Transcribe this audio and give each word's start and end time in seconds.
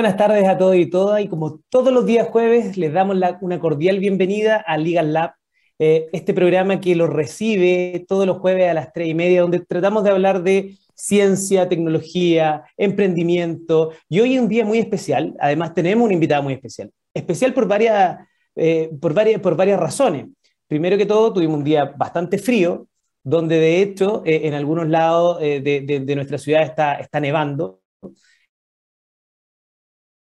Buenas 0.00 0.16
tardes 0.16 0.48
a 0.48 0.56
todos 0.56 0.76
y 0.76 0.86
todas 0.86 1.20
y 1.20 1.28
como 1.28 1.60
todos 1.68 1.92
los 1.92 2.06
días 2.06 2.26
jueves 2.26 2.78
les 2.78 2.90
damos 2.90 3.18
una 3.42 3.60
cordial 3.60 3.98
bienvenida 3.98 4.56
a 4.56 4.78
Legal 4.78 5.12
Lab, 5.12 5.34
eh, 5.78 6.08
este 6.14 6.32
programa 6.32 6.80
que 6.80 6.96
lo 6.96 7.06
recibe 7.06 8.06
todos 8.08 8.26
los 8.26 8.38
jueves 8.38 8.70
a 8.70 8.72
las 8.72 8.94
tres 8.94 9.08
y 9.08 9.14
media 9.14 9.42
donde 9.42 9.60
tratamos 9.60 10.02
de 10.02 10.08
hablar 10.08 10.42
de 10.42 10.74
ciencia, 10.94 11.68
tecnología, 11.68 12.64
emprendimiento 12.78 13.90
y 14.08 14.20
hoy 14.20 14.36
es 14.36 14.40
un 14.40 14.48
día 14.48 14.64
muy 14.64 14.78
especial, 14.78 15.36
además 15.38 15.74
tenemos 15.74 16.06
una 16.06 16.14
invitada 16.14 16.40
muy 16.40 16.54
especial, 16.54 16.90
especial 17.12 17.52
por 17.52 17.68
varias, 17.68 18.26
eh, 18.56 18.88
por 19.02 19.12
varias, 19.12 19.42
por 19.42 19.54
varias 19.54 19.78
razones. 19.78 20.28
Primero 20.66 20.96
que 20.96 21.04
todo 21.04 21.30
tuvimos 21.30 21.58
un 21.58 21.64
día 21.64 21.84
bastante 21.84 22.38
frío, 22.38 22.86
donde 23.22 23.58
de 23.58 23.82
hecho 23.82 24.22
eh, 24.24 24.40
en 24.44 24.54
algunos 24.54 24.88
lados 24.88 25.40
de, 25.40 25.60
de, 25.60 26.14
nuestra 26.14 26.38
ciudad 26.38 26.62
está, 26.62 26.94
está 26.94 27.20
nevando 27.20 27.79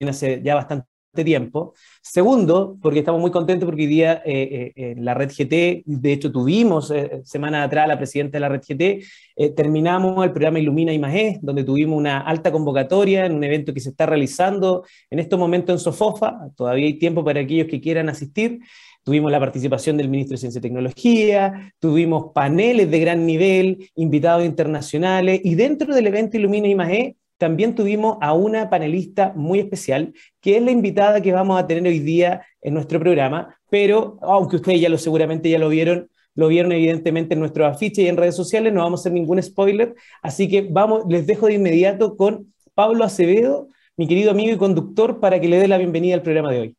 hace 0.00 0.42
ya 0.42 0.54
bastante 0.54 0.88
tiempo. 1.22 1.74
Segundo, 2.02 2.76
porque 2.82 3.00
estamos 3.00 3.20
muy 3.20 3.30
contentos 3.30 3.66
porque 3.66 3.82
hoy 3.82 3.86
día 3.86 4.22
eh, 4.24 4.72
eh, 4.74 4.92
en 4.92 5.04
la 5.04 5.14
red 5.14 5.30
GT, 5.30 5.84
de 5.84 6.12
hecho 6.12 6.32
tuvimos 6.32 6.90
eh, 6.90 7.20
semana 7.24 7.62
atrás 7.62 7.86
la 7.86 7.98
presidenta 7.98 8.36
de 8.36 8.40
la 8.40 8.48
red 8.48 8.62
GT, 8.66 9.54
terminamos 9.54 10.24
el 10.24 10.32
programa 10.32 10.58
Ilumina 10.58 10.92
Imagen, 10.92 11.38
donde 11.42 11.62
tuvimos 11.62 11.96
una 11.96 12.20
alta 12.20 12.50
convocatoria 12.50 13.26
en 13.26 13.34
un 13.34 13.44
evento 13.44 13.72
que 13.72 13.80
se 13.80 13.90
está 13.90 14.06
realizando 14.06 14.84
en 15.10 15.18
estos 15.18 15.38
momentos 15.38 15.74
en 15.74 15.78
Sofofa, 15.78 16.48
todavía 16.56 16.86
hay 16.86 16.98
tiempo 16.98 17.24
para 17.24 17.40
aquellos 17.40 17.68
que 17.68 17.80
quieran 17.80 18.08
asistir. 18.08 18.60
Tuvimos 19.02 19.30
la 19.30 19.38
participación 19.38 19.98
del 19.98 20.08
ministro 20.08 20.32
de 20.32 20.38
Ciencia 20.38 20.60
y 20.60 20.62
Tecnología, 20.62 21.74
tuvimos 21.78 22.32
paneles 22.32 22.90
de 22.90 22.98
gran 23.00 23.26
nivel, 23.26 23.90
invitados 23.96 24.46
internacionales, 24.46 25.42
y 25.44 25.56
dentro 25.56 25.94
del 25.94 26.06
evento 26.06 26.38
Ilumina 26.38 26.68
Imagen 26.68 27.14
también 27.44 27.74
tuvimos 27.74 28.16
a 28.22 28.32
una 28.32 28.70
panelista 28.70 29.34
muy 29.36 29.58
especial, 29.58 30.14
que 30.40 30.56
es 30.56 30.62
la 30.62 30.70
invitada 30.70 31.20
que 31.20 31.30
vamos 31.30 31.60
a 31.60 31.66
tener 31.66 31.86
hoy 31.86 31.98
día 31.98 32.40
en 32.62 32.72
nuestro 32.72 32.98
programa, 32.98 33.54
pero 33.68 34.16
aunque 34.22 34.56
ustedes 34.56 34.80
ya 34.80 34.88
lo 34.88 34.96
seguramente 34.96 35.50
ya 35.50 35.58
lo 35.58 35.68
vieron, 35.68 36.08
lo 36.34 36.48
vieron 36.48 36.72
evidentemente 36.72 37.34
en 37.34 37.40
nuestro 37.40 37.66
afiche 37.66 38.00
y 38.00 38.08
en 38.08 38.16
redes 38.16 38.34
sociales, 38.34 38.72
no 38.72 38.80
vamos 38.80 39.00
a 39.00 39.02
hacer 39.02 39.12
ningún 39.12 39.42
spoiler, 39.42 39.94
así 40.22 40.48
que 40.48 40.66
vamos, 40.70 41.04
les 41.06 41.26
dejo 41.26 41.48
de 41.48 41.52
inmediato 41.52 42.16
con 42.16 42.54
Pablo 42.72 43.04
Acevedo, 43.04 43.68
mi 43.98 44.08
querido 44.08 44.30
amigo 44.30 44.54
y 44.54 44.56
conductor, 44.56 45.20
para 45.20 45.38
que 45.38 45.46
le 45.46 45.58
dé 45.58 45.68
la 45.68 45.76
bienvenida 45.76 46.14
al 46.14 46.22
programa 46.22 46.50
de 46.50 46.60
hoy. 46.60 46.76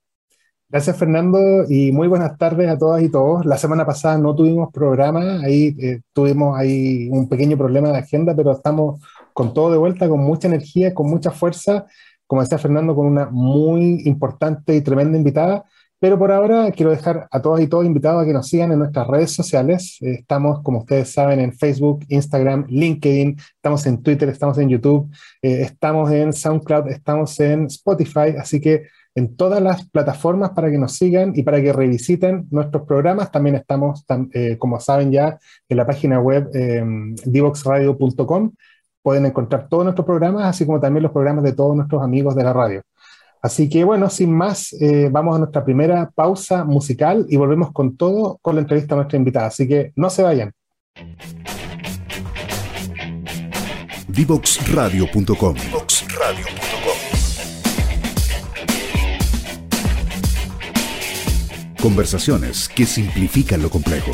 Gracias 0.67 0.97
Fernando 0.97 1.37
y 1.69 1.91
muy 1.91 2.07
buenas 2.07 2.39
tardes 2.39 2.67
a 2.69 2.77
todas 2.79 3.03
y 3.03 3.11
todos. 3.11 3.45
La 3.45 3.57
semana 3.57 3.85
pasada 3.85 4.17
no 4.17 4.35
tuvimos 4.35 4.71
programa, 4.73 5.41
ahí 5.43 5.75
eh, 5.79 6.01
tuvimos 6.11 6.57
ahí 6.57 7.07
un 7.11 7.29
pequeño 7.29 7.55
problema 7.55 7.91
de 7.91 7.99
agenda, 7.99 8.35
pero 8.35 8.51
estamos 8.51 8.99
con 9.35 9.53
todo 9.53 9.69
de 9.69 9.77
vuelta, 9.77 10.07
con 10.07 10.21
mucha 10.21 10.47
energía, 10.47 10.93
con 10.93 11.09
mucha 11.09 11.29
fuerza, 11.29 11.85
como 12.25 12.41
decía 12.41 12.57
Fernando, 12.57 12.95
con 12.95 13.05
una 13.05 13.25
muy 13.29 14.01
importante 14.05 14.73
y 14.73 14.79
tremenda 14.79 15.17
invitada. 15.17 15.65
Pero 15.99 16.17
por 16.17 16.31
ahora 16.31 16.71
quiero 16.71 16.91
dejar 16.91 17.27
a 17.29 17.41
todos 17.41 17.59
y 17.59 17.67
todos 17.67 17.85
invitados 17.85 18.23
a 18.23 18.25
que 18.25 18.31
nos 18.31 18.47
sigan 18.47 18.71
en 18.71 18.79
nuestras 18.79 19.05
redes 19.07 19.33
sociales. 19.33 19.97
Eh, 20.01 20.19
estamos, 20.19 20.63
como 20.63 20.79
ustedes 20.79 21.11
saben, 21.11 21.41
en 21.41 21.51
Facebook, 21.51 22.05
Instagram, 22.07 22.65
LinkedIn, 22.69 23.35
estamos 23.55 23.85
en 23.87 24.01
Twitter, 24.01 24.29
estamos 24.29 24.57
en 24.57 24.69
YouTube, 24.69 25.11
eh, 25.41 25.63
estamos 25.63 26.09
en 26.11 26.31
SoundCloud, 26.31 26.87
estamos 26.87 27.37
en 27.41 27.65
Spotify, 27.65 28.37
así 28.39 28.61
que 28.61 28.87
en 29.15 29.35
todas 29.35 29.61
las 29.61 29.85
plataformas 29.89 30.51
para 30.51 30.71
que 30.71 30.77
nos 30.77 30.93
sigan 30.93 31.33
y 31.35 31.43
para 31.43 31.61
que 31.61 31.73
revisiten 31.73 32.47
nuestros 32.51 32.83
programas. 32.83 33.31
También 33.31 33.57
estamos, 33.57 34.05
eh, 34.31 34.57
como 34.57 34.79
saben 34.79 35.11
ya, 35.11 35.37
en 35.67 35.77
la 35.77 35.85
página 35.85 36.21
web 36.21 36.49
divoxradio.com 37.25 38.51
pueden 39.05 39.27
encontrar 39.27 39.67
todos 39.69 39.83
nuestros 39.83 40.03
programas, 40.03 40.45
así 40.45 40.65
como 40.65 40.79
también 40.79 41.03
los 41.03 41.11
programas 41.11 41.43
de 41.43 41.53
todos 41.53 41.75
nuestros 41.75 42.01
amigos 42.01 42.35
de 42.35 42.43
la 42.43 42.53
radio. 42.53 42.81
Así 43.39 43.69
que 43.69 43.83
bueno, 43.83 44.09
sin 44.09 44.33
más, 44.33 44.73
eh, 44.81 45.09
vamos 45.11 45.35
a 45.35 45.37
nuestra 45.37 45.63
primera 45.63 46.09
pausa 46.15 46.63
musical 46.63 47.27
y 47.29 47.37
volvemos 47.37 47.71
con 47.71 47.97
todo 47.97 48.39
con 48.41 48.55
la 48.55 48.61
entrevista 48.61 48.95
a 48.95 48.97
nuestra 48.97 49.19
invitada. 49.19 49.45
Así 49.45 49.67
que 49.67 49.93
no 49.95 50.09
se 50.09 50.23
vayan. 50.23 50.51
Divoxradio.com 54.07 55.55
Conversaciones 61.79 62.67
que 62.69 62.87
simplifican 62.87 63.61
lo 63.61 63.69
complejo. 63.69 64.13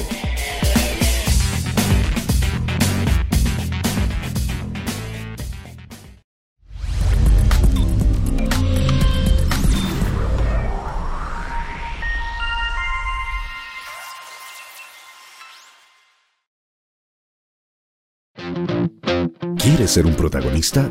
Ser 19.91 20.06
un 20.06 20.16
protagonista? 20.16 20.90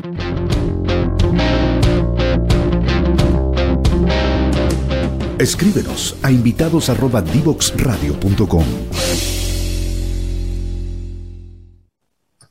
Escríbenos 5.39 6.15
a 6.21 6.29
invitados@divoxradio.com. 6.29 8.63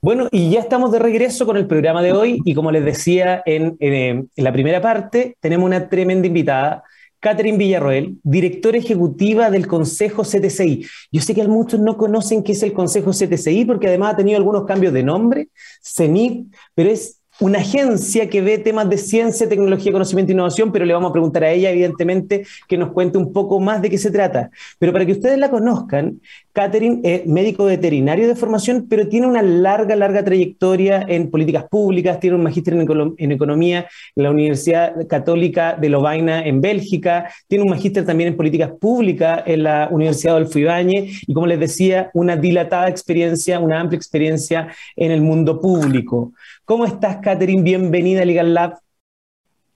Bueno, 0.03 0.27
y 0.33 0.51
ya 0.51 0.59
estamos 0.59 0.91
de 0.91 0.99
regreso 0.99 1.47
con 1.47 1.57
el 1.57 1.69
programa 1.69 2.03
de 2.03 2.13
hoy 2.13 2.43
y 2.45 2.55
como 2.55 2.73
les 2.73 2.85
decía 2.85 3.45
en, 3.47 3.77
en 3.79 4.29
la 4.35 4.53
primera 4.53 4.81
parte, 4.81 5.37
tenemos 5.39 5.67
una 5.67 5.89
tremenda 5.89 6.27
invitada 6.27 6.83
Catherine 7.21 7.59
Villarroel, 7.59 8.19
directora 8.23 8.79
ejecutiva 8.79 9.51
del 9.51 9.67
Consejo 9.67 10.23
CTCI. 10.23 10.87
Yo 11.13 11.21
sé 11.21 11.35
que 11.35 11.47
muchos 11.47 11.79
no 11.79 11.97
conocen 11.97 12.43
qué 12.43 12.53
es 12.53 12.63
el 12.63 12.73
Consejo 12.73 13.11
CTCI 13.11 13.67
porque 13.67 13.89
además 13.89 14.15
ha 14.15 14.17
tenido 14.17 14.39
algunos 14.39 14.65
cambios 14.65 14.93
de 14.93 15.03
nombre, 15.03 15.49
CENIT, 15.83 16.47
pero 16.75 16.91
es 16.91 17.21
una 17.41 17.59
agencia 17.59 18.29
que 18.29 18.43
ve 18.43 18.59
temas 18.59 18.89
de 18.89 18.99
ciencia, 18.99 19.49
tecnología, 19.49 19.93
conocimiento 19.93 20.31
e 20.31 20.35
innovación, 20.35 20.73
pero 20.73 20.85
le 20.85 20.93
vamos 20.93 21.11
a 21.11 21.13
preguntar 21.13 21.45
a 21.45 21.51
ella, 21.51 21.71
evidentemente, 21.71 22.47
que 22.69 22.77
nos 22.77 22.93
cuente 22.93 23.17
un 23.17 23.33
poco 23.33 23.59
más 23.61 23.81
de 23.81 23.89
qué 23.89 23.97
se 23.97 24.11
trata. 24.11 24.51
Pero 24.79 24.93
para 24.93 25.07
que 25.07 25.13
ustedes 25.13 25.39
la 25.39 25.51
conozcan, 25.51 26.21
Catherine 26.53 27.01
es 27.05 27.27
médico 27.27 27.65
veterinario 27.65 28.27
de 28.27 28.35
formación, 28.35 28.87
pero 28.89 29.09
tiene 29.09 29.27
una 29.27 29.43
larga, 29.43 29.95
larga 29.95 30.25
trayectoria 30.25 31.05
en 31.07 31.31
políticas 31.31 31.65
públicas, 31.69 32.19
tiene 32.19 32.37
un 32.37 32.43
magíster 32.43 32.75
en, 32.75 33.33
economía 33.33 33.87
en 34.17 34.23
la 34.23 34.31
Universidad 34.31 35.07
Católica 35.09 35.75
de 35.75 35.89
Lovaina 35.89 36.45
en 36.45 36.61
Bélgica, 36.61 37.31
tiene 37.47 37.65
un 37.65 37.71
magíster 37.71 38.05
también 38.05 38.31
en 38.31 38.37
políticas 38.37 38.73
públicas 38.81 39.43
en 39.47 39.63
la 39.63 39.89
Universidad 39.91 40.37
Adolfo 40.37 40.59
Ibáñez 40.59 41.23
y, 41.27 41.33
como 41.33 41.47
les 41.47 41.61
decía, 41.61 42.11
una 42.15 42.37
dilatada 42.37 42.89
experiencia, 42.89 43.61
una 43.61 43.81
amplia 43.81 43.97
experiencia 43.97 44.69
en 44.97 45.13
el 45.13 45.21
mundo 45.21 45.61
público. 45.61 46.33
¿Cómo 46.65 46.85
estás, 46.85 47.19
Catherine? 47.19 47.63
Bienvenida 47.63 48.23
a 48.23 48.25
Legal 48.25 48.55
Lab. 48.55 48.79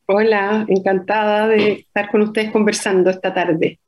Hola, 0.06 0.66
encantada 0.68 1.48
de 1.48 1.72
estar 1.72 2.10
con 2.10 2.22
ustedes 2.22 2.50
conversando 2.50 3.10
esta 3.10 3.32
tarde. 3.32 3.78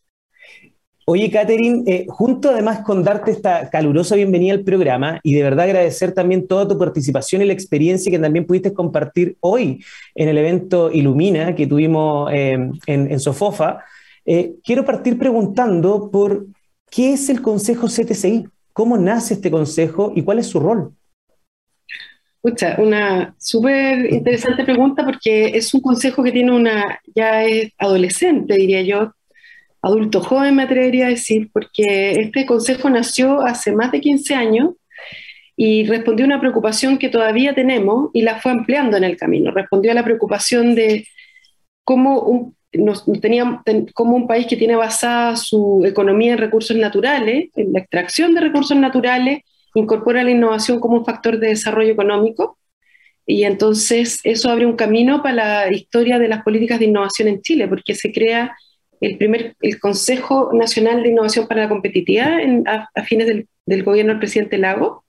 Oye, 1.09 1.31
Catherine, 1.31 1.85
eh, 1.87 2.05
junto 2.09 2.51
además 2.51 2.81
con 2.81 3.05
darte 3.05 3.31
esta 3.31 3.71
calurosa 3.71 4.17
bienvenida 4.17 4.55
al 4.55 4.65
programa 4.65 5.21
y 5.23 5.35
de 5.35 5.45
verdad 5.45 5.67
agradecer 5.67 6.11
también 6.11 6.49
toda 6.49 6.67
tu 6.67 6.77
participación 6.77 7.43
y 7.43 7.45
la 7.45 7.53
experiencia 7.53 8.11
que 8.11 8.19
también 8.19 8.45
pudiste 8.45 8.75
compartir 8.75 9.37
hoy 9.39 9.85
en 10.17 10.29
el 10.29 10.37
evento 10.37 10.91
Ilumina 10.91 11.55
que 11.55 11.69
tuvimos 11.69 12.29
eh, 12.33 12.59
en, 12.89 13.21
Sofofa, 13.21 13.85
eh, 14.25 14.55
quiero 14.65 14.85
partir 14.85 15.17
preguntando 15.17 16.11
por 16.11 16.47
qué 16.91 17.13
es 17.13 17.29
el 17.29 17.41
Consejo 17.41 17.87
CTCI, 17.87 18.49
cómo 18.73 18.99
nace 18.99 19.35
este 19.35 19.49
consejo 19.49 20.13
y 20.13 20.23
cuál 20.23 20.41
es 20.41 20.49
su 20.49 20.59
rol. 20.59 20.93
Una 22.79 23.33
súper 23.39 24.13
interesante 24.13 24.65
pregunta 24.65 25.05
porque 25.05 25.57
es 25.57 25.73
un 25.73 25.81
consejo 25.83 26.25
que 26.25 26.33
tiene 26.33 26.51
una, 26.51 27.01
ya 27.15 27.45
es 27.45 27.71
adolescente, 27.79 28.55
diría 28.55 28.83
yo, 28.83 29.13
adulto 29.83 30.21
joven 30.21 30.57
me 30.57 30.65
atrevería 30.65 31.07
a 31.07 31.11
decir, 31.11 31.51
porque 31.53 32.13
este 32.13 32.47
consejo 32.47 32.91
nació 32.91 33.41
hace 33.41 33.73
más 33.73 33.93
de 33.93 34.01
15 34.01 34.35
años 34.35 34.71
y 35.57 35.85
respondió 35.85 36.25
a 36.25 36.29
una 36.29 36.41
preocupación 36.41 36.99
que 36.99 37.09
todavía 37.09 37.55
tenemos 37.55 38.11
y 38.13 38.23
la 38.23 38.41
fue 38.41 38.53
ampliando 38.53 38.97
en 38.97 39.05
el 39.05 39.17
camino. 39.17 39.51
Respondió 39.51 39.93
a 39.93 39.95
la 39.95 40.05
preocupación 40.05 40.75
de 40.75 41.07
cómo 41.85 42.21
un, 42.21 42.57
nos, 42.73 43.05
tenía, 43.21 43.63
como 43.95 44.17
un 44.17 44.27
país 44.27 44.47
que 44.47 44.57
tiene 44.57 44.77
basada 44.77 45.37
su 45.37 45.83
economía 45.87 46.33
en 46.33 46.39
recursos 46.39 46.77
naturales, 46.77 47.51
en 47.55 47.73
la 47.73 47.81
extracción 47.81 48.35
de 48.35 48.41
recursos 48.41 48.77
naturales, 48.77 49.41
incorpora 49.75 50.23
la 50.23 50.31
innovación 50.31 50.81
como 50.81 50.99
un 50.99 51.05
factor 51.05 51.39
de 51.39 51.49
desarrollo 51.49 51.93
económico 51.93 52.59
y 53.27 53.43
entonces 53.43 54.21
eso 54.23 54.51
abre 54.51 54.67
un 54.67 54.77
camino 54.77 55.23
para 55.23 55.69
la 55.69 55.77
historia 55.77 56.19
de 56.19 56.29
las 56.29 56.45
políticas 56.45 56.79
de 56.79 56.87
innovación 56.87 57.29
en 57.29 57.43
Chile, 57.43 57.67
porque 57.67 57.95
se 57.95 58.13
crea 58.13 58.57
el 59.01 59.19
primer 59.19 59.57
el 59.61 59.79
Consejo 59.79 60.51
Nacional 60.53 61.03
de 61.03 61.11
Innovación 61.11 61.47
para 61.47 61.63
la 61.63 61.69
Competitividad 61.69 62.39
a, 62.67 63.03
fines 63.03 63.27
del, 63.27 63.83
gobierno 63.83 64.13
del 64.13 64.21
presidente 64.21 64.59
Lago, 64.59 65.05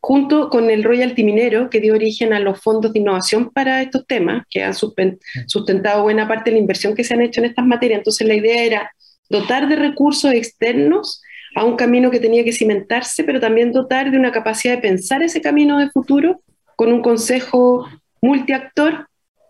junto 0.00 0.50
con 0.50 0.70
el 0.70 0.82
royalty 0.82 1.22
minero 1.22 1.70
que 1.70 1.80
dio 1.80 1.94
origen 1.94 2.32
a 2.32 2.40
los 2.40 2.60
fondos 2.60 2.92
de 2.92 2.98
innovación 2.98 3.50
para 3.50 3.82
estos 3.82 4.06
temas, 4.06 4.44
que 4.50 4.62
han 4.62 4.74
sustentado 4.74 6.02
buena 6.02 6.26
parte 6.26 6.50
de 6.50 6.56
la 6.56 6.60
inversión 6.60 6.94
que 6.94 7.04
se 7.04 7.14
han 7.14 7.22
hecho 7.22 7.40
en 7.40 7.46
estas 7.46 7.64
materias. 7.64 7.98
Entonces 7.98 8.26
la 8.26 8.34
idea 8.34 8.64
era 8.64 8.92
dotar 9.28 9.68
de 9.68 9.76
recursos 9.76 10.32
externos 10.32 11.22
a 11.54 11.64
un 11.64 11.76
camino 11.76 12.10
que 12.10 12.20
tenía 12.20 12.44
que 12.44 12.52
cimentarse, 12.52 13.24
pero 13.24 13.38
también 13.38 13.72
dotar 13.72 14.10
de 14.10 14.18
una 14.18 14.32
capacidad 14.32 14.74
de 14.74 14.82
pensar 14.82 15.22
ese 15.22 15.40
camino 15.40 15.78
de 15.78 15.90
futuro 15.90 16.40
con 16.76 16.92
un 16.92 17.02
consejo 17.02 17.86
multiactor 18.20 19.06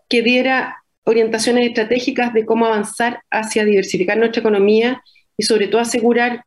que 0.09 0.21
diera 0.21 0.82
orientaciones 1.03 1.67
estratégicas 1.67 2.33
de 2.33 2.45
cómo 2.45 2.65
avanzar 2.65 3.21
hacia 3.29 3.65
diversificar 3.65 4.17
nuestra 4.17 4.39
economía 4.39 5.01
y 5.37 5.43
sobre 5.43 5.67
todo 5.67 5.81
asegurar 5.81 6.45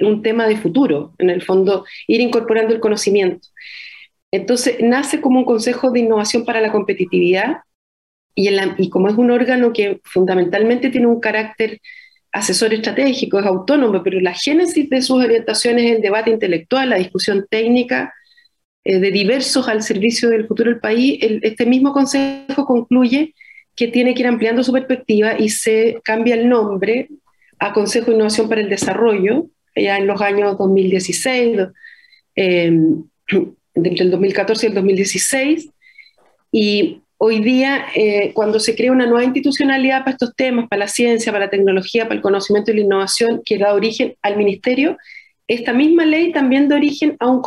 un 0.00 0.22
tema 0.22 0.46
de 0.46 0.56
futuro, 0.56 1.14
en 1.18 1.30
el 1.30 1.42
fondo, 1.42 1.84
ir 2.06 2.20
incorporando 2.20 2.72
el 2.74 2.80
conocimiento. 2.80 3.48
Entonces, 4.30 4.76
nace 4.80 5.20
como 5.20 5.40
un 5.40 5.44
consejo 5.44 5.90
de 5.90 6.00
innovación 6.00 6.44
para 6.44 6.60
la 6.60 6.72
competitividad 6.72 7.58
y, 8.34 8.48
y 8.78 8.88
como 8.88 9.08
es 9.08 9.16
un 9.16 9.30
órgano 9.30 9.72
que 9.72 10.00
fundamentalmente 10.04 10.88
tiene 10.90 11.08
un 11.08 11.20
carácter 11.20 11.80
asesor 12.32 12.72
estratégico, 12.72 13.40
es 13.40 13.46
autónomo, 13.46 14.02
pero 14.02 14.20
la 14.20 14.34
génesis 14.34 14.88
de 14.88 15.02
sus 15.02 15.22
orientaciones 15.22 15.84
es 15.84 15.96
el 15.96 16.02
debate 16.02 16.30
intelectual, 16.30 16.90
la 16.90 16.96
discusión 16.96 17.46
técnica 17.50 18.14
eh, 18.84 19.00
de 19.00 19.10
diversos 19.10 19.68
al 19.68 19.82
servicio 19.82 20.30
del 20.30 20.46
futuro 20.46 20.70
del 20.70 20.80
país. 20.80 21.18
este 21.42 21.66
mismo 21.66 21.92
consejo 21.92 22.64
concluye 22.64 23.34
que 23.80 23.88
tiene 23.88 24.12
que 24.12 24.20
ir 24.20 24.26
ampliando 24.26 24.62
su 24.62 24.72
perspectiva 24.72 25.38
y 25.38 25.48
se 25.48 26.02
cambia 26.04 26.34
el 26.34 26.50
nombre 26.50 27.08
a 27.58 27.72
Consejo 27.72 28.10
de 28.10 28.16
Innovación 28.16 28.46
para 28.46 28.60
el 28.60 28.68
Desarrollo, 28.68 29.46
ya 29.74 29.96
en 29.96 30.06
los 30.06 30.20
años 30.20 30.58
2016, 30.58 31.60
eh, 32.36 32.66
entre 33.74 34.04
el 34.04 34.10
2014 34.10 34.66
y 34.66 34.68
el 34.68 34.74
2016, 34.74 35.70
y 36.52 37.00
hoy 37.16 37.40
día, 37.40 37.86
eh, 37.94 38.32
cuando 38.34 38.60
se 38.60 38.76
crea 38.76 38.92
una 38.92 39.06
nueva 39.06 39.24
institucionalidad 39.24 40.00
para 40.00 40.10
estos 40.10 40.36
temas, 40.36 40.68
para 40.68 40.80
la 40.80 40.88
ciencia, 40.88 41.32
para 41.32 41.46
la 41.46 41.50
tecnología, 41.50 42.04
para 42.04 42.16
el 42.16 42.20
conocimiento 42.20 42.72
y 42.72 42.74
la 42.74 42.80
innovación, 42.82 43.40
que 43.46 43.56
da 43.56 43.72
origen 43.72 44.14
al 44.20 44.36
ministerio, 44.36 44.98
esta 45.48 45.72
misma 45.72 46.04
ley 46.04 46.32
también 46.32 46.68
da 46.68 46.76
origen 46.76 47.16
a 47.18 47.30
un, 47.30 47.40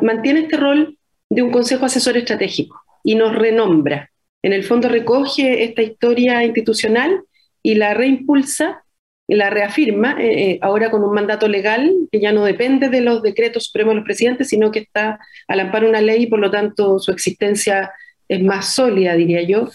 mantiene 0.00 0.42
este 0.42 0.58
rol 0.58 0.96
de 1.28 1.42
un 1.42 1.50
consejo 1.50 1.86
asesor 1.86 2.16
estratégico 2.16 2.80
y 3.02 3.16
nos 3.16 3.34
renombra. 3.34 4.12
En 4.42 4.52
el 4.52 4.64
fondo 4.64 4.88
recoge 4.88 5.64
esta 5.64 5.82
historia 5.82 6.44
institucional 6.44 7.22
y 7.62 7.74
la 7.74 7.94
reimpulsa, 7.94 8.84
la 9.28 9.50
reafirma, 9.50 10.16
eh, 10.20 10.50
eh, 10.50 10.58
ahora 10.62 10.90
con 10.90 11.02
un 11.02 11.12
mandato 11.12 11.48
legal 11.48 11.92
que 12.12 12.20
ya 12.20 12.30
no 12.30 12.44
depende 12.44 12.88
de 12.88 13.00
los 13.00 13.22
decretos 13.22 13.64
supremos 13.64 13.92
de 13.92 13.96
los 13.96 14.04
presidentes, 14.04 14.48
sino 14.48 14.70
que 14.70 14.80
está 14.80 15.18
al 15.48 15.60
amparo 15.60 15.86
de 15.86 15.90
una 15.90 16.00
ley 16.00 16.22
y 16.22 16.26
por 16.28 16.38
lo 16.38 16.50
tanto 16.50 16.98
su 17.00 17.10
existencia 17.10 17.90
es 18.28 18.42
más 18.42 18.72
sólida, 18.72 19.14
diría 19.14 19.42
yo, 19.42 19.68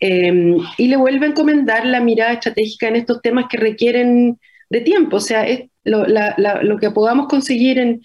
em, 0.00 0.56
y 0.76 0.88
le 0.88 0.96
vuelve 0.96 1.26
a 1.26 1.28
encomendar 1.28 1.86
la 1.86 2.00
mirada 2.00 2.32
estratégica 2.32 2.88
en 2.88 2.96
estos 2.96 3.22
temas 3.22 3.46
que 3.48 3.58
requieren 3.58 4.38
de 4.68 4.80
tiempo, 4.80 5.16
o 5.16 5.20
sea, 5.20 5.46
es 5.46 5.68
lo, 5.84 6.04
lo 6.06 6.78
que 6.78 6.90
podamos 6.90 7.28
conseguir 7.28 7.78
en 7.78 8.02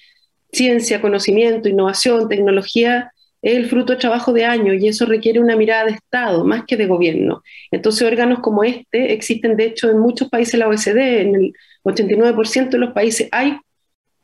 ciencia, 0.52 1.02
conocimiento, 1.02 1.70
innovación, 1.70 2.30
tecnología, 2.30 3.12
es 3.46 3.56
el 3.56 3.68
fruto 3.68 3.94
de 3.94 4.00
trabajo 4.00 4.34
de 4.34 4.44
años 4.44 4.82
y 4.82 4.88
eso 4.88 5.06
requiere 5.06 5.40
una 5.40 5.56
mirada 5.56 5.86
de 5.86 5.92
Estado 5.92 6.44
más 6.44 6.66
que 6.66 6.78
de 6.78 6.88
gobierno. 6.88 7.44
Entonces, 7.70 8.02
órganos 8.02 8.40
como 8.40 8.64
este 8.64 9.14
existen, 9.14 9.56
de 9.56 9.66
hecho, 9.66 9.88
en 9.92 10.00
muchos 10.00 10.30
países 10.30 10.54
de 10.54 10.58
la 10.58 10.68
OECD, 10.68 11.22
en 11.22 11.36
el 11.36 11.54
89% 11.84 12.70
de 12.72 12.78
los 12.80 12.92
países 12.92 13.30
hay 13.32 13.60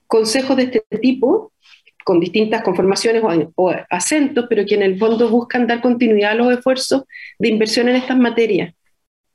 consejos 0.08 0.58
de 0.58 0.64
este 0.64 0.82
tipo 1.00 1.54
con 2.04 2.20
distintas 2.20 2.64
conformaciones 2.64 3.22
o, 3.54 3.72
acentos, 3.92 4.48
pero 4.50 4.66
que 4.66 4.74
en 4.74 4.82
el 4.82 4.98
fondo 4.98 5.30
buscan 5.30 5.68
dar 5.68 5.82
continuidad 5.82 6.32
a 6.32 6.36
los 6.36 6.52
esfuerzos 6.52 7.04
de 7.38 7.48
inversión 7.48 7.90
en 7.90 7.98
estas 7.98 8.18
materias. 8.18 8.74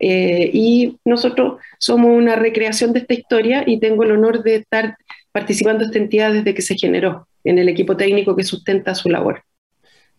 Eh, 0.00 0.50
y 0.52 0.96
nosotros 1.04 1.60
somos 1.78 2.10
una 2.10 2.34
recreación 2.34 2.92
de 2.92 2.98
esta 2.98 3.14
historia 3.14 3.62
y 3.64 3.78
tengo 3.78 4.02
el 4.02 4.10
honor 4.10 4.42
de 4.42 4.56
estar 4.56 4.96
participando 5.30 5.84
de 5.84 5.86
esta 5.86 5.98
entidad 5.98 6.32
desde 6.32 6.54
que 6.54 6.62
se 6.62 6.74
generó 6.74 7.28
en 7.44 7.58
el 7.60 7.68
equipo 7.68 7.96
técnico 7.96 8.34
que 8.34 8.42
sustenta 8.42 8.92
su 8.96 9.08
labor. 9.10 9.44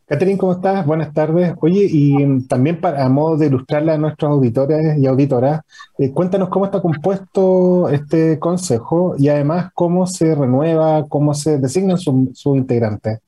Catherine, 0.09 0.37
¿cómo 0.37 0.53
estás? 0.53 0.85
Buenas 0.85 1.13
tardes. 1.13 1.53
Oye, 1.59 1.85
y 1.91 2.47
también 2.47 2.79
a 2.81 3.09
modo 3.09 3.35
de 3.35 3.47
ilustrarle 3.47 3.91
a 3.91 3.97
nuestros 3.97 4.31
auditores 4.31 4.97
y 4.97 5.05
auditoras, 5.05 5.59
eh, 5.99 6.11
cuéntanos 6.11 6.47
cómo 6.47 6.63
está 6.63 6.81
compuesto 6.81 7.89
este 7.89 8.39
consejo 8.39 9.15
y 9.19 9.27
además 9.27 9.69
cómo 9.73 10.07
se 10.07 10.33
renueva, 10.33 11.05
cómo 11.09 11.33
se 11.33 11.57
designan 11.57 11.97
sus 11.97 12.39
su 12.39 12.55
integrantes. 12.55 13.19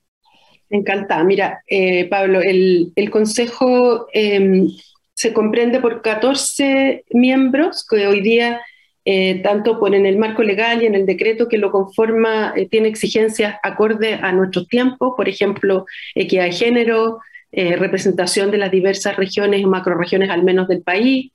Encantada. 0.70 1.22
Mira, 1.26 1.64
eh, 1.68 2.08
Pablo, 2.08 2.40
el, 2.40 3.10
consejo 3.12 4.08
em, 4.14 4.70
se 5.14 5.34
comprende 5.34 5.82
por 5.82 6.02
14 6.02 7.04
miembros 7.10 7.86
que 7.86 8.08
hoy 8.08 8.22
día 8.22 8.62
eh, 9.06 9.42
tanto 9.42 9.80
por 9.80 9.96
en 9.96 10.06
el 10.06 10.18
marco 10.18 10.44
legal 10.44 10.84
y 10.84 10.86
en 10.86 10.94
el 10.94 11.06
decreto 11.06 11.48
que 11.48 11.58
lo 11.58 11.72
conforma, 11.72 12.54
eh, 12.56 12.68
tiene 12.68 12.90
exigencias 12.90 13.56
acorde 13.64 14.16
a 14.16 14.32
nuestros 14.34 14.68
tiempos, 14.68 15.14
por 15.16 15.30
ejemplo, 15.30 15.86
equidad 16.16 16.46
de 16.46 16.52
género, 16.52 17.20
eh, 17.52 17.76
representación 17.78 18.52
de 18.52 18.58
las 18.58 18.72
diversas 18.72 19.16
regiones 19.16 19.64
o 19.64 19.68
macroregiones 19.68 20.30
al 20.30 20.44
menos 20.44 20.68
del 20.68 20.84
país, 20.84 21.32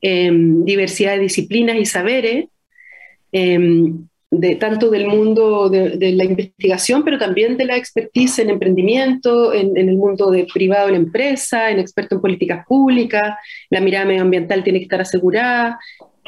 em, 0.00 0.64
diversidad 0.64 1.14
de 1.14 1.20
disciplinas 1.20 1.76
y 1.76 1.86
saberes, 1.86 2.46
em, 3.32 4.06
de, 4.30 4.56
tanto 4.56 4.90
del 4.90 5.06
mundo 5.06 5.70
de, 5.70 6.12
la 6.12 6.24
investigación, 6.24 7.04
pero 7.04 7.18
también 7.18 7.56
de 7.56 7.64
la 7.66 7.76
expertise 7.76 8.40
en 8.40 8.50
emprendimiento, 8.50 9.54
en, 9.54 9.76
en 9.76 9.88
el 9.88 9.96
mundo 9.96 10.30
de 10.30 10.46
privado 10.52 10.88
en 10.88 10.96
empresa, 10.96 11.70
en 11.70 11.78
experto 11.78 12.16
en 12.16 12.20
políticas 12.20 12.66
públicas, 12.66 13.36
la 13.70 13.80
mirada 13.80 14.04
medioambiental 14.06 14.64
tiene 14.64 14.80
que 14.80 14.84
estar 14.84 15.00
asegurada, 15.00 15.78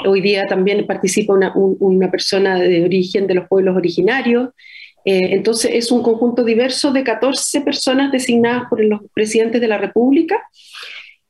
Hoy 0.05 0.21
día 0.21 0.47
también 0.47 0.87
participa 0.87 1.33
una, 1.33 2.11
persona 2.11 2.59
de 2.59 2.85
origen 2.85 3.27
de 3.27 3.35
los 3.35 3.49
pueblos 3.49 3.77
originarios. 3.77 4.51
Eh, 5.05 5.35
entonces 5.35 5.71
es 5.75 5.91
un 5.91 6.03
conjunto 6.03 6.45
diverso 6.45 6.93
de 6.93 7.05
14 7.05 7.61
personas 7.63 8.13
designadas 8.13 8.65
por 8.69 8.85
los 8.85 9.01
presidentes 9.15 9.61
de 9.61 9.69
la 9.69 9.79
República, 9.79 10.43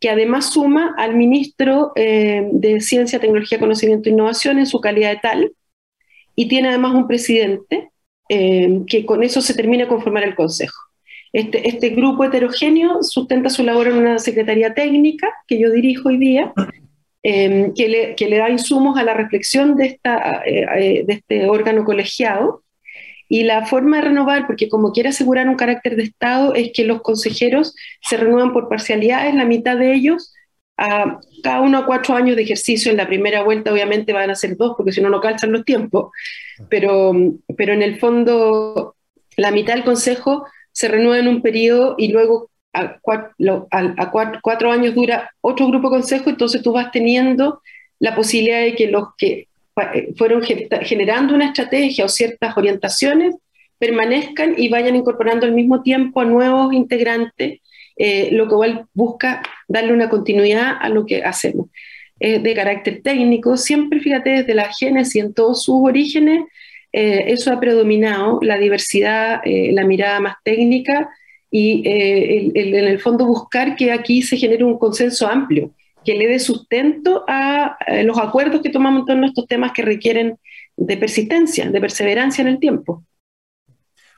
que 0.01 0.11
además 0.11 0.53
suma 0.53 0.95
al 0.97 1.15
ministro 1.15 1.93
eh, 1.95 2.49
de 2.53 2.81
Ciencia, 2.81 3.21
Tecnología, 3.21 3.61
Conocimiento 3.61 4.09
e 4.09 4.13
Innovación 4.13 4.59
en 4.59 4.67
su 4.67 4.81
calidad 4.81 5.11
de 5.11 5.21
tal, 5.23 5.53
y 6.35 6.49
tiene 6.49 6.69
además 6.69 6.95
un 6.95 7.07
presidente 7.07 7.91
eh, 8.29 8.81
que 8.89 9.07
con 9.07 9.23
eso 9.23 9.41
se 9.41 9.55
termina 9.55 9.85
de 9.85 9.89
conformar 9.89 10.25
el 10.25 10.35
Consejo. 10.35 10.77
Este, 11.33 11.69
este, 11.69 11.91
grupo 11.91 12.25
heterogéneo 12.25 13.03
sustenta 13.03 13.51
su 13.51 13.63
labor 13.63 13.89
en 13.89 13.99
una 13.99 14.19
secretaría 14.19 14.75
técnica 14.75 15.29
que 15.47 15.61
yo 15.61 15.71
dirijo 15.71 16.09
hoy 16.09 16.17
día, 16.17 16.53
Em, 17.29 17.75
que, 17.75 17.89
le, 17.89 18.39
da 18.39 18.51
insumos 18.51 18.97
a 18.97 19.03
la 19.03 19.13
reflexión 19.13 19.75
de, 19.75 19.87
esta, 19.87 20.43
eh, 20.47 20.65
eh, 20.77 21.05
de 21.05 21.13
este 21.13 21.49
órgano 21.49 21.85
colegiado. 21.85 22.63
Y 23.29 23.43
la 23.43 23.67
forma 23.67 23.97
de 23.97 24.05
renovar, 24.05 24.47
porque 24.47 24.69
como 24.69 24.93
quiere 24.93 25.09
asegurar 25.09 25.49
un 25.49 25.57
carácter 25.57 25.97
de 25.97 26.05
Estado, 26.05 26.55
es 26.55 26.71
que 26.73 26.85
los 26.85 27.03
consejeros 27.03 27.75
se 28.01 28.17
renuevan 28.17 28.53
por 28.53 28.69
parcialidades, 28.69 29.35
la 29.35 29.45
mitad 29.45 29.77
de 29.77 29.93
ellos, 29.93 30.33
a 30.77 31.19
cada 31.43 31.63
uno 31.63 31.79
a 31.79 31.87
cuatro 31.87 32.15
años 32.15 32.37
de 32.37 32.43
ejercicio. 32.43 32.93
En 32.93 32.97
la 32.97 33.09
primera 33.09 33.43
vuelta, 33.43 33.73
obviamente, 33.73 34.13
van 34.13 34.31
a 34.31 34.37
ser 34.37 34.57
dos, 34.57 34.75
porque 34.77 34.93
si 34.93 35.01
no, 35.01 35.11
no 35.11 35.21
calzan 35.21 35.51
los 35.51 35.65
tiempos. 35.65 36.13
Pero, 36.71 37.13
pero 37.57 37.73
en 37.73 37.83
el 37.83 37.99
fondo, 37.99 38.95
la 39.37 39.51
mitad 39.51 39.75
del 39.75 39.83
consejo 39.83 40.47
se 40.71 40.87
renueva 40.87 41.19
en 41.19 41.27
un 41.27 41.43
periodo 41.43 41.97
y 41.99 42.13
luego 42.13 42.51
a, 42.77 44.11
cuatro, 44.43 44.71
años 44.71 44.95
dura 44.95 45.31
otro 45.41 45.69
grupo 45.69 45.89
de 45.89 45.97
consejo, 45.97 46.31
entonces 46.31 46.63
tú 46.63 46.73
vas 46.73 46.91
teniendo 46.93 47.61
la 47.99 48.15
posibilidad 48.15 48.61
de 48.61 48.75
que 48.75 48.89
los 48.89 49.09
que 49.17 49.49
eh, 49.95 50.13
fueron 50.17 50.43
generando 50.43 51.35
una 51.35 51.47
estrategia 51.47 52.05
o 52.05 52.09
ciertas 52.09 52.57
orientaciones 52.57 53.35
permanezcan 53.79 54.55
y 54.57 54.69
vayan 54.69 54.97
incorporando 54.97 55.47
al 55.47 55.53
mismo 55.53 55.83
tiempo 55.83 56.21
a 56.21 56.25
nuevos 56.25 56.73
integrantes, 56.73 57.61
eh, 57.97 58.29
lo 58.33 58.45
igual 58.45 58.87
busca 58.93 59.43
darle 59.69 59.93
una 59.93 60.09
continuidad 60.09 60.77
a 60.81 60.89
lo 60.89 61.07
que 61.07 61.23
hacemos. 61.23 61.69
de 62.19 62.55
carácter 62.55 63.03
técnico, 63.03 63.59
siempre 63.59 64.01
fíjate 64.01 64.31
desde 64.31 64.55
la 64.55 64.73
génesis 64.73 65.23
en 65.23 65.35
todos 65.35 65.63
sus 65.65 65.77
orígenes, 65.83 66.45
eh, 66.91 67.25
eso 67.27 67.53
ha 67.53 67.61
predominado, 67.61 68.39
la 68.41 68.57
diversidad, 68.57 69.43
la 69.45 69.85
mirada 69.85 70.19
más 70.21 70.37
técnica, 70.43 71.11
y 71.51 71.87
eh, 71.89 72.53
en 72.55 72.75
el 72.75 73.01
fondo 73.01 73.27
buscar 73.27 73.77
que 73.77 73.93
aquí 73.93 74.23
se 74.23 74.37
genere 74.37 74.65
un 74.65 74.79
consenso 74.79 75.27
amplio, 75.27 75.71
que 76.05 76.15
le 76.15 76.29
dé 76.29 76.39
sustento 76.39 77.25
a, 77.27 77.77
los 78.05 78.19
acuerdos 78.19 78.63
que 78.63 78.71
tomamos 78.71 79.01
en 79.01 79.07
todos 79.07 79.25
estos 79.25 79.47
temas 79.47 79.73
que 79.73 79.83
requieren 79.83 80.39
de 80.77 80.97
persistencia, 80.97 81.71
de 81.71 81.81
perseverancia 81.81 82.43
en 82.43 82.49
el 82.49 82.59
tiempo. 82.59 83.03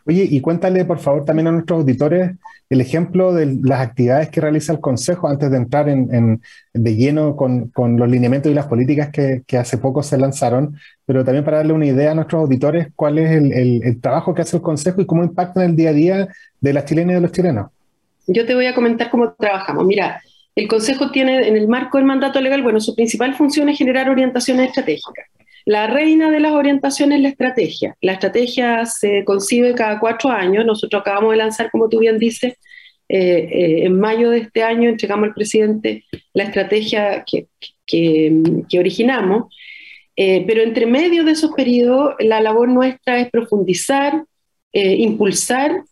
Oye, 0.08 0.26
y 0.30 0.40
cuéntale 0.40 0.86
por 0.86 0.98
favor 1.00 1.26
también 1.26 1.48
a 1.48 1.52
nuestros 1.52 1.80
auditores 1.80 2.30
el 2.70 2.80
ejemplo 2.80 3.34
de 3.34 3.58
las 3.62 3.80
actividades 3.80 4.30
que 4.30 4.40
realiza 4.40 4.72
el 4.72 4.80
Consejo 4.80 5.28
antes 5.28 5.50
de 5.50 5.58
entrar 5.58 5.86
en, 5.90 6.40
de 6.72 6.96
lleno 6.96 7.36
con, 7.36 7.70
los 7.98 8.08
lineamientos 8.08 8.50
y 8.50 8.54
las 8.54 8.66
políticas 8.68 9.10
que, 9.10 9.58
hace 9.58 9.76
poco 9.76 10.02
se 10.02 10.16
lanzaron, 10.16 10.78
pero 11.04 11.26
también 11.26 11.44
para 11.44 11.58
darle 11.58 11.74
una 11.74 11.84
idea 11.84 12.12
a 12.12 12.14
nuestros 12.14 12.40
auditores 12.40 12.88
cuál 12.96 13.18
es 13.18 13.30
el, 13.32 14.00
trabajo 14.00 14.34
que 14.34 14.40
hace 14.40 14.56
el 14.56 14.62
Consejo 14.62 15.02
y 15.02 15.06
cómo 15.06 15.24
impacta 15.24 15.62
en 15.62 15.70
el 15.70 15.76
día 15.76 15.90
a 15.90 15.92
día 15.92 16.28
de 16.58 16.72
las 16.72 16.86
chilenas 16.86 17.12
y 17.12 17.14
de 17.16 17.20
los 17.20 17.32
chilenos. 17.32 17.70
Yo 18.26 18.46
te 18.46 18.54
voy 18.54 18.64
a 18.64 18.74
comentar 18.74 19.10
cómo 19.10 19.34
trabajamos. 19.34 19.84
Mira, 19.84 20.22
el 20.54 20.68
Consejo 20.68 21.10
tiene 21.10 21.48
en 21.48 21.56
el 21.56 21.68
marco 21.68 21.98
del 21.98 22.06
mandato 22.06 22.40
legal, 22.40 22.62
bueno, 22.62 22.80
su 22.80 22.94
principal 22.94 23.34
función 23.34 23.68
es 23.68 23.76
generar 23.76 24.08
orientaciones 24.08 24.68
estratégicas. 24.68 25.26
La 25.68 25.86
reina 25.86 26.30
de 26.30 26.40
las 26.40 26.52
orientaciones 26.52 27.16
es 27.16 27.22
la 27.22 27.28
estrategia. 27.28 27.94
La 28.00 28.12
estrategia 28.12 28.86
se 28.86 29.22
concibe 29.26 29.74
cada 29.74 30.00
cuatro 30.00 30.30
años. 30.30 30.64
Nosotros 30.64 31.02
acabamos 31.02 31.32
de 31.32 31.36
lanzar, 31.36 31.70
como 31.70 31.90
tú 31.90 31.98
bien 31.98 32.18
dices, 32.18 32.54
eh, 33.06 33.48
eh, 33.52 33.84
en 33.84 34.00
mayo 34.00 34.30
de 34.30 34.38
este 34.38 34.62
año 34.62 34.88
entregamos 34.88 35.28
al 35.28 35.34
presidente 35.34 36.04
la 36.32 36.44
estrategia 36.44 37.22
que, 37.26 38.78
originamos. 38.78 39.54
Eh, 40.16 40.42
pero 40.46 40.62
entre 40.62 40.86
medio 40.86 41.22
de 41.22 41.32
esos 41.32 41.52
periodos, 41.52 42.14
la 42.18 42.40
labor 42.40 42.70
nuestra 42.70 43.20
es 43.20 43.30
profundizar, 43.30 44.24
impulsar 44.72 45.82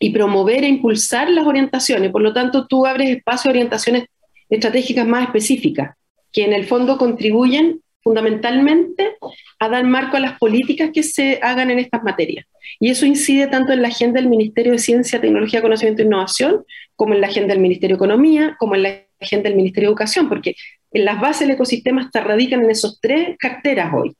y 0.00 0.10
promover 0.10 0.64
e 0.64 0.68
impulsar 0.68 1.28
las 1.28 1.46
orientaciones. 1.46 2.10
Por 2.10 2.22
lo 2.22 2.32
tanto, 2.32 2.66
tú 2.66 2.86
abres 2.86 3.10
espacio 3.10 3.50
a 3.50 3.52
orientaciones 3.52 4.06
estratégicas 4.48 5.06
más 5.06 5.26
específicas, 5.26 5.94
que 6.32 6.46
en 6.46 6.54
el 6.54 6.64
fondo 6.64 6.96
contribuyen 6.96 7.82
fundamentalmente 8.08 9.16
a 9.58 9.68
dar 9.68 9.84
marco 9.84 10.16
a 10.16 10.20
las 10.20 10.38
políticas 10.38 10.90
que 10.94 11.02
se 11.02 11.38
hagan 11.42 11.70
en 11.70 11.78
estas 11.78 12.02
materias. 12.02 12.46
Y 12.80 12.88
eso 12.88 13.04
incide 13.04 13.48
tanto 13.48 13.74
en 13.74 13.82
la 13.82 13.88
agenda 13.88 14.18
del 14.18 14.30
Ministerio 14.30 14.72
de 14.72 14.78
Ciencia, 14.78 15.20
Tecnología, 15.20 15.60
Conocimiento 15.60 16.00
e 16.00 16.06
Innovación, 16.06 16.64
como 16.96 17.12
en 17.12 17.20
la 17.20 17.26
agenda 17.26 17.52
del 17.52 17.60
Ministerio 17.60 17.96
de 17.96 17.98
Economía, 17.98 18.56
como 18.58 18.76
en 18.76 18.84
la 18.84 19.02
agenda 19.20 19.50
del 19.50 19.58
Ministerio 19.58 19.88
de 19.88 19.92
Educación, 19.92 20.26
porque 20.26 20.54
en 20.90 21.04
las 21.04 21.20
bases 21.20 21.40
del 21.40 21.56
ecosistema 21.56 22.08
se 22.10 22.18
radican 22.18 22.62
en 22.62 22.70
esos 22.70 22.98
tres 22.98 23.36
carteras 23.38 23.92
hoy. 23.92 24.16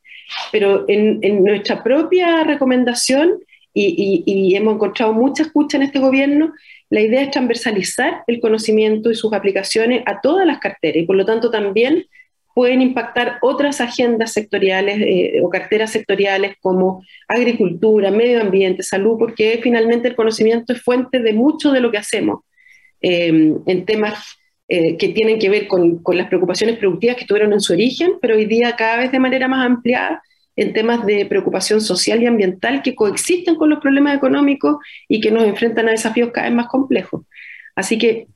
Pero 0.52 0.84
en, 0.86 1.42
nuestra 1.42 1.82
propia 1.82 2.44
recomendación, 2.44 3.38
y, 3.72 4.22
y 4.26 4.54
hemos 4.54 4.74
encontrado 4.74 5.14
mucha 5.14 5.44
escucha 5.44 5.78
en 5.78 5.84
este 5.84 5.98
gobierno, 5.98 6.52
la 6.90 7.00
idea 7.00 7.22
es 7.22 7.30
transversalizar 7.30 8.22
el 8.26 8.38
conocimiento 8.40 9.10
y 9.10 9.14
sus 9.14 9.32
aplicaciones 9.32 10.02
a 10.04 10.20
todas 10.20 10.46
las 10.46 10.58
carteras 10.58 11.02
y 11.02 11.06
por 11.06 11.16
lo 11.16 11.24
tanto 11.24 11.50
también 11.50 12.04
pueden 12.58 12.82
impactar 12.82 13.38
otras 13.40 13.80
agendas 13.80 14.32
sectoriales 14.32 14.98
eh, 14.98 15.40
o 15.40 15.48
carteras 15.48 15.92
sectoriales 15.92 16.56
como 16.60 17.04
agricultura, 17.28 18.10
medio 18.10 18.40
ambiente, 18.40 18.82
salud, 18.82 19.16
porque 19.16 19.60
finalmente 19.62 20.08
el 20.08 20.16
conocimiento 20.16 20.72
es 20.72 20.82
fuente 20.82 21.20
de 21.20 21.32
mucho 21.34 21.70
de 21.70 21.78
lo 21.78 21.92
que 21.92 21.98
hacemos 21.98 22.40
eh, 23.00 23.54
en 23.64 23.84
temas 23.84 24.40
eh, 24.66 24.96
que 24.96 25.10
tienen 25.10 25.38
que 25.38 25.48
ver 25.48 25.68
con, 25.68 26.02
con, 26.02 26.16
las 26.16 26.26
preocupaciones 26.26 26.78
productivas 26.78 27.14
que 27.14 27.26
tuvieron 27.26 27.52
en 27.52 27.60
su 27.60 27.74
origen, 27.74 28.14
pero 28.20 28.34
hoy 28.34 28.46
día 28.46 28.74
cada 28.74 28.96
vez 28.96 29.12
de 29.12 29.20
manera 29.20 29.46
más 29.46 29.64
ampliada 29.64 30.20
en 30.56 30.72
temas 30.72 31.06
de 31.06 31.26
preocupación 31.26 31.80
social 31.80 32.20
y 32.20 32.26
ambiental 32.26 32.82
que 32.82 32.96
coexisten 32.96 33.54
con 33.54 33.70
los 33.70 33.78
problemas 33.78 34.16
económicos 34.16 34.78
y 35.06 35.20
que 35.20 35.30
nos 35.30 35.44
enfrentan 35.44 35.86
a 35.86 35.92
desafíos 35.92 36.30
cada 36.34 36.48
vez 36.48 36.56
más 36.56 36.66
complejos. 36.66 37.22
Así 37.76 37.98
que 37.98 38.26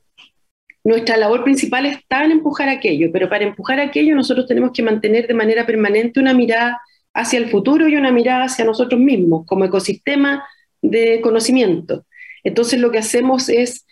nuestra 0.85 1.17
labor 1.17 1.45
principal 1.45 1.87
está 1.87 2.25
en 2.25 2.33
empujar 2.33 2.69
aquello, 2.69 3.11
pero 3.13 3.29
para 3.29 3.45
empujar 3.45 3.81
aquello 3.81 4.15
nosotros 4.15 4.47
tenemos 4.47 4.73
que 4.73 4.83
mantener 4.83 5.27
de 5.27 5.35
manera 5.35 5.65
permanente 5.65 6.21
una 6.21 6.35
mirada 6.35 6.81
hacia 7.15 7.39
el 7.39 7.51
futuro 7.51 7.89
y 7.89 7.97
una 7.97 8.11
mirada 8.11 8.45
hacia 8.45 8.65
nosotros 8.65 9.01
mismos 9.01 9.47
como 9.47 9.65
ecosistema 9.65 10.45
de 10.81 11.21
conocimiento. 11.21 12.05
Entonces 12.43 12.81
lo 12.81 12.91
que 12.91 12.99
hacemos 12.99 13.49
es 13.49 13.87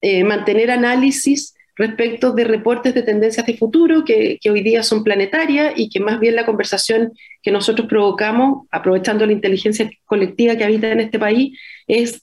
eh, 0.00 0.22
mantener 0.24 0.70
análisis 0.70 1.54
respecto 1.74 2.32
de 2.32 2.44
reportes 2.44 2.94
de 2.94 3.02
tendencias 3.02 3.44
de 3.44 3.56
futuro 3.56 4.04
que, 4.04 4.38
que, 4.40 4.50
hoy 4.50 4.62
día 4.62 4.82
son 4.82 5.04
planetarias 5.04 5.74
y 5.76 5.90
que 5.90 6.00
más 6.00 6.20
bien 6.20 6.36
la 6.36 6.46
conversación 6.46 7.12
que 7.42 7.50
nosotros 7.50 7.86
provocamos, 7.86 8.66
aprovechando 8.70 9.26
la 9.26 9.32
inteligencia 9.32 9.90
colectiva 10.06 10.56
que 10.56 10.64
habita 10.64 10.90
en 10.90 11.00
este 11.00 11.18
país, 11.18 11.58
es 11.86 12.22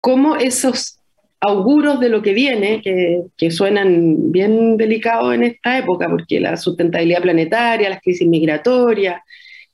cómo 0.00 0.36
esos 0.36 0.97
auguros 1.40 2.00
de 2.00 2.08
lo 2.08 2.22
que 2.22 2.32
viene, 2.34 2.82
que, 2.82 3.50
suenan 3.50 4.32
bien 4.32 4.76
delicados 4.76 5.34
en 5.34 5.44
esta 5.44 5.78
época, 5.78 6.08
porque 6.08 6.40
la 6.40 6.56
sustentabilidad 6.56 7.22
planetaria, 7.22 7.90
las 7.90 8.00
crisis 8.00 8.26
migratorias, 8.26 9.22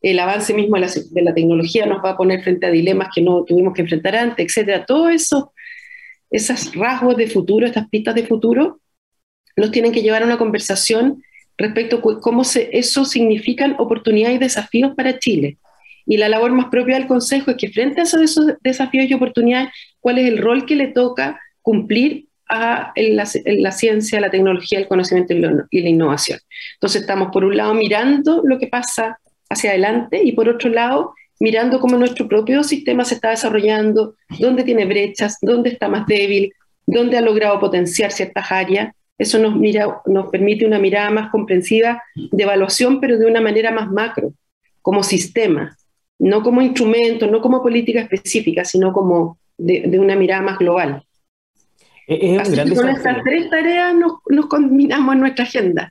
el 0.02 0.18
avance 0.18 0.52
mismo 0.52 0.76
de 0.76 1.22
la, 1.22 1.34
tecnología 1.34 1.86
nos 1.86 2.04
va 2.04 2.10
a 2.10 2.16
poner 2.16 2.42
frente 2.42 2.66
a 2.66 2.70
dilemas 2.70 3.08
que 3.14 3.22
no 3.22 3.44
tuvimos 3.44 3.72
que 3.72 3.82
enfrentar 3.82 4.14
antes, 4.16 4.46
etcétera. 4.46 4.84
Todo 4.84 5.08
eso, 5.08 5.52
esos 6.30 6.74
rasgos 6.74 7.16
de 7.16 7.26
futuro, 7.28 7.66
estas 7.66 7.88
pistas 7.88 8.14
de 8.14 8.26
futuro, 8.26 8.80
nos 9.56 9.70
tienen 9.70 9.92
que 9.92 10.02
llevar 10.02 10.22
a 10.22 10.26
una 10.26 10.36
conversación 10.36 11.22
respecto 11.56 11.96
a 11.98 12.20
cómo 12.20 12.44
se, 12.44 12.68
eso 12.76 13.04
significan 13.04 13.76
oportunidades 13.78 14.36
y 14.36 14.40
desafíos 14.40 14.92
para 14.94 15.18
Chile. 15.18 15.56
Y 16.06 16.18
la 16.18 16.28
labor 16.28 16.52
más 16.52 16.66
propia 16.66 16.96
del 16.96 17.06
Consejo 17.06 17.52
es 17.52 17.56
que 17.56 17.70
frente 17.70 18.02
a 18.02 18.04
esos 18.04 18.46
desafíos 18.60 19.06
y 19.08 19.14
oportunidades, 19.14 19.70
cuál 20.00 20.18
es 20.18 20.26
el 20.26 20.36
rol 20.36 20.66
que 20.66 20.76
le 20.76 20.88
toca 20.88 21.40
cumplir 21.64 22.26
a 22.46 22.92
la, 22.94 23.72
ciencia, 23.72 24.20
la 24.20 24.30
tecnología, 24.30 24.78
el 24.78 24.86
conocimiento 24.86 25.32
y, 25.70 25.80
la 25.80 25.88
innovación. 25.88 26.38
Entonces 26.74 27.00
estamos 27.00 27.30
por 27.32 27.42
un 27.44 27.56
lado 27.56 27.74
mirando 27.74 28.42
lo 28.44 28.58
que 28.58 28.66
pasa 28.66 29.18
hacia 29.48 29.70
adelante 29.70 30.20
y 30.22 30.32
por 30.32 30.48
otro 30.48 30.70
lado 30.70 31.14
mirando 31.40 31.80
cómo 31.80 31.96
nuestro 31.96 32.28
propio 32.28 32.62
sistema 32.62 33.04
se 33.04 33.14
está 33.14 33.30
desarrollando, 33.30 34.14
dónde 34.38 34.62
tiene 34.62 34.84
brechas, 34.84 35.38
dónde 35.40 35.70
está 35.70 35.88
más 35.88 36.06
débil, 36.06 36.52
dónde 36.86 37.16
ha 37.16 37.22
logrado 37.22 37.58
potenciar 37.58 38.12
ciertas 38.12 38.52
áreas. 38.52 38.94
Eso 39.16 39.38
nos, 39.38 39.56
mira, 39.56 40.02
nos 40.04 40.30
permite 40.30 40.66
una 40.66 40.78
mirada 40.78 41.10
más 41.10 41.30
comprensiva 41.30 42.02
de 42.14 42.42
evaluación, 42.42 43.00
pero 43.00 43.18
de 43.18 43.26
una 43.26 43.40
manera 43.40 43.70
más 43.70 43.90
macro, 43.90 44.34
como 44.82 45.02
sistema, 45.02 45.76
no 46.18 46.42
como 46.42 46.60
instrumento, 46.60 47.26
no 47.26 47.40
como 47.40 47.62
política 47.62 48.00
específica, 48.00 48.64
sino 48.64 48.92
como 48.92 49.38
de 49.56 49.98
una 49.98 50.14
mirada 50.14 50.42
más 50.42 50.58
global. 50.58 51.02
Es 52.06 52.48
un 52.48 52.58
Así 52.60 52.74
con 52.74 52.88
estas 52.88 53.22
tres 53.24 53.50
tareas 53.50 53.94
nos, 53.94 54.12
nos 54.28 54.46
combinamos 54.46 55.14
en 55.14 55.20
nuestra 55.20 55.44
agenda. 55.44 55.90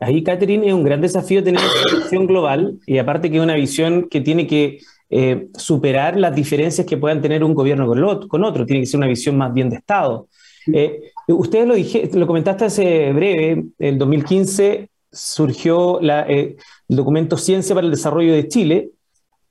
Ahí, 0.00 0.22
Catherine, 0.22 0.66
es 0.66 0.72
un 0.72 0.82
gran 0.82 1.00
desafío 1.00 1.44
tener 1.44 1.60
una 1.60 2.00
visión 2.00 2.26
global 2.26 2.78
y 2.86 2.98
aparte 2.98 3.30
que 3.30 3.36
es 3.36 3.42
una 3.42 3.54
visión 3.54 4.08
que 4.08 4.20
tiene 4.20 4.46
que 4.46 4.78
eh, 5.10 5.48
superar 5.56 6.16
las 6.18 6.34
diferencias 6.34 6.86
que 6.86 6.96
puedan 6.96 7.20
tener 7.20 7.44
un 7.44 7.54
gobierno 7.54 7.86
con, 7.86 8.28
con 8.28 8.44
otro, 8.44 8.64
tiene 8.64 8.80
que 8.80 8.86
ser 8.86 8.98
una 8.98 9.06
visión 9.06 9.36
más 9.36 9.52
bien 9.52 9.68
de 9.68 9.76
Estado. 9.76 10.28
Eh, 10.72 11.12
ustedes 11.26 11.66
lo, 11.66 11.74
dije, 11.74 12.08
lo 12.14 12.26
comentaste 12.26 12.64
hace 12.64 13.12
breve, 13.12 13.64
en 13.78 13.98
2015 13.98 14.88
surgió 15.12 15.98
la, 16.00 16.26
eh, 16.28 16.56
el 16.88 16.96
documento 16.96 17.36
Ciencia 17.36 17.74
para 17.74 17.84
el 17.84 17.90
Desarrollo 17.90 18.32
de 18.32 18.48
Chile, 18.48 18.90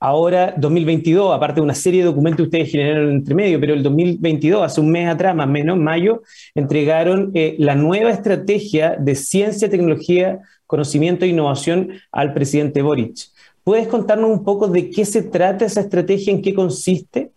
Ahora, 0.01 0.53
2022, 0.55 1.35
aparte 1.35 1.59
de 1.59 1.65
una 1.65 1.75
serie 1.75 1.99
de 1.99 2.05
documentos 2.05 2.37
que 2.37 2.43
ustedes 2.43 2.71
generaron 2.71 3.11
entre 3.11 3.35
medio, 3.35 3.59
pero 3.59 3.73
el 3.73 3.83
2022, 3.83 4.63
hace 4.63 4.79
un 4.79 4.91
mes 4.91 5.09
atrás, 5.09 5.35
más 5.35 5.47
o 5.47 5.49
menos, 5.49 5.77
mayo, 5.77 6.23
entregaron 6.55 7.31
eh, 7.33 7.55
la 7.59 7.75
nueva 7.75 8.09
estrategia 8.09 8.95
de 8.97 9.15
ciencia, 9.15 9.69
tecnología, 9.69 10.39
conocimiento 10.67 11.25
e 11.25 11.29
innovación 11.29 11.99
al 12.13 12.33
presidente 12.33 12.81
Boric. 12.81 13.17
¿Puedes 13.65 13.89
contarnos 13.89 14.29
un 14.29 14.45
poco 14.45 14.69
de 14.69 14.89
qué 14.89 15.03
se 15.03 15.21
trata 15.21 15.65
esa 15.65 15.81
estrategia, 15.81 16.31
en 16.31 16.41
qué 16.41 16.53
consiste? 16.53 17.31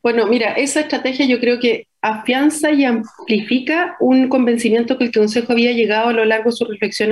Bueno, 0.00 0.28
mira, 0.28 0.52
esa 0.52 0.80
estrategia 0.80 1.26
yo 1.26 1.40
creo 1.40 1.58
que 1.58 1.88
afianza 2.00 2.70
y 2.70 2.84
amplifica 2.84 3.96
un 3.98 4.28
convencimiento 4.28 4.96
que 4.96 5.04
el 5.06 5.12
Consejo 5.12 5.52
había 5.52 5.72
llegado 5.72 6.10
a 6.10 6.12
lo 6.12 6.24
largo 6.24 6.50
de 6.50 6.56
su 6.56 6.64
reflexión 6.66 7.10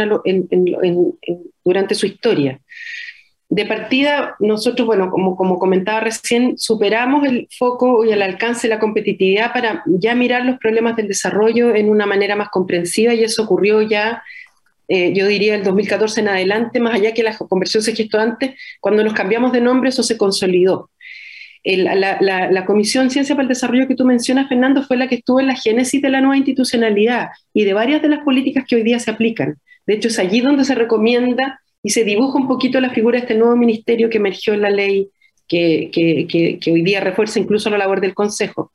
durante 1.65 1.95
su 1.97 2.07
historia 2.07 2.61
de 3.51 3.67
partida, 3.67 4.37
nosotros, 4.39 4.87
bueno, 4.87 5.11
como, 5.11 5.37
como 5.37 5.59
comentaba 5.59 5.99
recién, 5.99 6.57
superamos 6.57 7.27
el 7.27 7.49
foco 7.59 8.05
y 8.05 8.13
el 8.13 8.23
alcance 8.23 8.69
de 8.69 8.75
la 8.75 8.81
competitividad 8.81 9.53
para 9.53 9.83
ya 9.87 10.15
mirar 10.15 10.45
los 10.45 10.57
problemas 10.59 10.95
del 10.95 11.09
desarrollo 11.09 11.75
en 11.75 11.91
una 11.91 12.07
manera 12.07 12.37
más 12.37 12.49
comprensiva 12.51 13.13
y 13.13 13.25
eso 13.25 13.43
ocurrió 13.43 13.83
ya, 13.83 14.23
eh, 14.87 15.13
yo 15.15 15.27
diría, 15.27 15.57
el 15.57 15.65
2014 15.65 16.21
en 16.21 16.29
adelante, 16.29 16.79
más 16.79 16.95
allá 16.95 17.13
que 17.13 17.25
la 17.25 17.37
conversión 17.37 17.83
se 17.83 17.97
gestó 17.97 18.21
antes, 18.21 18.53
cuando 18.79 19.03
nos 19.03 19.15
cambiamos 19.15 19.51
de 19.51 19.61
nombre 19.61 19.89
eso 19.89 20.05
se 20.05 20.17
consolidó. 20.17 20.89
la, 21.65 22.65
Comisión 22.67 23.11
Ciencia 23.11 23.35
para 23.35 23.43
el 23.43 23.49
Desarrollo 23.49 23.89
que 23.89 23.97
tú 23.97 24.05
mencionas, 24.05 24.49
Fernando, 24.49 24.85
fue 24.85 24.97
la 24.97 25.09
que 25.09 25.17
estuvo 25.17 25.41
en 25.41 25.49
la 25.49 25.57
génesis 25.57 26.01
de 26.01 26.09
la 26.09 26.21
nueva 26.21 26.37
institucionalidad 26.37 27.31
y 27.53 27.65
de 27.65 27.73
varias 27.73 28.01
de 28.01 28.11
las 28.11 28.21
políticas 28.21 28.65
que 28.69 28.77
hoy 28.77 28.85
día 28.85 29.01
se 29.01 29.11
aplican. 29.11 29.57
De 29.87 29.95
hecho, 29.95 30.07
es 30.07 30.21
allí 30.21 30.41
donde 30.41 30.65
se 30.65 30.77
recomienda 30.77 31.61
y 31.83 31.91
se 31.91 32.05
dibuja 32.05 32.39
un 32.39 32.49
poquito 32.49 32.81
la 32.81 32.91
figura 32.91 33.19
de 33.19 33.23
este 33.23 33.35
nuevo 33.35 33.57
ministerio 33.57 34.11
que 34.11 34.19
emergió 34.19 34.55
en 34.55 34.63
la 34.63 34.71
ley, 34.71 35.11
que, 35.49 35.91
que, 35.93 36.71
hoy 36.71 36.83
día 36.83 37.01
refuerza 37.01 37.41
incluso 37.41 37.71
la 37.71 37.79
labor 37.79 38.01
del 38.01 38.15
Consejo. 38.15 38.73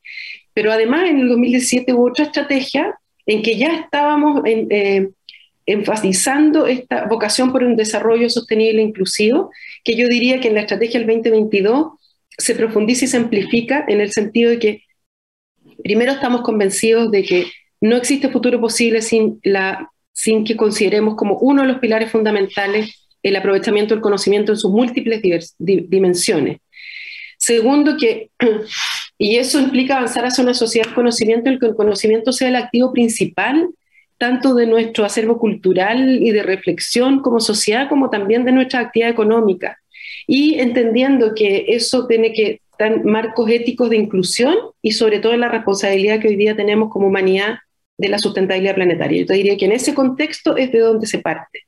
Pero 0.53 0.71
además 0.71 1.09
en 1.09 1.19
el 1.19 1.29
2017 1.29 1.93
hubo 1.93 2.09
otra 2.09 2.25
estrategia 2.25 2.97
en 3.25 3.41
que 3.41 3.57
ya 3.57 3.75
estábamos 3.75 4.41
eh, 4.45 5.09
enfatizando 5.65 6.67
esta 6.67 7.05
vocación 7.05 7.51
por 7.51 7.63
un 7.63 7.75
desarrollo 7.75 8.29
sostenible 8.29 8.81
e 8.81 8.85
inclusivo, 8.85 9.51
que 9.83 9.95
yo 9.95 10.07
diría 10.07 10.39
que 10.39 10.49
en 10.49 10.55
la 10.55 10.61
estrategia 10.61 10.99
del 10.99 11.07
2022 11.07 11.93
se 12.37 12.55
profundiza 12.55 13.05
y 13.05 13.07
se 13.07 13.17
amplifica 13.17 13.85
en 13.87 14.01
el 14.01 14.11
sentido 14.11 14.51
de 14.51 14.59
que 14.59 14.83
primero 15.83 16.13
estamos 16.13 16.41
convencidos 16.41 17.11
de 17.11 17.23
que 17.23 17.45
no 17.81 17.95
existe 17.95 18.29
futuro 18.29 18.59
posible 18.59 19.01
sin, 19.01 19.39
la, 19.43 19.91
sin 20.15 20.45
que 20.45 20.55
consideremos 20.55 21.15
como 21.15 21.37
uno 21.39 21.61
de 21.61 21.67
los 21.67 21.79
pilares 21.79 22.09
fundamentales 22.09 23.05
el 23.21 23.35
aprovechamiento 23.35 23.93
del 23.93 24.01
conocimiento 24.01 24.53
en 24.53 24.57
sus 24.57 24.71
múltiples 24.71 25.21
dimensiones. 25.57 26.59
Segundo, 27.37 27.97
que, 27.97 28.29
y 29.17 29.35
eso 29.35 29.59
implica 29.59 29.97
avanzar 29.97 30.25
hacia 30.25 30.43
una 30.43 30.53
sociedad 30.53 30.87
de 30.87 30.93
conocimiento, 30.93 31.49
en 31.49 31.59
que 31.59 31.65
el 31.65 31.75
conocimiento 31.75 32.31
sea 32.31 32.47
el 32.47 32.55
activo 32.55 32.93
principal, 32.93 33.69
tanto 34.17 34.55
de 34.55 34.67
nuestro 34.67 35.03
acervo 35.03 35.37
cultural 35.37 36.23
y 36.23 36.31
de 36.31 36.43
reflexión 36.43 37.19
como 37.19 37.41
sociedad, 37.41 37.89
como 37.89 38.09
también 38.09 38.45
de 38.45 38.53
nuestra 38.53 38.79
actividad 38.79 39.09
económica. 39.09 39.77
Y 40.27 40.59
entendiendo 40.59 41.33
que 41.35 41.65
eso 41.67 42.07
tiene 42.07 42.31
que 42.31 42.61
dar 42.79 43.03
marcos 43.03 43.49
éticos 43.49 43.89
de 43.89 43.97
inclusión 43.97 44.55
y 44.81 44.91
sobre 44.91 45.19
todo 45.19 45.35
la 45.35 45.49
responsabilidad 45.49 46.19
que 46.19 46.29
hoy 46.29 46.35
día 46.35 46.55
tenemos 46.55 46.89
como 46.89 47.07
humanidad 47.07 47.57
de 47.97 48.09
la 48.09 48.19
sustentabilidad 48.19 48.75
planetaria. 48.75 49.21
Yo 49.21 49.25
te 49.25 49.33
diría 49.35 49.57
que 49.57 49.65
en 49.65 49.71
ese 49.71 49.93
contexto 49.93 50.57
es 50.57 50.71
de 50.71 50.79
donde 50.79 51.07
se 51.07 51.19
parte. 51.19 51.61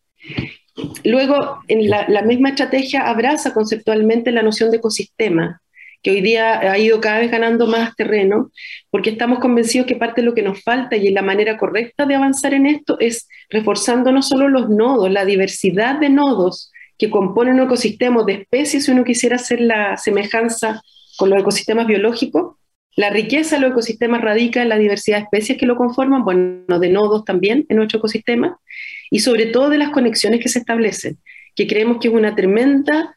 Luego, 1.03 1.59
en 1.67 1.89
la, 1.89 2.21
misma 2.21 2.49
estrategia 2.49 3.07
abraza 3.09 3.53
conceptualmente 3.53 4.31
la 4.31 4.43
noción 4.43 4.69
de 4.69 4.77
ecosistema, 4.77 5.61
que 6.03 6.11
hoy 6.11 6.21
día 6.21 6.59
ha 6.59 6.77
ido 6.77 7.01
cada 7.01 7.19
vez 7.19 7.31
ganando 7.31 7.65
más 7.65 7.95
terreno, 7.95 8.51
porque 8.91 9.09
estamos 9.09 9.39
convencidos 9.39 9.87
que 9.87 9.95
parte 9.95 10.21
de 10.21 10.25
lo 10.25 10.35
que 10.35 10.43
nos 10.43 10.61
falta 10.61 10.95
y 10.95 11.09
la 11.11 11.23
manera 11.23 11.57
correcta 11.57 12.05
de 12.05 12.15
avanzar 12.15 12.53
en 12.53 12.67
esto 12.67 12.97
es 12.99 13.27
reforzando 13.49 14.11
no 14.11 14.21
solo 14.21 14.49
los 14.49 14.69
nodos, 14.69 15.09
la 15.11 15.25
diversidad 15.25 15.99
de 15.99 16.09
nodos 16.09 16.71
que 16.99 17.09
componen 17.09 17.55
un 17.55 17.65
ecosistema 17.65 18.23
de 18.23 18.33
especies, 18.33 18.85
si 18.85 18.91
uno 18.91 19.03
quisiera 19.03 19.37
hacer 19.37 19.61
la 19.61 19.97
semejanza 19.97 20.81
con 21.17 21.29
los 21.29 21.39
ecosistemas 21.39 21.87
biológicos, 21.87 22.57
la 22.97 23.11
riqueza 23.11 23.55
de 23.55 23.61
los 23.61 23.71
ecosistemas 23.71 24.21
radica 24.21 24.61
en 24.61 24.69
la 24.69 24.77
diversidad 24.77 25.17
de 25.17 25.23
especies 25.25 25.57
que 25.59 25.67
lo 25.67 25.75
conforman, 25.75 26.25
bueno, 26.25 26.79
de 26.79 26.89
nodos 26.89 27.23
también 27.23 27.63
en 27.69 27.77
nuestro 27.77 27.99
ecosistema, 27.99 28.59
y 29.11 29.19
sobre 29.19 29.45
todo 29.45 29.69
de 29.69 29.77
las 29.77 29.91
conexiones 29.91 30.41
que 30.41 30.49
se 30.49 30.59
establecen, 30.59 31.19
que 31.55 31.67
creemos 31.67 31.99
que 31.99 32.07
es 32.07 32.13
una 32.13 32.35
tremenda 32.35 33.15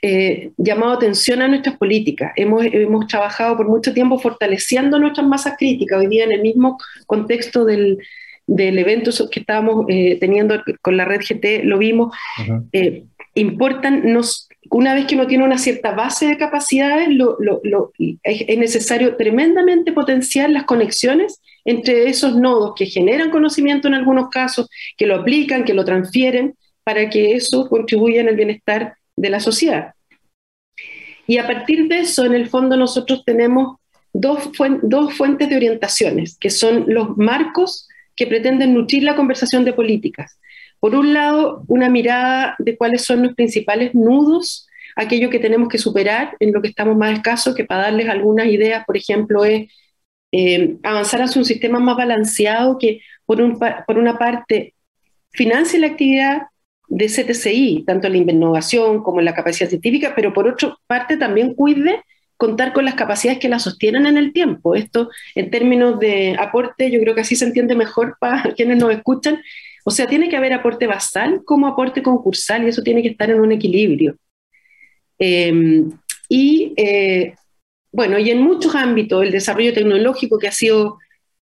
eh, 0.00 0.52
llamado 0.56 0.92
atención 0.92 1.42
a 1.42 1.48
nuestras 1.48 1.76
políticas. 1.76 2.32
Hemos, 2.36 2.64
hemos 2.66 3.08
trabajado 3.08 3.56
por 3.56 3.66
mucho 3.66 3.92
tiempo 3.92 4.16
fortaleciendo 4.16 5.00
nuestras 5.00 5.26
masas 5.26 5.54
críticas. 5.58 5.98
Hoy 5.98 6.06
día, 6.06 6.22
en 6.22 6.30
el 6.30 6.42
mismo 6.42 6.78
contexto 7.06 7.64
del, 7.64 7.98
del 8.46 8.78
evento 8.78 9.10
que 9.28 9.40
estábamos 9.40 9.86
eh, 9.88 10.18
teniendo 10.20 10.62
con 10.80 10.96
la 10.96 11.04
red 11.04 11.20
GT, 11.20 11.64
lo 11.64 11.78
vimos, 11.78 12.16
eh, 12.72 13.06
importan, 13.34 14.12
nos, 14.12 14.45
una 14.70 14.94
vez 14.94 15.06
que 15.06 15.14
uno 15.14 15.26
tiene 15.26 15.44
una 15.44 15.58
cierta 15.58 15.92
base 15.92 16.26
de 16.26 16.38
capacidades, 16.38 17.08
es 18.22 18.58
necesario 18.58 19.16
tremendamente 19.16 19.92
potenciar 19.92 20.50
las 20.50 20.64
conexiones 20.64 21.40
entre 21.64 22.08
esos 22.08 22.36
nodos 22.36 22.74
que 22.76 22.86
generan 22.86 23.30
conocimiento 23.30 23.88
en 23.88 23.94
algunos 23.94 24.30
casos, 24.30 24.68
que 24.96 25.06
lo 25.06 25.16
aplican, 25.16 25.64
que 25.64 25.74
lo 25.74 25.84
transfieren, 25.84 26.54
para 26.84 27.10
que 27.10 27.34
eso 27.34 27.68
contribuya 27.68 28.20
en 28.20 28.28
el 28.28 28.36
bienestar 28.36 28.94
de 29.16 29.30
la 29.30 29.40
sociedad. 29.40 29.94
Y 31.26 31.38
a 31.38 31.46
partir 31.46 31.88
de 31.88 32.00
eso, 32.00 32.24
en 32.24 32.34
el 32.34 32.48
fondo, 32.48 32.76
nosotros 32.76 33.24
tenemos 33.24 33.78
dos, 34.12 34.50
dos 34.82 35.14
fuentes 35.14 35.48
de 35.48 35.56
orientaciones, 35.56 36.38
que 36.38 36.50
son 36.50 36.84
los 36.86 37.16
marcos 37.16 37.88
que 38.14 38.26
pretenden 38.26 38.74
nutrir 38.74 39.02
la 39.02 39.16
conversación 39.16 39.64
de 39.64 39.72
políticas. 39.72 40.38
Por 40.80 40.94
un 40.94 41.14
lado, 41.14 41.64
una 41.68 41.88
mirada 41.88 42.54
de 42.58 42.76
cuáles 42.76 43.04
son 43.04 43.22
los 43.22 43.34
principales 43.34 43.94
nudos, 43.94 44.66
aquello 44.96 45.30
que 45.30 45.38
tenemos 45.38 45.68
que 45.68 45.78
superar 45.78 46.36
en 46.40 46.52
lo 46.52 46.62
que 46.62 46.68
estamos 46.68 46.96
más 46.96 47.12
escasos, 47.12 47.54
que 47.54 47.64
para 47.64 47.82
darles 47.82 48.08
algunas 48.08 48.46
ideas, 48.46 48.84
por 48.86 48.96
ejemplo, 48.96 49.44
es 49.44 49.70
eh, 50.32 50.76
avanzar 50.82 51.22
hacia 51.22 51.40
un 51.40 51.44
sistema 51.44 51.78
más 51.78 51.96
balanceado 51.96 52.78
que, 52.78 53.00
por, 53.24 53.38
por 53.86 53.98
una 53.98 54.18
parte, 54.18 54.74
financie 55.30 55.78
la 55.78 55.88
actividad 55.88 56.42
de 56.88 57.08
CTCI, 57.08 57.84
tanto 57.86 58.06
en 58.06 58.12
la 58.12 58.32
innovación 58.32 59.02
como 59.02 59.20
en 59.20 59.24
la 59.24 59.34
capacidad 59.34 59.68
científica, 59.68 60.12
pero 60.14 60.32
por 60.32 60.48
otra 60.48 60.74
parte 60.86 61.16
también 61.16 61.54
cuide 61.54 62.02
contar 62.36 62.72
con 62.72 62.84
las 62.84 62.94
capacidades 62.94 63.40
que 63.40 63.48
la 63.48 63.58
sostienen 63.58 64.06
en 64.06 64.16
el 64.18 64.32
tiempo. 64.32 64.74
Esto, 64.74 65.10
en 65.34 65.50
términos 65.50 65.98
de 65.98 66.36
aporte, 66.38 66.90
yo 66.90 67.00
creo 67.00 67.14
que 67.14 67.22
así 67.22 67.34
se 67.34 67.46
entiende 67.46 67.74
mejor 67.74 68.16
para 68.20 68.52
quienes 68.54 68.78
nos 68.78 68.92
escuchan. 68.92 69.40
O 69.88 69.92
sea, 69.92 70.08
tiene 70.08 70.28
que 70.28 70.36
haber 70.36 70.52
aporte 70.52 70.88
basal 70.88 71.42
como 71.44 71.68
aporte 71.68 72.02
concursal 72.02 72.64
y 72.64 72.70
eso 72.70 72.82
tiene 72.82 73.02
que 73.02 73.08
estar 73.10 73.30
en 73.30 73.38
un 73.38 73.52
equilibrio. 73.52 74.16
Em, 75.16 75.92
y 76.28 76.74
eh, 76.76 77.34
bueno, 77.92 78.18
y 78.18 78.30
en 78.30 78.42
muchos 78.42 78.74
ámbitos, 78.74 79.22
el 79.22 79.30
desarrollo 79.30 79.72
tecnológico 79.72 80.40
que 80.40 80.48
ha 80.48 80.52
sido, 80.52 80.98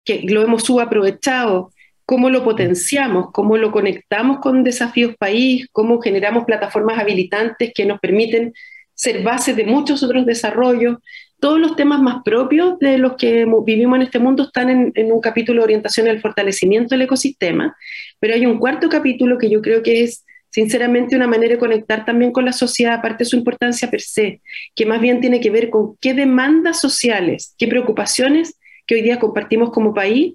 que 0.07 0.23
lo 0.23 0.43
hemos 0.43 0.65
subaprovechado, 0.65 1.71
cómo 2.07 2.31
lo 2.31 2.43
potenciamos, 2.43 3.27
cómo 3.31 3.59
lo 3.59 3.71
conectamos 3.73 4.39
con 4.41 4.65
desafíos 4.65 5.15
país, 5.19 5.69
cómo 5.71 6.01
generamos 6.01 6.47
plataformas 6.47 6.99
habilitantes 6.99 7.73
que 7.75 7.85
nos 7.85 8.01
permiten 8.01 8.55
ser 8.95 9.23
base 9.23 9.53
de 9.53 9.67
muchos 9.67 10.03
otros 10.03 10.25
desarrollos. 10.25 10.97
Todos 11.41 11.59
los 11.59 11.75
temas 11.75 12.01
más 12.01 12.23
propios 12.23 12.79
de 12.79 12.99
los 12.99 13.15
que 13.17 13.47
vivimos 13.65 13.97
en 13.97 14.03
este 14.03 14.19
mundo 14.19 14.45
están 14.45 14.93
en, 14.95 15.13
un 15.13 15.21
capítulo 15.21 15.61
de 15.61 15.65
orientación 15.65 16.07
al 16.09 16.21
fortalecimiento 16.21 16.95
del 16.95 17.03
ecosistema, 17.03 17.75
pero 18.19 18.35
hay 18.35 18.47
un 18.47 18.59
cuarto 18.59 18.89
capítulo 18.89 19.39
que 19.39 19.49
yo 19.49 19.63
creo 19.63 19.83
que 19.83 20.03
es 20.03 20.25
sinceramente 20.51 21.17
una 21.17 21.27
manera 21.27 21.55
de 21.55 21.59
conectar 21.59 22.05
también 22.05 22.33
con 22.33 22.45
la 22.45 22.53
sociedad, 22.53 22.95
aparte 22.95 23.25
de 23.25 23.31
su 23.31 23.37
importancia 23.37 23.91
per 23.91 24.01
se, 24.01 24.43
que 24.75 24.85
más 24.85 25.01
bien 25.01 25.21
tiene 25.21 25.41
que 25.41 25.51
ver 25.51 25.71
con 25.71 25.97
qué 26.01 26.13
demandas 26.13 26.81
sociales, 26.81 27.55
qué 27.57 27.69
preocupaciones 27.69 28.59
que 28.87 28.97
hoy 28.97 29.03
día 29.03 29.19
compartimos 29.19 29.71
como 29.71 29.95
país 29.95 30.35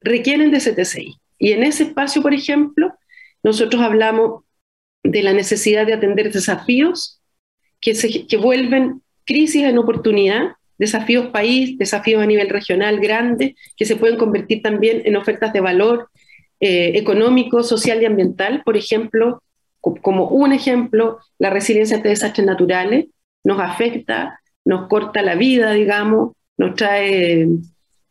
requieren 0.00 0.50
de 0.50 0.58
CTCI. 0.58 1.16
Y 1.38 1.52
en 1.52 1.62
ese 1.64 1.84
espacio, 1.84 2.22
por 2.22 2.34
ejemplo, 2.34 2.94
nosotros 3.42 3.82
hablamos 3.82 4.44
de 5.02 5.22
la 5.22 5.32
necesidad 5.32 5.86
de 5.86 5.94
atender 5.94 6.32
desafíos 6.32 7.20
que, 7.80 7.94
se, 7.94 8.26
que 8.26 8.36
vuelven 8.36 9.02
crisis 9.24 9.64
en 9.64 9.78
oportunidad, 9.78 10.52
desafíos 10.78 11.28
país, 11.28 11.78
desafíos 11.78 12.22
a 12.22 12.26
nivel 12.26 12.48
regional 12.48 13.00
grandes, 13.00 13.54
que 13.76 13.84
se 13.84 13.96
pueden 13.96 14.16
convertir 14.16 14.62
también 14.62 15.02
en 15.04 15.16
ofertas 15.16 15.52
de 15.52 15.60
valor 15.60 16.08
eh, 16.60 16.92
económico, 16.94 17.62
social 17.62 18.02
y 18.02 18.06
ambiental. 18.06 18.62
Por 18.64 18.76
ejemplo, 18.76 19.42
como 19.80 20.28
un 20.28 20.52
ejemplo, 20.52 21.18
la 21.38 21.50
resiliencia 21.50 21.96
ante 21.96 22.08
desastres 22.08 22.46
naturales 22.46 23.06
nos 23.44 23.60
afecta, 23.60 24.40
nos 24.64 24.88
corta 24.88 25.22
la 25.22 25.34
vida, 25.34 25.72
digamos, 25.72 26.32
nos 26.56 26.74
trae 26.74 27.48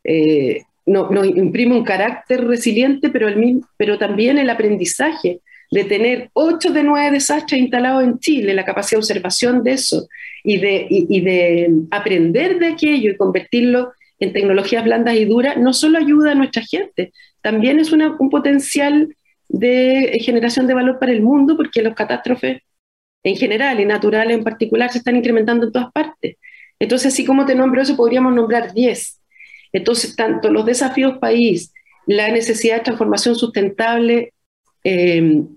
eh, 0.04 0.64
nos 0.86 1.26
imprime 1.26 1.76
un 1.76 1.84
carácter 1.84 2.46
resiliente, 2.46 3.10
pero 3.10 3.98
también 3.98 4.38
el 4.38 4.50
aprendizaje 4.50 5.40
de 5.74 5.84
tener 5.86 6.30
ocho 6.34 6.72
de 6.72 6.84
nueve 6.84 7.12
desastres 7.12 7.62
instalados 7.62 8.04
en 8.04 8.20
Chile, 8.20 8.54
la 8.54 8.66
capacidad 8.66 8.98
de 8.98 9.04
observación 9.04 9.64
de 9.64 9.72
eso 9.74 10.08
y 10.44 10.58
de, 10.58 11.72
aprender 11.92 12.60
de 12.60 12.68
aquello 12.68 13.12
y 13.12 13.18
convertirlo 13.18 13.94
en 14.20 14.34
tecnologías 14.34 14.84
blandas 14.84 15.16
y 15.16 15.26
duras, 15.26 15.58
no 15.58 15.74
solo 15.74 15.98
ayuda 15.98 16.32
a 16.32 16.36
nuestra 16.36 16.62
gente, 16.62 17.12
también 17.42 17.80
es 17.80 17.92
un 17.92 18.30
potencial 18.30 19.16
de 19.50 20.20
generación 20.22 20.68
de 20.68 20.74
valor 20.74 21.00
para 21.00 21.12
el 21.12 21.22
mundo, 21.22 21.58
porque 21.58 21.82
los 21.82 21.96
catástrofes 21.96 22.62
en 23.24 23.36
general 23.36 23.80
y 23.80 23.86
naturales 23.86 24.38
en 24.38 24.44
particular 24.44 24.92
se 24.92 25.00
están 25.00 25.16
incrementando 25.16 25.66
en 25.66 25.72
todas 25.72 25.92
partes. 25.92 26.38
Entonces, 26.80 27.14
así 27.14 27.26
como 27.26 27.46
te 27.46 27.56
nombro 27.56 27.82
eso, 27.82 27.96
podríamos 27.96 28.34
nombrar 28.34 28.74
10 28.74 29.20
entonces, 29.74 30.16
tanto 30.16 30.52
los 30.52 30.66
desafíos 30.66 31.18
país, 31.18 31.74
la 32.06 32.30
necesidad 32.30 32.78
de 32.78 32.84
transformación 32.84 33.36
sustentable, 33.36 34.34
em, 34.84 35.48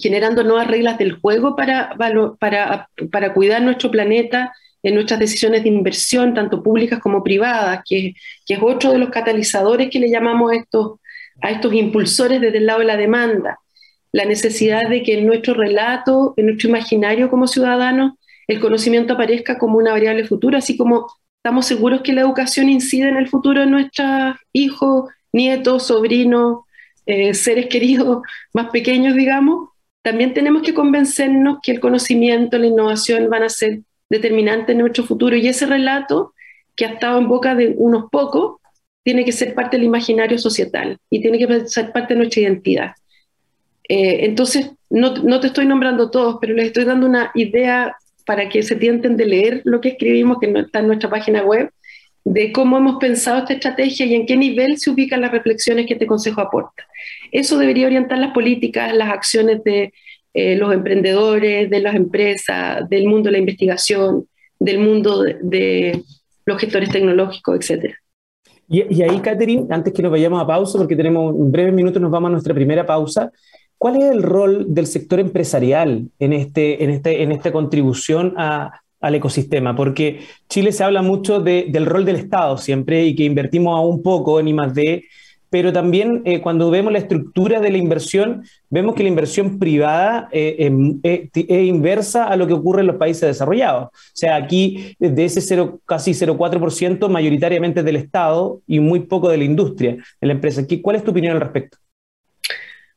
generando 0.00 0.42
nuevas 0.44 0.66
reglas 0.66 0.98
del 0.98 1.12
juego 1.20 1.56
para, 1.56 1.94
para, 2.38 3.34
cuidar 3.34 3.62
nuestro 3.62 3.90
planeta 3.90 4.52
en 4.82 4.94
nuestras 4.94 5.20
decisiones 5.20 5.62
de 5.62 5.68
inversión, 5.68 6.34
tanto 6.34 6.62
públicas 6.62 7.00
como 7.00 7.22
privadas, 7.22 7.80
que, 7.88 8.14
es 8.46 8.58
otro 8.60 8.92
de 8.92 8.98
los 8.98 9.10
catalizadores 9.10 9.90
que 9.90 9.98
le 10.00 10.10
llamamos 10.10 10.52
a 10.52 10.56
estos, 10.56 11.00
a 11.42 11.50
estos 11.50 11.72
impulsores 11.74 12.40
desde 12.40 12.58
el 12.58 12.66
lado 12.66 12.80
de 12.80 12.86
la 12.86 12.96
demanda. 12.96 13.58
La 14.12 14.24
necesidad 14.24 14.88
de 14.88 15.02
que 15.02 15.18
en 15.18 15.26
nuestro 15.26 15.54
relato, 15.54 16.34
en 16.36 16.46
nuestro 16.46 16.68
imaginario 16.68 17.28
como 17.28 17.46
ciudadanos, 17.46 18.14
el 18.46 18.60
conocimiento 18.60 19.14
aparezca 19.14 19.58
como 19.58 19.78
una 19.78 19.92
variable 19.92 20.24
futura, 20.24 20.58
así 20.58 20.76
como 20.76 21.06
estamos 21.36 21.66
seguros 21.66 22.00
que 22.02 22.12
la 22.14 22.22
educación 22.22 22.68
incide 22.68 23.08
en 23.08 23.16
el 23.16 23.28
futuro 23.28 23.60
de 23.60 23.66
nuestros 23.66 24.36
hijos, 24.52 25.10
nietos, 25.32 25.86
sobrinos, 25.86 26.60
eh, 27.06 27.32
seres 27.32 27.66
queridos 27.66 28.22
más 28.52 28.70
pequeños, 28.70 29.14
digamos, 29.14 29.70
también 30.02 30.34
tenemos 30.34 30.62
que 30.62 30.74
convencernos 30.74 31.58
que 31.62 31.72
el 31.72 31.80
conocimiento, 31.80 32.58
la 32.58 32.66
innovación 32.66 33.28
van 33.28 33.42
a 33.42 33.48
ser 33.48 33.80
determinantes 34.08 34.70
en 34.70 34.78
nuestro 34.78 35.04
futuro 35.04 35.36
y 35.36 35.48
ese 35.48 35.66
relato 35.66 36.34
que 36.76 36.86
ha 36.86 36.90
estado 36.90 37.18
en 37.18 37.28
boca 37.28 37.54
de 37.54 37.74
unos 37.76 38.10
pocos 38.10 38.60
tiene 39.02 39.24
que 39.24 39.32
ser 39.32 39.54
parte 39.54 39.76
del 39.76 39.86
imaginario 39.86 40.38
societal 40.38 40.98
y 41.10 41.20
tiene 41.20 41.38
que 41.38 41.66
ser 41.66 41.92
parte 41.92 42.14
de 42.14 42.18
nuestra 42.18 42.42
identidad. 42.42 42.92
Eh, 43.88 44.26
entonces, 44.26 44.70
no, 44.90 45.14
no, 45.14 45.40
te 45.40 45.48
estoy 45.48 45.66
nombrando 45.66 46.10
todos, 46.10 46.36
pero 46.40 46.54
les 46.54 46.66
estoy 46.66 46.84
dando 46.84 47.06
una 47.06 47.30
idea 47.34 47.96
para 48.26 48.48
que 48.48 48.62
se 48.62 48.76
tienten 48.76 49.16
de 49.16 49.26
leer 49.26 49.62
lo 49.64 49.80
que 49.80 49.90
escribimos, 49.90 50.38
que 50.38 50.50
está 50.50 50.80
en 50.80 50.86
nuestra 50.86 51.08
página 51.08 51.42
web, 51.42 51.70
de 52.24 52.52
cómo 52.52 52.76
hemos 52.78 52.96
pensado 52.96 53.38
esta 53.38 53.54
estrategia 53.54 54.06
y 54.06 54.14
en 54.14 54.26
qué 54.26 54.36
nivel 54.36 54.78
se 54.78 54.90
ubican 54.90 55.20
las 55.20 55.32
reflexiones 55.32 55.86
que 55.86 55.94
este 55.94 56.06
Consejo 56.06 56.40
aporta. 56.40 56.86
Eso 57.32 57.58
debería 57.58 57.86
orientar 57.86 58.18
las 58.18 58.32
políticas, 58.32 58.94
las 58.94 59.10
acciones 59.10 59.62
de 59.64 59.92
eh, 60.34 60.56
los 60.56 60.72
emprendedores, 60.72 61.70
de 61.70 61.80
las 61.80 61.94
empresas, 61.94 62.88
del 62.88 63.08
mundo 63.08 63.28
de 63.28 63.32
la 63.32 63.38
investigación, 63.38 64.28
del 64.58 64.78
mundo 64.78 65.22
de, 65.22 66.02
los 66.44 66.60
gestores 66.60 66.90
tecnológicos, 66.90 67.56
etc. 67.58 67.94
Y, 68.68 69.02
ahí, 69.02 69.18
Catherine, 69.20 69.66
antes 69.70 69.92
que 69.92 70.02
nos 70.02 70.10
vayamos 70.10 70.42
a 70.42 70.46
pausa, 70.46 70.78
porque 70.78 70.96
tenemos 70.96 71.34
un 71.34 71.50
breve 71.50 71.72
minuto, 71.72 71.98
nos 71.98 72.10
vamos 72.10 72.28
a 72.28 72.32
nuestra 72.32 72.54
primera 72.54 72.84
pausa. 72.84 73.32
¿Cuál 73.78 73.96
es 73.96 74.10
el 74.10 74.22
rol 74.22 74.66
del 74.68 74.86
sector 74.86 75.20
empresarial 75.20 76.08
en, 76.18 76.32
este, 76.32 76.84
en, 76.84 76.90
este, 76.90 77.22
en 77.22 77.32
esta 77.32 77.52
contribución 77.52 78.34
al 79.00 79.14
ecosistema? 79.14 79.74
Porque 79.74 80.20
Chile 80.48 80.72
se 80.72 80.84
habla 80.84 81.02
mucho 81.02 81.40
del 81.40 81.86
rol 81.86 82.04
del 82.04 82.16
Estado 82.16 82.56
siempre 82.58 83.04
y 83.06 83.14
que 83.14 83.24
invertimos 83.24 83.76
aún 83.76 84.02
poco 84.02 84.40
en 84.40 84.48
I+D, 84.48 85.04
pero 85.50 85.72
también 85.72 86.22
eh, 86.24 86.40
cuando 86.40 86.70
vemos 86.70 86.92
la 86.92 86.98
estructura 86.98 87.60
de 87.60 87.70
la 87.70 87.78
inversión, 87.78 88.44
vemos 88.68 88.94
que 88.94 89.02
la 89.02 89.08
inversión 89.08 89.58
privada 89.58 90.28
eh, 90.30 90.56
em, 90.58 91.00
eh, 91.02 91.30
es 91.32 91.66
inversa 91.66 92.24
a 92.24 92.36
lo 92.36 92.46
que 92.46 92.52
ocurre 92.52 92.82
en 92.82 92.88
los 92.88 92.96
países 92.96 93.22
desarrollados. 93.22 93.84
O 93.86 93.90
sea, 94.12 94.36
aquí 94.36 94.94
de 94.98 95.24
ese 95.24 95.40
0, 95.40 95.80
casi 95.86 96.12
0,4% 96.12 97.08
mayoritariamente 97.08 97.82
del 97.82 97.96
Estado 97.96 98.60
y 98.66 98.80
muy 98.80 99.00
poco 99.00 99.30
de 99.30 99.38
la 99.38 99.44
industria, 99.44 99.96
de 100.20 100.26
la 100.26 100.34
empresa. 100.34 100.62
¿Cuál 100.82 100.96
es 100.96 101.04
tu 101.04 101.12
opinión 101.12 101.34
al 101.34 101.40
respecto? 101.40 101.78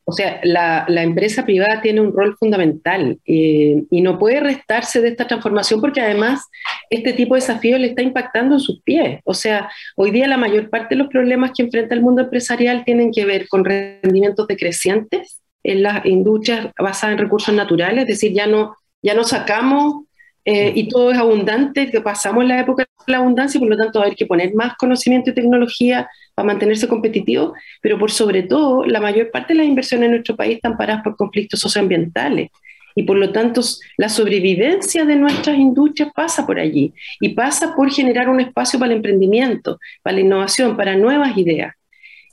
O 0.04 0.12
sea, 0.12 0.40
la, 0.42 0.84
empresa 1.02 1.44
privada 1.44 1.80
tiene 1.80 2.00
un 2.00 2.12
rol 2.12 2.36
fundamental 2.36 3.18
eh, 3.24 3.84
y 3.88 4.00
no 4.00 4.18
puede 4.18 4.40
restarse 4.40 5.00
de 5.00 5.08
esta 5.08 5.28
transformación 5.28 5.80
porque 5.80 6.00
además 6.00 6.48
este 6.90 7.12
tipo 7.12 7.34
de 7.34 7.40
desafío 7.40 7.78
le 7.78 7.88
está 7.88 8.02
impactando 8.02 8.56
en 8.56 8.60
sus 8.60 8.82
pies. 8.82 9.20
O 9.24 9.34
sea, 9.34 9.70
hoy 9.96 10.10
día 10.10 10.26
la 10.26 10.36
mayor 10.36 10.70
parte 10.70 10.94
de 10.94 10.98
los 10.98 11.08
problemas 11.08 11.52
que 11.56 11.62
enfrenta 11.62 11.94
el 11.94 12.02
mundo 12.02 12.22
empresarial 12.22 12.84
tienen 12.84 13.12
que 13.12 13.24
ver 13.24 13.48
con 13.48 13.64
rendimientos 13.64 14.46
decrecientes 14.48 15.40
en 15.62 15.82
las 15.82 16.04
industrias 16.04 16.68
basadas 16.76 17.14
en 17.14 17.18
recursos 17.24 17.54
naturales, 17.54 18.02
es 18.02 18.08
decir, 18.08 18.32
ya 18.32 18.48
no, 18.48 18.76
ya 19.00 19.14
no 19.14 19.22
sacamos 19.22 20.04
eh, 20.44 20.72
y 20.74 20.88
todo 20.88 21.12
es 21.12 21.18
abundante, 21.18 21.90
que 21.90 22.00
pasamos 22.00 22.44
la 22.44 22.60
época 22.60 22.84
la 23.06 23.18
abundancia, 23.18 23.58
por 23.58 23.68
lo 23.68 23.76
tanto 23.76 24.02
hay 24.02 24.14
que 24.14 24.26
poner 24.26 24.54
más 24.54 24.74
conocimiento 24.76 25.30
y 25.30 25.34
tecnología 25.34 26.08
para 26.34 26.46
mantenerse 26.46 26.88
competitivo, 26.88 27.54
pero 27.80 27.98
por 27.98 28.10
sobre 28.10 28.42
todo 28.42 28.84
la 28.84 29.00
mayor 29.00 29.30
parte 29.30 29.52
de 29.52 29.58
las 29.58 29.66
inversiones 29.66 30.06
en 30.06 30.12
nuestro 30.12 30.36
país 30.36 30.56
están 30.56 30.76
paradas 30.76 31.02
por 31.02 31.16
conflictos 31.16 31.60
socioambientales 31.60 32.50
y 32.94 33.04
por 33.04 33.16
lo 33.16 33.32
tanto 33.32 33.60
la 33.96 34.08
sobrevivencia 34.08 35.04
de 35.04 35.16
nuestras 35.16 35.56
industrias 35.56 36.10
pasa 36.14 36.46
por 36.46 36.58
allí 36.58 36.92
y 37.20 37.30
pasa 37.30 37.74
por 37.74 37.90
generar 37.90 38.28
un 38.28 38.40
espacio 38.40 38.78
para 38.78 38.92
el 38.92 38.98
emprendimiento, 38.98 39.78
para 40.02 40.14
la 40.14 40.20
innovación, 40.20 40.76
para 40.76 40.96
nuevas 40.96 41.36
ideas. 41.36 41.74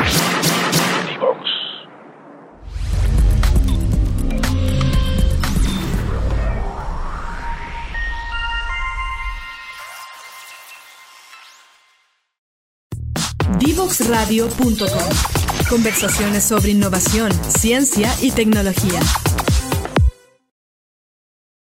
Divoxradio.com. 13.59 14.89
Conversaciones 15.69 16.43
sobre 16.43 16.71
innovación, 16.71 17.31
ciencia 17.51 18.11
y 18.23 18.31
tecnología. 18.31 19.01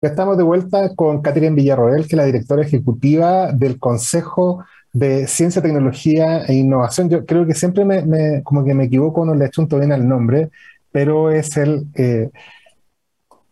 Estamos 0.01 0.37
de 0.37 0.43
vuelta 0.43 0.95
con 0.95 1.21
Catherine 1.21 1.55
Villarroel, 1.55 2.07
que 2.07 2.15
es 2.15 2.17
la 2.17 2.23
directora 2.23 2.61
ejecutiva 2.61 3.51
del 3.51 3.77
Consejo 3.79 4.63
de 4.93 5.27
Ciencia, 5.27 5.61
Tecnología 5.61 6.45
e 6.45 6.53
Innovación. 6.53 7.09
Yo 7.09 7.25
creo 7.25 7.45
que 7.45 7.53
siempre 7.53 7.83
me, 7.83 8.41
como 8.43 8.63
que 8.63 8.73
me 8.73 8.85
equivoco, 8.85 9.25
no 9.25 9.35
le 9.35 9.43
achunto 9.43 9.77
bien 9.77 9.91
al 9.91 10.07
nombre, 10.07 10.51
pero 10.89 11.31
es 11.31 11.57
el... 11.57 11.87
Eh, 11.95 12.29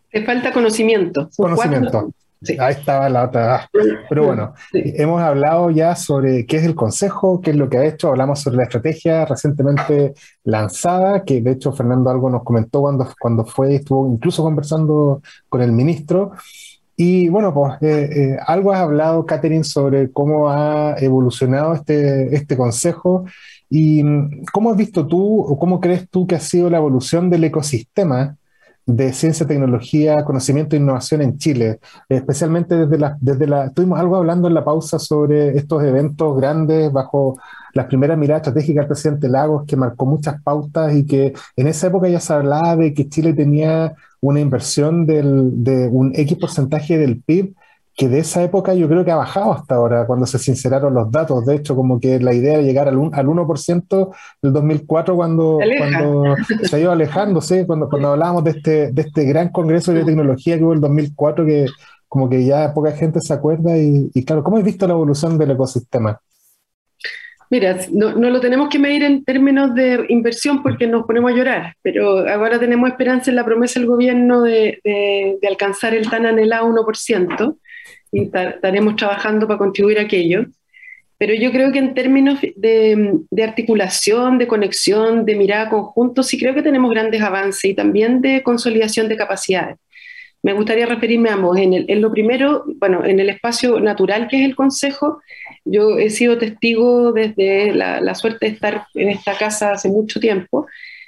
Te 0.09 0.23
falta 0.23 0.53
conocimiento. 0.53 1.29
Conocimiento. 1.35 2.11
Ahí 2.59 2.73
estaba 2.73 3.09
la 3.09 3.25
otra. 3.25 3.69
Pero 4.09 4.25
bueno, 4.25 4.53
hemos 4.73 5.21
hablado 5.21 5.69
ya 5.71 5.95
sobre 5.95 6.45
qué 6.45 6.57
es 6.57 6.63
el 6.63 6.75
Consejo, 6.75 7.41
qué 7.41 7.51
es 7.51 7.57
lo 7.57 7.69
que 7.69 7.77
ha 7.77 7.85
hecho, 7.85 8.09
hablamos 8.09 8.41
sobre 8.41 8.57
la 8.57 8.63
estrategia 8.63 9.25
recientemente 9.25 10.13
lanzada, 10.43 11.23
que 11.23 11.41
de 11.41 11.51
hecho 11.51 11.71
Fernando 11.73 12.09
algo 12.09 12.29
nos 12.29 12.43
comentó 12.43 12.81
cuando, 12.81 13.07
cuando 13.19 13.45
fue, 13.45 13.75
estuvo 13.75 14.07
incluso 14.07 14.43
conversando 14.43 15.21
con 15.49 15.61
el 15.61 15.71
ministro. 15.71 16.31
Y 16.95 17.29
bueno, 17.29 17.53
pues 17.53 17.73
eh, 17.81 18.09
eh, 18.11 18.37
algo 18.45 18.71
has 18.71 18.79
hablado, 18.79 19.25
Catherine, 19.25 19.63
sobre 19.63 20.11
cómo 20.11 20.49
ha 20.49 20.95
evolucionado 20.99 21.73
este, 21.73 22.35
este 22.35 22.57
Consejo 22.57 23.25
y 23.69 24.03
mm, 24.03 24.45
cómo 24.51 24.71
has 24.71 24.77
visto 24.77 25.05
tú 25.05 25.41
o 25.41 25.59
cómo 25.59 25.79
crees 25.79 26.09
tú 26.09 26.25
que 26.25 26.35
ha 26.35 26.39
sido 26.39 26.69
la 26.69 26.77
evolución 26.77 27.29
del 27.29 27.43
ecosistema 27.43 28.36
de 28.87 29.11
ciencia, 29.11 29.45
tecnología, 29.45 30.23
conocimiento 30.23 30.75
e 30.75 30.79
innovación 30.79 31.21
en 31.21 31.37
Chile, 31.37 31.79
especialmente 32.07 32.73
desde 32.73 32.97
la, 32.97 33.17
desde 33.19 33.45
la, 33.45 33.65
estuvimos 33.65 33.99
algo 33.99 34.15
hablando 34.15 34.47
en 34.47 34.53
la 34.53 34.63
pausa 34.63 34.97
sobre 34.97 35.57
estos 35.57 35.83
eventos 35.83 36.37
grandes 36.37 36.91
bajo 36.91 37.37
las 37.73 37.87
primeras 37.87 38.17
miradas 38.17 38.47
estratégicas 38.47 38.83
del 38.83 38.87
presidente 38.87 39.27
Lagos, 39.27 39.65
que 39.67 39.75
marcó 39.75 40.05
muchas 40.05 40.41
pautas 40.41 40.95
y 40.95 41.05
que 41.05 41.33
en 41.57 41.67
esa 41.67 41.87
época 41.87 42.07
ya 42.07 42.21
se 42.21 42.31
hablaba 42.31 42.77
de 42.77 42.93
que 42.93 43.09
Chile 43.09 43.33
tenía 43.33 43.93
una 44.21 44.39
inversión 44.39 45.05
del, 45.05 45.63
de 45.63 45.89
un 45.89 46.13
X 46.15 46.37
porcentaje 46.37 46.97
del 46.97 47.21
PIB 47.21 47.55
que 47.97 48.07
de 48.07 48.19
esa 48.19 48.43
época 48.43 48.75
yo 48.75 48.87
creo 48.87 49.03
que 49.03 49.09
ha 49.09 49.15
bajado 49.15 49.53
hasta 49.53 49.73
ahora, 49.73 50.05
cuando 50.05 50.27
se 50.27 50.37
sinceraron 50.37 50.93
los 50.93 51.11
datos. 51.11 51.43
De 51.47 51.55
hecho, 51.55 51.75
como 51.75 51.99
que 51.99 52.19
la 52.19 52.31
idea 52.31 52.53
era 52.53 52.61
llegar 52.61 52.87
al, 52.87 52.95
al 53.11 53.25
1% 53.25 54.15
del 54.43 54.53
2004 54.53 55.15
cuando, 55.15 55.59
cuando 55.79 56.35
se 56.61 56.75
ha 56.75 56.79
ido 56.79 56.91
alejándose, 56.91 57.65
cuando, 57.65 57.89
cuando 57.89 58.09
hablábamos 58.09 58.43
de 58.43 58.51
este, 58.51 58.91
de 58.91 59.01
este 59.01 59.25
gran 59.25 59.49
congreso 59.49 59.93
de 59.93 60.05
tecnología 60.05 60.59
que 60.59 60.63
hubo 60.63 60.73
en 60.73 60.77
el 60.77 60.81
2004, 60.81 61.45
que 61.47 61.65
como 62.07 62.29
que 62.29 62.45
ya 62.45 62.71
poca 62.71 62.91
gente 62.91 63.19
se 63.19 63.33
acuerda. 63.33 63.75
Y, 63.75 64.11
y 64.13 64.23
claro, 64.23 64.43
¿cómo 64.43 64.57
has 64.57 64.63
visto 64.63 64.85
la 64.85 64.93
evolución 64.93 65.35
del 65.39 65.51
ecosistema? 65.51 66.21
Mira, 67.49 67.79
no, 67.91 68.13
no, 68.13 68.29
lo 68.29 68.39
tenemos 68.39 68.69
que 68.69 68.77
medir 68.77 69.01
en 69.01 69.23
términos 69.23 69.73
de 69.73 70.05
inversión 70.09 70.61
porque 70.61 70.85
nos 70.85 71.07
ponemos 71.07 71.31
a 71.31 71.35
llorar, 71.35 71.73
pero 71.81 72.29
ahora 72.29 72.59
tenemos 72.59 72.89
esperanza 72.89 73.31
en 73.31 73.37
la 73.37 73.45
promesa 73.45 73.79
del 73.79 73.89
gobierno 73.89 74.43
de, 74.43 74.79
de, 74.83 75.39
de 75.41 75.47
alcanzar 75.47 75.95
el 75.95 76.07
tan 76.11 76.27
anhelado 76.27 76.67
1% 76.67 77.57
y 78.11 78.23
estaremos 78.23 78.95
trabajando 78.95 79.47
para 79.47 79.57
contribuir 79.57 79.99
a 79.99 80.03
aquello. 80.03 80.45
Pero 81.17 81.33
yo 81.33 81.51
creo 81.51 81.71
que 81.71 81.79
en 81.79 81.93
términos 81.95 82.39
de, 82.41 83.19
de, 83.31 83.43
articulación, 83.43 84.37
de 84.37 84.47
conexión, 84.47 85.25
de 85.25 85.35
mirada 85.35 85.69
conjunto, 85.69 86.21
sí 86.21 86.37
creo 86.37 86.53
que 86.53 86.61
tenemos 86.61 86.91
grandes 86.91 87.21
avances 87.21 87.65
y 87.65 87.73
también 87.73 88.21
de 88.21 88.43
consolidación 88.43 89.09
de 89.09 89.17
capacidades. 89.17 89.77
Me 90.43 90.53
gustaría 90.53 90.85
referirme 90.85 91.29
a 91.29 91.33
ambos. 91.33 91.57
En, 91.57 91.73
el, 91.73 91.85
en 91.89 92.01
lo 92.01 92.11
primero, 92.11 92.65
bueno, 92.75 93.03
en 93.03 93.19
el 93.19 93.29
espacio 93.29 93.79
natural 93.79 94.27
que 94.27 94.39
es 94.39 94.45
el 94.45 94.55
Consejo, 94.55 95.19
yo 95.65 95.97
he 95.97 96.11
sido 96.11 96.37
testigo 96.37 97.11
desde 97.11 97.73
la, 97.73 97.99
la, 97.99 98.13
suerte 98.13 98.45
de 98.45 98.51
estar 98.53 98.85
en 98.93 99.09
esta 99.09 99.35
casa 99.35 99.71
hace 99.71 99.89
mucho 99.89 100.19
tiempo, 100.19 100.67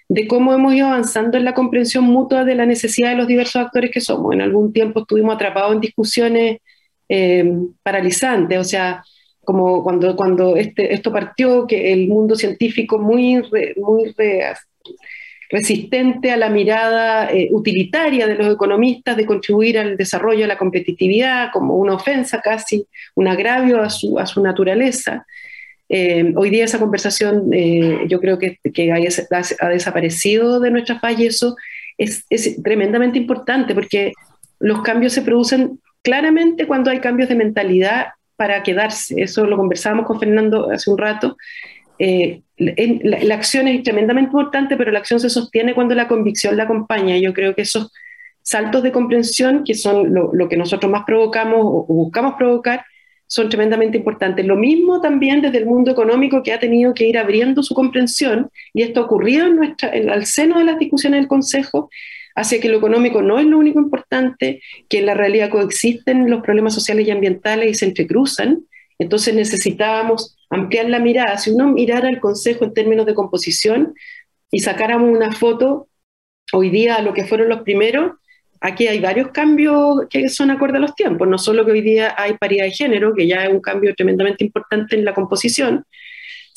de 0.09 0.27
cómo 0.27 0.53
hemos 0.53 0.73
ido 0.73 0.88
avanzando 0.88 1.38
en 1.38 1.45
la 1.45 1.53
comprensión 1.53 2.03
mutua 2.05 2.43
de 2.43 2.55
la 2.55 2.65
necesidad 2.65 3.12
de 3.12 3.15
los 3.15 3.27
diversos 3.27 3.57
actores 3.57 3.91
que 3.91 4.01
somos. 4.01 4.33
En 4.33 4.41
algún 4.41 4.73
tiempo 4.73 5.01
estuvimos 5.01 5.35
atrapados 5.35 5.73
en 5.73 5.81
discusiones 5.81 6.57
eh, 7.12 7.43
paralizantes, 7.82 8.60
o 8.60 8.63
sea, 8.63 9.04
como 9.43 9.84
cuando, 9.84 10.15
cuando 10.15 10.56
este, 10.56 10.93
esto 10.93 11.12
partió, 11.12 11.65
que 11.65 11.91
el 11.91 12.08
mundo 12.08 12.36
científico 12.36 13.00
muy, 13.00 13.41
re, 13.41 13.74
muy 13.78 14.13
re, 14.15 14.43
resistente 15.50 16.30
a 16.30 16.38
la 16.38 16.50
mirada 16.50 17.32
eh, 17.32 17.50
utilitaria 17.52 18.28
de 18.28 18.36
los 18.36 18.54
economistas 18.54 19.17
de 19.17 19.26
contribuir 19.26 19.80
al 19.80 19.98
desarrollo 19.98 20.41
de 20.41 20.48
la 20.48 20.58
competitividad 20.60 21.50
como 21.52 21.78
una 21.78 21.95
ofensa 21.95 22.41
casi, 22.41 22.86
un 23.15 23.28
agravio 23.28 23.82
a 23.82 23.89
su, 23.89 24.19
a 24.19 24.28
su 24.28 24.43
naturaleza. 24.43 25.26
Eh, 25.89 26.32
hoy 26.36 26.52
día 26.52 26.65
esa 26.65 26.78
conversación 26.78 27.50
yo 28.08 28.19
creo 28.19 28.38
que, 28.38 28.60
que 28.72 28.91
ha, 28.91 28.98
ha, 28.98 29.69
desaparecido 29.69 30.60
de 30.60 30.69
nuestra 30.69 31.00
falla 31.00 31.24
y 31.24 31.26
eso 31.26 31.56
es, 31.98 32.24
es, 32.30 32.62
tremendamente 32.62 33.17
importante 33.17 33.74
porque 33.74 34.13
los 34.60 34.84
cambios 34.84 35.13
se 35.13 35.24
producen 35.24 35.80
claramente 36.03 36.67
cuando 36.67 36.91
hay 36.91 36.99
cambios 36.99 37.29
de 37.29 37.35
mentalidad 37.35 38.07
para 38.35 38.63
quedarse. 38.63 39.21
Eso 39.21 39.45
lo 39.45 39.57
conversábamos 39.57 40.05
con 40.05 40.19
Fernando 40.19 40.71
hace 40.71 40.89
un 40.89 40.97
rato. 40.97 41.38
Eh, 41.99 42.41
la, 42.57 43.19
la, 43.21 43.35
acción 43.35 43.67
es 43.67 43.83
tremendamente 43.83 44.29
importante, 44.29 44.77
pero 44.77 44.91
la 44.91 44.99
acción 44.99 45.19
se 45.19 45.29
sostiene 45.29 45.73
cuando 45.73 45.95
la 45.95 46.07
convicción 46.07 46.55
la 46.55 46.63
acompaña. 46.63 47.17
Yo 47.17 47.33
creo 47.33 47.53
que 47.53 47.63
esos 47.63 47.91
saltos 48.41 48.83
de 48.83 48.91
comprensión, 48.91 49.63
que 49.63 49.75
son 49.75 50.13
lo, 50.13 50.33
lo 50.33 50.47
que 50.47 50.57
nosotros 50.57 50.91
más 50.91 51.03
provocamos 51.05 51.59
o, 51.59 51.85
o, 51.88 51.93
buscamos 51.93 52.35
provocar, 52.35 52.85
son 53.27 53.49
tremendamente 53.49 53.97
importantes. 53.97 54.45
Lo 54.45 54.55
mismo 54.55 55.01
también 55.01 55.41
desde 55.41 55.59
el 55.59 55.65
mundo 55.65 55.91
económico 55.91 56.41
que 56.41 56.51
ha 56.51 56.59
tenido 56.59 56.93
que 56.93 57.07
ir 57.07 57.17
abriendo 57.17 57.62
su 57.62 57.75
comprensión, 57.75 58.49
y 58.73 58.81
esto 58.81 59.01
ha 59.01 59.03
ocurrido 59.03 59.45
en 59.45 59.55
nuestra, 59.57 59.93
en, 59.93 60.09
al 60.09 60.25
seno 60.25 60.57
de 60.57 60.65
las 60.65 60.79
discusiones 60.79 61.19
del 61.19 61.27
Consejo, 61.27 61.89
hacia 62.39 62.62
que 62.62 62.69
lo 62.69 62.78
económico 62.78 63.21
no 63.21 63.38
es 63.38 63.45
lo 63.45 63.58
único 63.58 63.80
importante, 63.80 64.62
que 64.88 64.99
en 64.99 65.06
la 65.06 65.13
realidad 65.13 65.49
coexisten 65.49 66.30
los 66.30 66.41
problemas 66.41 66.73
sociales 66.73 67.06
y 67.06 67.12
ambientales 67.12 67.69
y 67.69 67.73
se 67.73 67.86
entrecruzan. 67.86 68.63
Entonces 68.97 69.36
necesitábamos 69.36 70.38
ampliar 70.49 70.89
la 70.89 70.99
mirada. 70.99 71.38
Si 71.38 71.52
uno 71.52 71.67
mirara 71.67 72.08
el 72.08 72.21
Consejo 72.21 72.63
en 72.63 72.73
términos 72.73 73.06
de 73.06 73.13
composición 73.13 73.93
y 74.52 74.60
sacáramos 74.60 75.10
una 75.10 75.34
foto 75.34 75.89
hoy 76.54 76.69
día 76.69 76.95
a 76.95 77.02
lo 77.02 77.13
que 77.13 77.25
fueron 77.25 77.49
los 77.49 77.63
primeros, 77.63 78.13
aquí 78.62 78.88
hay 78.88 78.99
varios 78.99 79.32
cambios 79.32 80.08
que 80.10 80.30
son 80.30 80.49
acorde 80.49 80.78
a 80.78 80.82
los 80.82 80.95
tiempos. 80.95 81.28
No 81.28 81.38
solo 81.38 81.65
que 81.65 81.73
hoy 81.73 81.82
día 81.82 82.15
hay 82.17 82.38
paridad 82.38 82.63
de 82.63 82.71
género, 82.71 83.13
que 83.13 83.28
ya 83.28 83.43
es 83.43 83.52
un 83.52 83.60
cambio 83.60 83.93
tremendamente 83.95 84.45
importante 84.45 84.95
en 84.95 85.04
la 85.04 85.13
composición, 85.13 85.84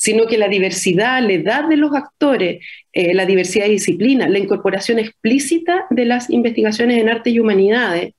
sino 0.03 0.27
que 0.27 0.37
la 0.37 0.49
diversidad, 0.49 1.21
la 1.21 1.31
edad 1.31 1.69
de 1.69 1.77
los 1.77 1.95
actores, 1.95 2.61
eh, 2.91 3.13
la 3.13 3.25
diversidad 3.25 3.67
de 3.67 3.71
disciplina, 3.71 4.27
la 4.27 4.37
incorporación 4.37 4.99
explícita 4.99 5.85
de 5.89 6.03
las 6.03 6.29
investigaciones 6.29 6.97
en 6.97 7.07
arte 7.07 7.29
y 7.29 7.39
humanidades, 7.39 8.11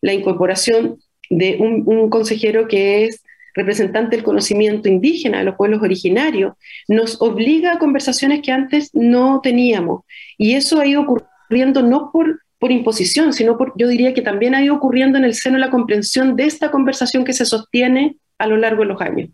la 0.00 0.14
incorporación 0.14 0.96
de 1.28 1.58
un, 1.60 2.08
consejero 2.08 2.66
que 2.66 3.04
es 3.04 3.22
representante 3.52 4.16
del 4.16 4.24
conocimiento 4.24 4.88
indígena 4.88 5.40
de 5.40 5.44
los 5.44 5.56
pueblos 5.56 5.82
originarios, 5.82 6.54
nos 6.88 7.20
obliga 7.20 7.74
a 7.74 7.78
conversaciones 7.78 8.40
que 8.40 8.52
antes 8.52 8.88
no 8.94 9.42
teníamos. 9.42 10.04
Y 10.38 10.54
eso 10.54 10.80
ha 10.80 10.86
ido 10.86 11.02
ocurriendo 11.02 11.82
no 11.82 12.10
por, 12.10 12.40
por 12.58 12.72
imposición, 12.72 13.34
sino 13.34 13.58
yo 13.76 13.88
diría 13.88 14.14
que 14.14 14.22
también 14.22 14.54
ha 14.54 14.64
ido 14.64 14.74
ocurriendo 14.74 15.18
en 15.18 15.24
el 15.24 15.34
seno 15.34 15.58
la 15.58 15.68
comprensión 15.68 16.36
de 16.36 16.44
esta 16.44 16.70
conversación 16.70 17.22
que 17.26 17.34
se 17.34 17.44
sostiene 17.44 18.16
a 18.38 18.46
lo 18.46 18.56
largo 18.56 18.80
de 18.80 18.88
los 18.88 19.00
años 19.02 19.28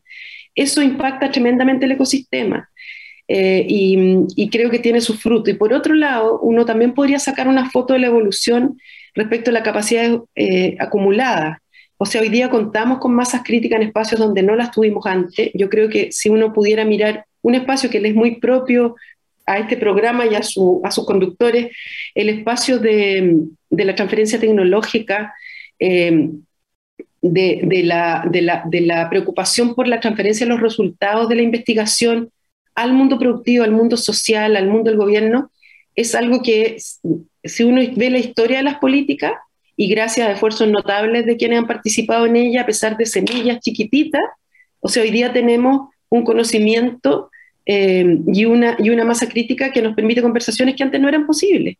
eso 0.54 0.82
impacta 0.82 1.30
tremendamente 1.30 1.86
el 1.86 1.92
ecosistema. 1.92 2.68
Eh, 3.26 3.64
y, 3.66 4.50
creo 4.50 4.70
que 4.70 4.78
tiene 4.78 5.00
su 5.00 5.14
fruto. 5.14 5.50
Y 5.50 5.54
por 5.54 5.72
otro 5.72 5.94
lado, 5.94 6.38
uno 6.40 6.64
también 6.64 6.92
podría 6.92 7.18
sacar 7.18 7.48
una 7.48 7.70
foto 7.70 7.94
de 7.94 8.00
la 8.00 8.08
evolución 8.08 8.78
respecto 9.14 9.50
a 9.50 9.54
la 9.54 9.62
capacidad 9.62 10.20
eh, 10.34 10.76
acumulada. 10.78 11.62
O 11.96 12.06
sea, 12.06 12.20
hoy 12.20 12.28
día 12.28 12.50
contamos 12.50 12.98
con 12.98 13.14
masas 13.14 13.42
críticas 13.44 13.80
en 13.80 13.88
espacios 13.88 14.20
donde 14.20 14.42
no 14.42 14.56
las 14.56 14.70
tuvimos 14.70 15.06
antes. 15.06 15.50
Yo 15.54 15.68
creo 15.68 15.88
que 15.88 16.12
si 16.12 16.28
uno 16.28 16.52
pudiera 16.52 16.84
mirar 16.84 17.24
un 17.42 17.54
espacio 17.54 17.88
que 17.88 18.00
le 18.00 18.08
es 18.08 18.14
muy 18.14 18.36
propio 18.40 18.96
a 19.46 19.58
este 19.58 19.76
programa 19.76 20.26
y 20.26 20.34
a, 20.34 20.42
su, 20.42 20.80
a 20.84 20.90
sus 20.90 21.06
conductores, 21.06 21.70
el 22.14 22.28
espacio 22.28 22.78
de, 22.78 23.36
de 23.70 23.84
la 23.84 23.94
transferencia 23.94 24.40
tecnológica, 24.40 25.34
eh, 25.78 26.30
de, 27.26 27.60
de, 27.64 28.82
la, 28.82 29.08
preocupación 29.08 29.74
por 29.74 29.88
la 29.88 29.98
transferencia 29.98 30.44
de 30.44 30.52
los 30.52 30.60
resultados 30.60 31.26
de 31.28 31.36
la 31.36 31.42
investigación 31.42 32.30
al 32.74 32.92
mundo 32.92 33.18
productivo, 33.18 33.64
al 33.64 33.70
mundo 33.70 33.96
social, 33.96 34.56
al 34.56 34.68
mundo 34.68 34.90
del 34.90 34.98
gobierno, 34.98 35.50
es 35.94 36.14
algo 36.14 36.42
que 36.42 36.76
si 37.42 37.64
uno 37.64 37.80
ve 37.96 38.10
la 38.10 38.18
historia 38.18 38.58
de 38.58 38.64
las 38.64 38.78
políticas 38.78 39.32
y 39.74 39.88
gracias 39.88 40.28
a 40.28 40.32
esfuerzos 40.32 40.68
notables 40.68 41.24
de 41.24 41.36
quienes 41.38 41.60
han 41.60 41.66
participado 41.66 42.26
en 42.26 42.36
ella, 42.36 42.62
a 42.62 42.66
pesar 42.66 42.96
de 42.98 43.06
semillas 43.06 43.60
chiquititas, 43.60 44.22
o 44.80 44.88
sea, 44.88 45.02
hoy 45.02 45.10
día 45.10 45.32
tenemos 45.32 45.88
un 46.10 46.24
conocimiento 46.24 47.30
eh, 47.64 48.18
y, 48.26 48.44
una, 48.44 48.76
y 48.78 48.90
una 48.90 49.04
masa 49.04 49.28
crítica 49.28 49.72
que 49.72 49.80
nos 49.80 49.94
permite 49.94 50.20
conversaciones 50.20 50.76
que 50.76 50.82
antes 50.82 51.00
no 51.00 51.08
eran 51.08 51.26
posibles. 51.26 51.76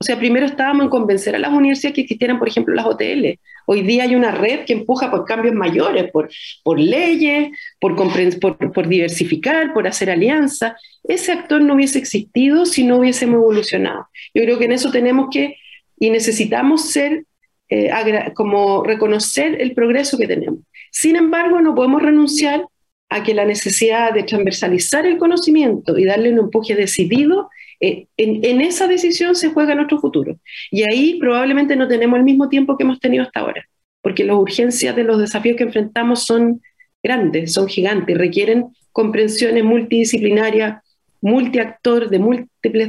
O 0.00 0.04
sea, 0.04 0.16
primero 0.16 0.46
estábamos 0.46 0.84
en 0.84 0.90
convencer 0.90 1.34
a 1.34 1.40
las 1.40 1.52
universidades 1.52 1.96
que 1.96 2.02
existieran, 2.02 2.38
por 2.38 2.48
ejemplo, 2.48 2.72
las 2.72 2.86
OTL. 2.86 3.40
Hoy 3.66 3.82
día 3.82 4.04
hay 4.04 4.14
una 4.14 4.30
red 4.30 4.64
que 4.64 4.72
empuja 4.72 5.10
por 5.10 5.24
cambios 5.24 5.56
mayores, 5.56 6.08
por, 6.12 6.30
por 6.62 6.78
leyes, 6.78 7.50
por, 7.80 7.96
por, 7.96 8.72
por 8.72 8.88
diversificar, 8.88 9.74
por 9.74 9.88
hacer 9.88 10.08
alianzas. 10.08 10.74
Ese 11.02 11.32
actor 11.32 11.60
no 11.60 11.74
hubiese 11.74 11.98
existido 11.98 12.64
si 12.64 12.84
no 12.84 12.98
hubiésemos 12.98 13.38
evolucionado. 13.38 14.06
Yo 14.32 14.42
creo 14.42 14.58
que 14.60 14.66
en 14.66 14.72
eso 14.72 14.92
tenemos 14.92 15.30
que 15.32 15.56
y 15.98 16.10
necesitamos 16.10 16.90
ser, 16.92 17.24
eh, 17.68 17.90
como 18.34 18.84
reconocer 18.84 19.60
el 19.60 19.74
progreso 19.74 20.16
que 20.16 20.28
tenemos. 20.28 20.60
Sin 20.92 21.16
embargo, 21.16 21.60
no 21.60 21.74
podemos 21.74 22.00
renunciar 22.02 22.64
a 23.08 23.22
que 23.22 23.34
la 23.34 23.44
necesidad 23.44 24.12
de 24.12 24.22
transversalizar 24.22 25.06
el 25.06 25.18
conocimiento 25.18 25.98
y 25.98 26.04
darle 26.04 26.32
un 26.32 26.38
empuje 26.38 26.74
decidido 26.74 27.48
eh, 27.80 28.06
en, 28.16 28.60
esa 28.60 28.88
decisión 28.88 29.34
se 29.34 29.50
juega 29.50 29.74
nuestro 29.74 30.00
futuro. 30.00 30.36
Y 30.70 30.82
ahí 30.82 31.18
probablemente 31.18 31.76
no 31.76 31.88
tenemos 31.88 32.18
el 32.18 32.24
mismo 32.24 32.48
tiempo 32.48 32.76
que 32.76 32.84
hemos 32.84 33.00
tenido 33.00 33.22
hasta 33.22 33.40
ahora, 33.40 33.64
porque 34.02 34.24
las 34.24 34.36
urgencias 34.36 34.96
de 34.96 35.04
los 35.04 35.18
desafíos 35.20 35.56
que 35.56 35.64
enfrentamos 35.64 36.24
son 36.24 36.60
grandes, 37.02 37.52
son 37.52 37.68
gigantes, 37.68 38.18
requieren 38.18 38.66
comprensiones 38.92 39.62
multidisciplinarias, 39.62 40.82
multiactor, 41.20 42.10
de 42.10 42.18
múltiples 42.18 42.88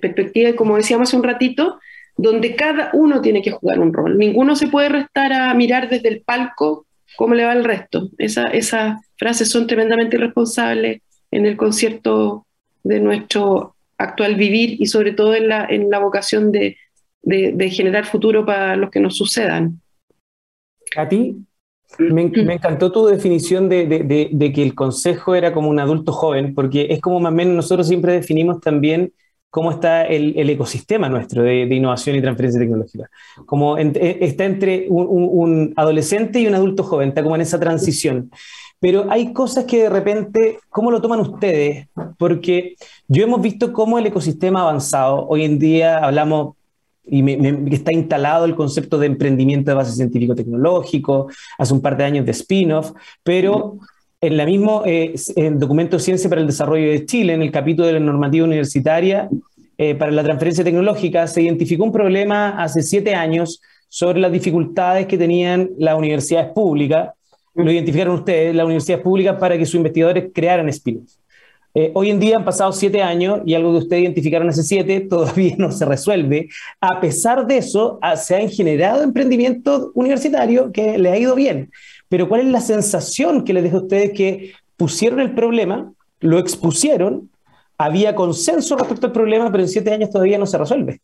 perspectivas, 0.00 0.52
y 0.52 0.56
como 0.56 0.76
decíamos 0.76 1.08
hace 1.08 1.16
un 1.16 1.22
ratito, 1.22 1.78
donde 2.16 2.56
cada 2.56 2.90
uno 2.94 3.20
tiene 3.20 3.42
que 3.42 3.50
jugar 3.50 3.78
un 3.78 3.92
rol. 3.92 4.18
Ninguno 4.18 4.56
se 4.56 4.68
puede 4.68 4.88
restar 4.88 5.32
a 5.32 5.52
mirar 5.54 5.88
desde 5.88 6.08
el 6.08 6.22
palco 6.22 6.85
cómo 7.16 7.34
le 7.34 7.44
va 7.44 7.52
el 7.52 7.64
resto. 7.64 8.10
Esa, 8.18 8.46
esas 8.48 9.00
frases 9.16 9.50
son 9.50 9.66
tremendamente 9.66 10.16
irresponsables 10.16 11.00
en 11.30 11.46
el 11.46 11.56
concierto 11.56 12.46
de 12.84 13.00
nuestro 13.00 13.74
actual 13.98 14.36
vivir 14.36 14.76
y 14.80 14.86
sobre 14.86 15.12
todo 15.12 15.34
en 15.34 15.48
la, 15.48 15.98
vocación 15.98 16.52
de, 16.52 16.76
de, 17.22 17.70
generar 17.70 18.04
futuro 18.04 18.44
para 18.44 18.76
los 18.76 18.90
que 18.90 19.00
nos 19.00 19.16
sucedan. 19.16 19.80
A 20.96 21.08
ti, 21.08 21.36
me, 21.98 22.22
encantó 22.22 22.92
tu 22.92 23.06
definición 23.06 23.68
de, 23.68 23.86
de, 23.86 24.28
de, 24.30 24.52
que 24.52 24.62
el 24.62 24.74
consejo 24.74 25.34
era 25.34 25.52
como 25.52 25.68
un 25.68 25.80
adulto 25.80 26.12
joven, 26.12 26.54
porque 26.54 26.88
es 26.90 27.00
como 27.00 27.20
más 27.20 27.32
o 27.32 27.34
menos 27.34 27.54
nosotros 27.54 27.88
siempre 27.88 28.12
definimos 28.12 28.60
también 28.60 29.12
cómo 29.56 29.70
está 29.70 30.02
el, 30.02 30.50
ecosistema 30.50 31.08
nuestro 31.08 31.42
de, 31.42 31.62
innovación 31.62 32.14
y 32.14 32.20
transferencia 32.20 32.60
tecnológica. 32.60 33.08
Como 33.46 33.78
eh, 33.78 34.18
está 34.20 34.44
entre 34.44 34.84
un, 34.90 35.72
adolescente 35.76 36.38
y 36.40 36.46
un 36.46 36.54
adulto 36.54 36.82
joven, 36.82 37.08
está 37.08 37.22
como 37.22 37.36
en 37.36 37.40
esa 37.40 37.58
transición. 37.58 38.30
Pero 38.80 39.06
hay 39.08 39.32
cosas 39.32 39.64
que 39.64 39.84
de 39.84 39.88
repente, 39.88 40.58
¿cómo 40.68 40.90
lo 40.90 41.00
toman 41.00 41.20
ustedes? 41.20 41.88
Porque 42.18 42.74
yo 43.08 43.24
hemos 43.24 43.40
visto 43.40 43.72
cómo 43.72 43.98
el 43.98 44.04
ecosistema 44.04 44.60
ha 44.60 44.64
avanzado. 44.64 45.26
Hoy 45.26 45.46
en 45.46 45.58
día 45.58 46.04
hablamos 46.04 46.56
y 47.06 47.22
me, 47.22 47.74
está 47.74 47.94
instalado 47.94 48.44
el 48.44 48.56
concepto 48.56 48.98
de 48.98 49.06
emprendimiento 49.06 49.70
de 49.70 49.76
base 49.76 49.92
científico-tecnológico, 49.92 51.28
hace 51.56 51.72
un 51.72 51.80
par 51.80 51.96
de 51.96 52.04
años 52.04 52.26
de 52.26 52.32
spin-off, 52.32 52.92
pero 53.22 53.78
en 54.20 54.36
la 54.36 54.46
mismo 54.46 54.82
eh, 54.86 55.14
en 55.36 55.58
documento 55.58 55.98
Ciencia 55.98 56.28
para 56.28 56.40
el 56.40 56.46
Desarrollo 56.46 56.90
de 56.90 57.04
Chile, 57.06 57.34
en 57.34 57.42
el 57.42 57.50
capítulo 57.50 57.86
de 57.86 57.94
la 57.94 58.00
normativa 58.00 58.44
universitaria 58.44 59.28
eh, 59.78 59.94
para 59.94 60.10
la 60.10 60.24
transferencia 60.24 60.64
tecnológica, 60.64 61.26
se 61.26 61.42
identificó 61.42 61.84
un 61.84 61.92
problema 61.92 62.62
hace 62.62 62.82
siete 62.82 63.14
años 63.14 63.60
sobre 63.88 64.20
las 64.20 64.32
dificultades 64.32 65.06
que 65.06 65.18
tenían 65.18 65.70
las 65.78 65.96
universidades 65.96 66.52
públicas, 66.52 67.10
lo 67.54 67.70
identificaron 67.70 68.14
ustedes, 68.14 68.54
las 68.54 68.64
universidades 68.64 69.04
públicas, 69.04 69.36
para 69.38 69.56
que 69.56 69.66
sus 69.66 69.76
investigadores 69.76 70.30
crearan 70.34 70.68
spin-offs. 70.68 71.18
Eh, 71.78 71.90
hoy 71.92 72.08
en 72.08 72.18
día 72.18 72.38
han 72.38 72.44
pasado 72.44 72.72
siete 72.72 73.02
años 73.02 73.40
y 73.44 73.52
algo 73.52 73.72
que 73.72 73.78
ustedes 73.80 74.02
identificaron 74.02 74.48
hace 74.48 74.62
siete 74.62 75.00
todavía 75.10 75.56
no 75.58 75.70
se 75.70 75.84
resuelve. 75.84 76.48
A 76.80 77.00
pesar 77.00 77.46
de 77.46 77.58
eso, 77.58 78.00
se 78.16 78.34
han 78.34 78.48
generado 78.48 79.02
emprendimientos 79.02 79.90
universitarios 79.92 80.70
que 80.72 80.96
le 80.96 81.10
ha 81.10 81.18
ido 81.18 81.34
bien. 81.34 81.70
Pero 82.08 82.28
¿cuál 82.28 82.42
es 82.42 82.46
la 82.46 82.60
sensación 82.60 83.44
que 83.44 83.52
les 83.52 83.62
deja 83.62 83.76
a 83.76 83.82
ustedes 83.82 84.12
que 84.12 84.52
pusieron 84.76 85.20
el 85.20 85.34
problema, 85.34 85.92
lo 86.20 86.38
expusieron, 86.38 87.30
había 87.78 88.14
consenso 88.14 88.76
respecto 88.76 89.06
al 89.06 89.12
problema, 89.12 89.50
pero 89.50 89.64
en 89.64 89.68
siete 89.68 89.92
años 89.92 90.10
todavía 90.10 90.38
no 90.38 90.46
se 90.46 90.58
resuelve? 90.58 91.00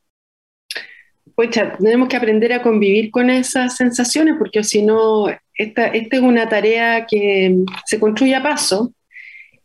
Pues 1.35 1.51
tenemos 1.51 2.09
que 2.09 2.17
aprender 2.17 2.53
a 2.53 2.63
convivir 2.63 3.11
con 3.11 3.31
esas 3.31 3.77
sensaciones, 3.77 4.35
porque 4.39 4.63
si 4.63 4.83
no, 4.83 5.27
esta, 5.55 5.87
es 5.87 6.21
una 6.21 6.49
tarea 6.49 7.07
que 7.07 7.57
se 7.87 7.99
construye 7.99 8.35
a 8.35 8.43
paso 8.43 8.93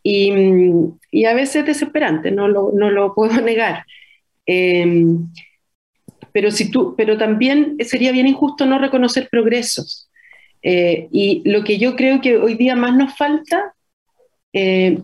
y, 0.02 0.32
y 1.12 1.26
a 1.26 1.34
veces 1.34 1.58
es 1.58 1.66
desesperante, 1.66 2.32
no 2.32 2.48
lo, 2.48 2.72
no 2.74 2.90
lo 2.90 3.14
puedo 3.14 3.42
negar. 3.42 3.84
Em, 4.46 5.28
pero, 6.32 6.52
si 6.52 6.72
tú, 6.72 6.96
pero 6.96 7.18
también 7.18 7.76
sería 7.86 8.12
bien 8.12 8.28
injusto 8.28 8.66
no 8.66 8.80
reconocer 8.80 9.28
progresos. 9.30 10.07
Eh, 10.62 11.08
y 11.12 11.42
lo 11.46 11.64
que 11.64 11.78
yo 11.78 11.96
creo 11.96 12.22
que 12.22 12.38
hoy 12.38 12.56
día 12.56 12.76
más 12.76 12.96
nos 12.96 13.16
falta 13.16 13.74
eh, 14.54 15.00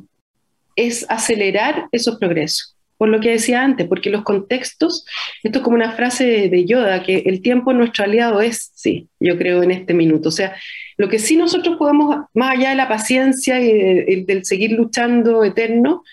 es 0.75 1.05
acelerar 1.09 1.87
esos 1.91 2.17
progresos, 2.17 2.75
por 2.97 3.09
lo 3.09 3.19
que 3.19 3.31
decía 3.31 3.63
antes, 3.63 3.87
porque 3.87 4.09
los 4.09 4.23
contextos, 4.23 5.05
esto 5.43 5.59
es 5.59 5.63
como 5.63 5.75
una 5.75 5.91
frase 5.91 6.49
de 6.49 6.65
Yoda, 6.65 7.03
que 7.03 7.23
el 7.25 7.41
tiempo 7.41 7.73
nuestro 7.73 8.05
aliado 8.05 8.41
es, 8.41 8.71
sí, 8.73 9.07
yo 9.19 9.37
creo 9.37 9.61
en 9.63 9.71
este 9.71 9.93
minuto. 9.93 10.29
O 10.29 10.31
sea, 10.31 10.55
lo 10.97 11.09
que 11.09 11.19
sí 11.19 11.35
nosotros 11.35 11.77
podemos, 11.77 12.25
más 12.33 12.57
allá 12.57 12.69
de 12.69 12.75
la 12.75 12.87
paciencia 12.87 13.61
y 13.61 14.23
del 14.23 14.45
seguir 14.45 14.71
luchando 14.71 15.43
eterno, 15.43 16.03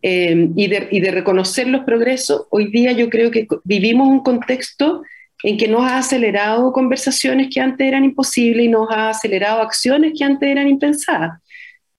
eh, 0.00 0.50
y, 0.54 0.68
de, 0.68 0.88
y 0.92 1.00
de 1.00 1.10
reconocer 1.10 1.66
los 1.66 1.84
progresos, 1.84 2.46
hoy 2.50 2.70
día 2.70 2.92
yo 2.92 3.10
creo 3.10 3.32
que 3.32 3.48
vivimos 3.64 4.08
un 4.08 4.22
contexto 4.22 5.02
en 5.42 5.56
que 5.56 5.68
nos 5.68 5.82
ha 5.82 5.98
acelerado 5.98 6.72
conversaciones 6.72 7.48
que 7.52 7.60
antes 7.60 7.86
eran 7.86 8.04
imposibles 8.04 8.66
y 8.66 8.68
nos 8.68 8.90
ha 8.90 9.10
acelerado 9.10 9.62
acciones 9.62 10.12
que 10.16 10.24
antes 10.24 10.48
eran 10.48 10.68
impensadas. 10.68 11.40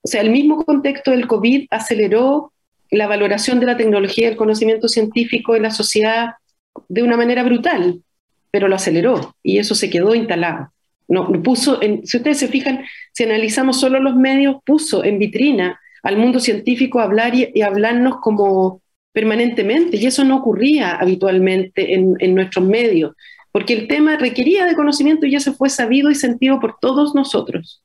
O 0.02 0.08
sea, 0.08 0.21
el 0.21 0.30
mismo 0.30 0.63
contexto 0.65 1.12
del 1.12 1.28
COVID 1.28 1.67
aceleró 1.69 2.54
la 2.91 3.08
valoración 3.08 3.60
de 3.60 3.65
la 3.65 3.78
tecnología 3.78 4.25
y 4.25 4.32
el 4.32 4.38
conocimiento 4.38 4.88
científico 4.88 5.56
en 5.56 5.63
la 5.63 5.71
sociedad 5.71 6.36
de 6.88 7.04
una 7.04 7.17
manera 7.17 7.43
brutal, 7.43 8.02
pero 8.52 8.67
lo 8.67 8.75
aceleró 8.75 9.36
y 9.43 9.60
eso 9.60 9.75
se 9.75 9.89
quedó 9.89 10.15
instalado. 10.15 10.71
No, 11.08 11.32
puso 11.41 11.80
si 11.82 12.17
ustedes 12.17 12.38
se 12.38 12.47
fijan, 12.47 12.86
si 13.13 13.23
analizamos 13.23 13.80
solo 13.80 13.99
los 13.99 14.15
medios, 14.15 14.58
puso 14.63 15.04
en 15.04 15.17
vitrina 15.17 15.80
al 16.04 16.17
mundo 16.17 16.39
científico 16.39 16.99
hablar 16.99 17.34
y, 17.36 17.62
hablarnos 17.62 18.17
como 18.21 18.82
permanentemente, 19.12 19.98
y 19.98 20.06
eso 20.06 20.24
no 20.24 20.38
ocurría 20.38 20.95
habitualmente 20.95 21.93
en, 21.93 22.15
en 22.19 22.36
nuestros 22.36 22.65
medios 22.65 23.13
porque 23.52 23.74
el 23.74 23.88
tema 23.88 24.17
requería 24.17 24.65
de 24.65 24.76
conocimiento 24.76 25.26
y 25.26 25.39
se 25.39 25.54
fue 25.54 25.69
sabido 25.69 26.10
y 26.12 26.15
sentido 26.15 26.60
por 26.60 26.78
todos 26.80 27.15
nosotros. 27.15 27.84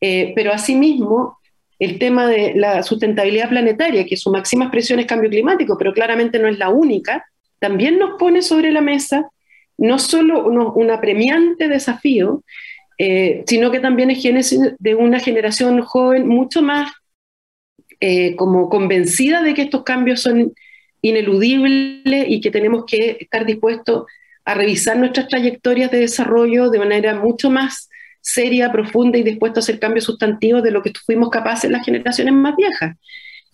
Eh, 0.00 0.32
pero 0.34 0.52
asimismo, 0.52 1.38
el 1.78 1.98
tema 1.98 2.26
de 2.26 2.54
la 2.54 2.82
sustentabilidad 2.82 3.48
planetaria, 3.48 4.04
que 4.04 4.16
su 4.16 4.30
máxima 4.30 4.66
expresión 4.66 5.00
es 5.00 5.06
cambio 5.06 5.30
climático, 5.30 5.76
pero 5.78 5.92
claramente 5.92 6.38
no 6.38 6.48
es 6.48 6.58
la 6.58 6.68
única, 6.68 7.24
también 7.58 7.98
nos 7.98 8.18
pone 8.18 8.42
sobre 8.42 8.70
la 8.70 8.80
mesa 8.80 9.28
no 9.76 9.98
solo 9.98 10.46
un 10.46 10.90
apremiante 10.90 11.66
desafío, 11.66 12.44
eh, 12.98 13.42
sino 13.48 13.72
que 13.72 13.80
también 13.80 14.10
es 14.10 14.56
de 14.78 14.94
una 14.94 15.18
generación 15.18 15.80
joven 15.80 16.28
mucho 16.28 16.62
más 16.62 16.92
eh, 18.06 18.36
como 18.36 18.68
convencida 18.68 19.42
de 19.42 19.54
que 19.54 19.62
estos 19.62 19.82
cambios 19.82 20.20
son 20.20 20.52
ineludibles 21.00 22.26
y 22.28 22.38
que 22.42 22.50
tenemos 22.50 22.84
que 22.86 23.16
estar 23.18 23.46
dispuestos 23.46 24.04
a 24.44 24.52
revisar 24.52 24.98
nuestras 24.98 25.26
trayectorias 25.26 25.90
de 25.90 26.00
desarrollo 26.00 26.68
de 26.68 26.78
manera 26.78 27.14
mucho 27.14 27.48
más 27.48 27.88
seria, 28.20 28.70
profunda 28.70 29.16
y 29.16 29.22
dispuesto 29.22 29.58
a 29.58 29.62
hacer 29.62 29.78
cambios 29.78 30.04
sustantivos 30.04 30.62
de 30.62 30.70
lo 30.70 30.82
que 30.82 30.92
fuimos 31.06 31.30
capaces 31.30 31.70
las 31.70 31.82
generaciones 31.82 32.34
más 32.34 32.54
viejas. 32.56 32.94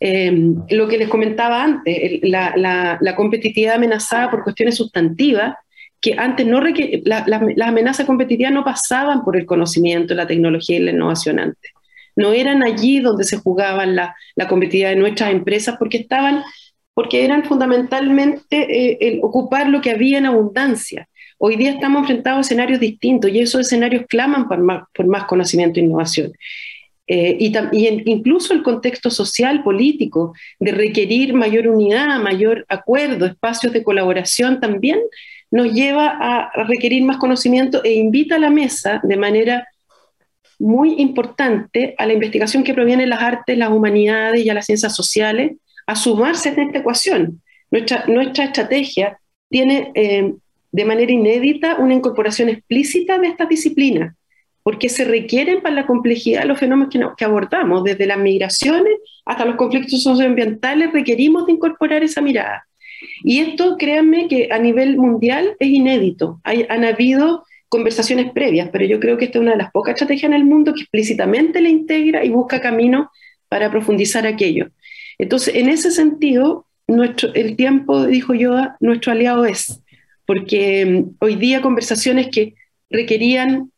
Em, 0.01 0.57
lo 0.69 0.89
que 0.89 0.99
les 0.99 1.09
comentaba 1.09 1.63
antes, 1.63 2.19
la, 2.25 3.15
competitividad 3.15 3.77
amenazada 3.77 4.33
por 4.33 4.43
cuestiones 4.43 4.75
sustantivas, 4.75 5.55
que 6.01 6.15
antes 6.19 6.45
no 6.45 6.61
las 6.61 7.69
amenazas 7.69 8.05
competitivas 8.05 8.53
no 8.53 8.65
pasaban 8.65 9.23
por 9.23 9.37
el 9.37 9.47
conocimiento, 9.47 10.13
la 10.17 10.27
tecnología 10.27 10.79
y 10.79 10.81
la 10.81 10.91
innovación 10.91 11.39
antes. 11.39 11.71
No 12.17 12.33
eran 12.33 12.63
allí 12.63 13.01
donde 13.01 13.25
se 13.25 13.37
jugaban 13.37 13.97
la, 13.97 14.15
competitividad 14.49 14.91
de 14.91 14.97
nuestras 14.97 15.33
empresas 15.33 15.77
porque 15.79 15.99
estaban 15.99 16.43
porque 16.93 17.25
eran 17.25 17.45
fundamentalmente 17.45 18.47
eh, 18.51 18.99
el 19.01 19.21
ocupar 19.23 19.69
lo 19.69 19.81
que 19.81 19.91
había 19.91 20.19
en 20.19 20.27
abundancia. 20.27 21.09
Hoy 21.39 21.57
día 21.57 21.71
estamos 21.71 22.01
enfrentados 22.01 22.39
a 22.39 22.41
escenarios 22.43 22.81
distintos 22.81 23.31
y 23.31 23.41
esos 23.41 23.63
escenarios 23.63 24.05
claman 24.07 24.47
por 24.49 24.59
más, 25.07 25.25
conocimiento 25.25 25.81
e 25.81 25.85
innovación. 25.85 26.33
Eh, 27.07 27.39
y 27.41 27.89
incluso 28.11 28.53
el 28.53 28.63
contexto 28.63 29.09
social, 29.11 29.63
político, 29.63 30.35
de 30.59 30.73
requerir 30.73 31.33
mayor 31.33 31.69
unidad, 31.69 32.21
mayor 32.21 32.67
acuerdo, 32.69 33.25
espacios 33.25 33.73
de 33.73 33.83
colaboración 33.83 34.61
también 34.61 34.99
nos 35.51 35.73
lleva 35.73 36.09
a 36.21 36.65
requerir 36.65 37.03
más 37.03 37.17
conocimiento 37.17 37.83
e 37.83 37.95
invita 37.95 38.37
a 38.37 38.39
la 38.39 38.51
mesa 38.51 39.01
de 39.03 39.17
manera 39.17 39.67
muy 40.61 41.01
importante 41.01 41.95
a 41.99 42.07
la 42.07 42.13
investigación 42.13 42.63
que 42.63 42.75
proviene 42.75 43.05
de 43.05 43.09
las 43.09 43.23
artes, 43.23 43.57
las 43.59 43.71
humanidades 43.71 44.45
y 44.45 44.51
a 44.51 44.55
las 44.55 44.67
ciencias 44.67 44.95
sociales, 44.95 45.53
a 45.87 45.97
sumarse 45.97 46.51
en 46.51 46.61
esta 46.61 46.79
ecuación. 46.79 47.41
Nuestra, 47.71 48.05
nuestra 48.07 48.45
estrategia 48.45 49.19
tiene 49.49 49.91
eh, 49.95 50.35
de 50.71 50.85
manera 50.85 51.11
inédita 51.11 51.77
una 51.77 51.95
incorporación 51.95 52.51
explícita 52.51 53.19
de 53.19 53.29
estas 53.29 53.49
disciplinas, 53.49 54.15
porque 54.63 54.91
se 54.91 55.05
requieren 55.05 55.63
para 55.63 55.75
la 55.75 55.87
complejidad 55.87 56.43
de 56.43 56.49
los 56.49 56.59
fenómenos 56.59 57.15
que, 57.17 57.25
abordamos, 57.25 57.83
desde 57.83 58.07
las 58.07 58.19
migraciones 58.19 58.93
hasta 59.25 59.47
los 59.47 59.57
conflictos 59.57 60.03
socioambientales, 60.03 60.93
requerimos 60.93 61.47
de 61.47 61.53
incorporar 61.53 62.05
esa 62.05 62.21
mirada. 62.21 62.67
Y 63.25 63.39
esto, 63.41 63.77
créanme 63.79 64.29
que 64.29 64.49
a 64.53 64.59
nivel 64.59 64.99
mundial 64.99 65.57
es 65.59 65.69
inédito. 65.69 66.41
Han 66.45 66.85
habido 66.85 67.45
conversaciones 67.71 68.33
previas, 68.33 68.69
pero 68.73 68.85
yo 68.85 69.01
creo 69.01 69.17
que 69.17 69.27
esta 69.27 69.39
es 69.39 69.43
una 69.43 69.53
de 69.53 69.59
las 69.59 69.71
pocas 69.71 69.95
estrategias 69.95 70.29
en 70.29 70.35
el 70.35 70.45
mundo 70.45 70.75
que 70.75 70.83
explícitamente 70.83 71.63
le 71.63 71.71
integra 71.71 72.25
y 72.25 72.29
busca 72.29 72.61
caminos 72.61 73.07
para 73.49 73.71
profundizar 73.71 74.27
aquello. 74.27 74.71
Entonces, 75.19 75.55
en 75.55 75.69
ese 75.69 75.93
sentido, 75.93 76.67
nuestro, 76.89 77.33
el 77.35 77.55
tiempo, 77.55 78.07
dijo 78.07 78.35
Yoda, 78.35 78.77
nuestro 78.81 79.13
aliado 79.13 79.45
es, 79.45 79.83
porque 80.27 80.85
mm, 80.85 81.17
hoy 81.21 81.37
día 81.37 81.63
conversaciones 81.63 82.29
que 82.29 82.55
requerían, 82.91 83.71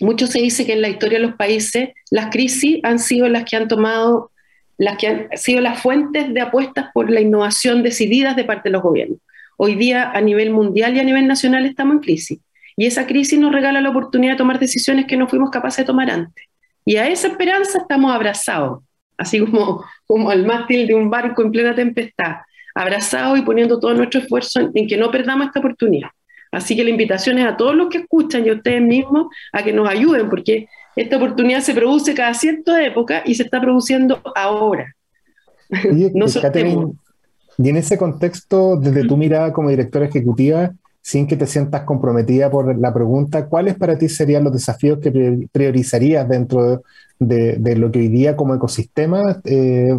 mucho 0.00 0.28
se 0.28 0.40
dice 0.40 0.64
que 0.64 0.74
en 0.74 0.82
la 0.82 0.88
historia 0.88 1.18
de 1.18 1.26
los 1.26 1.34
países 1.34 1.90
las 2.10 2.30
crisis 2.30 2.78
han 2.84 3.00
sido 3.00 3.28
las 3.28 3.44
que 3.44 3.56
han 3.56 3.66
tomado, 3.66 4.30
las 4.78 4.98
que 4.98 5.08
han 5.08 5.28
sido 5.34 5.60
las 5.60 5.82
fuentes 5.82 6.32
de 6.32 6.40
apuestas 6.40 6.90
por 6.94 7.10
la 7.10 7.20
innovación 7.20 7.82
decididas 7.82 8.36
de 8.36 8.44
parte 8.44 8.68
de 8.68 8.74
los 8.74 8.82
gobiernos. 8.82 9.18
Hoy 9.56 9.74
día 9.74 10.12
a 10.12 10.20
nivel 10.20 10.50
mundial 10.50 10.96
y 10.96 11.00
a 11.00 11.04
nivel 11.04 11.26
nacional 11.26 11.66
estamos 11.66 11.96
en 11.96 12.00
crisis. 12.00 12.38
Y 12.76 12.86
esa 12.86 13.06
crisis 13.06 13.38
nos 13.38 13.52
regala 13.52 13.80
la 13.80 13.90
oportunidad 13.90 14.32
de 14.32 14.38
tomar 14.38 14.58
decisiones 14.58 15.06
que 15.06 15.16
no 15.16 15.28
fuimos 15.28 15.50
capaces 15.50 15.78
de 15.78 15.84
tomar 15.84 16.10
antes. 16.10 16.46
Y 16.84 16.96
a 16.96 17.08
esa 17.08 17.28
esperanza 17.28 17.78
estamos 17.78 18.12
abrazados 18.12 18.80
así 19.22 19.40
como, 19.40 19.84
como 20.06 20.30
al 20.30 20.44
mástil 20.44 20.86
de 20.86 20.94
un 20.94 21.10
barco 21.10 21.42
en 21.42 21.50
plena 21.50 21.74
tempestad, 21.74 22.36
abrazado 22.74 23.36
y 23.36 23.42
poniendo 23.42 23.78
todo 23.78 23.94
nuestro 23.94 24.20
esfuerzo 24.20 24.60
en, 24.74 24.86
que 24.86 24.96
no 24.96 25.10
perdamos 25.10 25.46
esta 25.46 25.60
oportunidad. 25.60 26.08
Así 26.50 26.76
que 26.76 26.84
la 26.84 26.90
invitación 26.90 27.38
es 27.38 27.46
a 27.46 27.56
todos 27.56 27.74
los 27.74 27.88
que 27.88 27.98
escuchan 27.98 28.44
y 28.44 28.50
a 28.50 28.54
ustedes 28.54 28.82
mismos 28.82 29.28
a 29.52 29.62
que 29.62 29.72
nos 29.72 29.88
ayuden, 29.88 30.28
porque 30.28 30.66
esta 30.96 31.16
oportunidad 31.16 31.60
se 31.60 31.72
produce 31.72 32.14
cada 32.14 32.34
cierta 32.34 32.84
época 32.84 33.22
y 33.24 33.34
se 33.34 33.44
está 33.44 33.58
produciendo 33.58 34.20
ahora. 34.34 34.94
no 36.14 36.26
Y 37.56 37.68
en 37.70 37.76
ese 37.76 37.96
contexto, 37.96 38.76
desde 38.76 39.06
tu 39.06 39.16
mirada 39.16 39.54
como 39.54 39.70
directora 39.70 40.04
ejecutiva, 40.04 40.72
sin 41.02 41.26
que 41.26 41.36
te 41.36 41.46
sientas 41.46 41.82
comprometida 41.82 42.48
por 42.48 42.78
la 42.78 42.94
pregunta, 42.94 43.46
¿cuáles 43.46 43.74
para 43.74 43.98
ti 43.98 44.08
serían 44.08 44.44
los 44.44 44.52
desafíos 44.52 45.00
que 45.00 45.48
priorizarías 45.50 46.28
dentro 46.28 46.82
de, 47.18 47.56
de 47.56 47.76
lo 47.76 47.90
que 47.90 47.98
hoy 47.98 48.08
día 48.08 48.36
como 48.36 48.54
ecosistema 48.54 49.40
eh, 49.44 49.92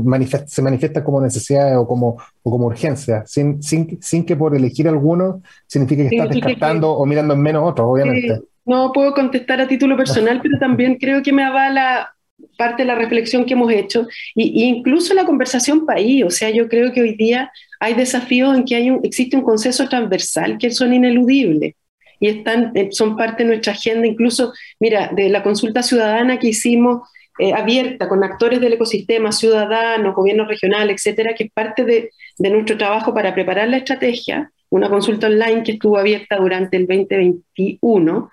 se 0.45 0.61
manifiesta 0.61 1.03
como 1.03 1.21
necesidad 1.21 1.77
o 1.77 1.87
como, 1.87 2.17
o 2.41 2.51
como 2.51 2.67
urgencia, 2.67 3.23
sin, 3.25 3.61
sin, 3.61 4.01
sin, 4.01 4.25
que 4.25 4.35
por 4.35 4.55
elegir 4.55 4.87
alguno 4.87 5.41
signifique 5.67 6.07
que 6.07 6.15
estás 6.15 6.29
descartando 6.29 6.91
o 6.91 7.05
mirando 7.05 7.33
en 7.33 7.41
menos 7.41 7.69
otros, 7.69 7.87
obviamente? 7.89 8.41
no 8.65 8.91
puedo 8.93 9.13
contestar 9.13 9.59
a 9.61 9.67
título 9.67 9.97
personal, 9.97 10.39
pero 10.43 10.57
también 10.57 10.95
creo 10.95 11.21
que 11.21 11.33
me 11.33 11.43
avala 11.43 12.12
parte 12.57 12.83
de 12.83 12.87
la 12.87 12.95
reflexión 12.95 13.45
que 13.45 13.53
hemos 13.53 13.71
hecho, 13.71 14.07
y, 14.35 14.63
incluso 14.63 15.13
la 15.13 15.25
conversación 15.25 15.85
país, 15.85 16.23
o 16.23 16.29
sea, 16.29 16.49
yo 16.49 16.67
creo 16.67 16.91
que 16.91 17.01
hoy 17.01 17.15
día 17.15 17.51
hay 17.79 17.93
desafíos 17.93 18.55
en 18.55 18.65
que 18.65 18.75
hay 18.75 18.89
un, 18.89 18.99
existe 19.03 19.37
un 19.37 19.43
consenso 19.43 19.87
transversal 19.87 20.57
que 20.57 20.71
son 20.71 20.93
ineludibles 20.93 21.75
y 22.19 22.27
están, 22.29 22.71
eh, 22.75 22.89
son 22.91 23.17
parte 23.17 23.43
de 23.43 23.49
nuestra 23.49 23.73
agenda, 23.73 24.07
incluso, 24.07 24.53
mira, 24.79 25.11
de 25.13 25.29
la 25.29 25.43
consulta 25.43 25.83
ciudadana 25.83 26.39
que 26.39 26.49
hicimos 26.49 27.07
eh, 27.39 27.51
abierta 27.51 28.07
con 28.07 28.23
actores 28.23 28.61
del 28.61 28.73
ecosistema, 28.73 29.31
ciudadanos, 29.31 30.15
gobiernos 30.15 30.47
regionales, 30.47 30.97
etcétera, 30.97 31.33
que 31.33 31.45
es 31.45 31.51
parte 31.51 31.83
de, 31.83 32.11
de, 32.37 32.49
nuestro 32.49 32.77
trabajo 32.77 33.13
para 33.13 33.33
preparar 33.33 33.67
la 33.67 33.77
estrategia, 33.77 34.51
una 34.69 34.89
consulta 34.89 35.27
online 35.27 35.63
que 35.63 35.73
estuvo 35.73 35.97
abierta 35.97 36.37
durante 36.37 36.77
el 36.77 36.85
2021. 36.87 38.31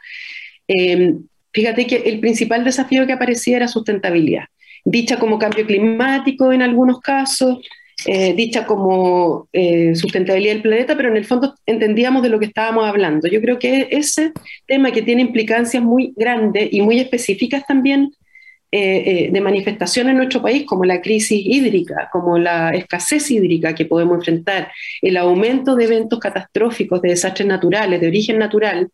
Eh, 0.68 1.14
Fíjate 1.52 1.86
que 1.86 1.96
el 1.96 2.20
principal 2.20 2.64
desafío 2.64 3.06
que 3.06 3.12
aparecía 3.12 3.56
era 3.56 3.68
sustentabilidad, 3.68 4.44
dicha 4.84 5.18
como 5.18 5.38
cambio 5.38 5.66
climático 5.66 6.52
en 6.52 6.62
algunos 6.62 7.00
casos, 7.00 7.58
eh, 8.06 8.32
dicha 8.34 8.64
como 8.64 9.48
eh, 9.52 9.94
sustentabilidad 9.94 10.54
del 10.54 10.62
planeta, 10.62 10.96
pero 10.96 11.10
en 11.10 11.16
el 11.16 11.26
fondo 11.26 11.54
entendíamos 11.66 12.22
de 12.22 12.30
lo 12.30 12.38
que 12.38 12.46
estábamos 12.46 12.86
hablando. 12.86 13.28
Yo 13.28 13.40
creo 13.42 13.58
que 13.58 13.88
ese 13.90 14.32
tema 14.66 14.90
que 14.90 15.02
tiene 15.02 15.22
implicancias 15.22 15.82
muy 15.82 16.14
grandes 16.16 16.68
y 16.72 16.80
muy 16.80 16.98
específicas 16.98 17.66
también 17.66 18.12
eh, 18.72 19.28
de 19.32 19.40
manifestación 19.40 20.08
en 20.08 20.16
nuestro 20.16 20.40
país, 20.40 20.64
como 20.64 20.84
la 20.84 21.02
crisis 21.02 21.42
hídrica, 21.44 22.08
como 22.12 22.38
la 22.38 22.70
escasez 22.70 23.30
hídrica 23.30 23.74
que 23.74 23.84
podemos 23.84 24.18
enfrentar, 24.18 24.70
el 25.02 25.16
aumento 25.16 25.74
de 25.74 25.84
eventos 25.84 26.20
catastróficos, 26.20 27.02
de 27.02 27.10
desastres 27.10 27.48
naturales, 27.48 28.00
de 28.00 28.06
origen 28.06 28.38
natural, 28.38 28.88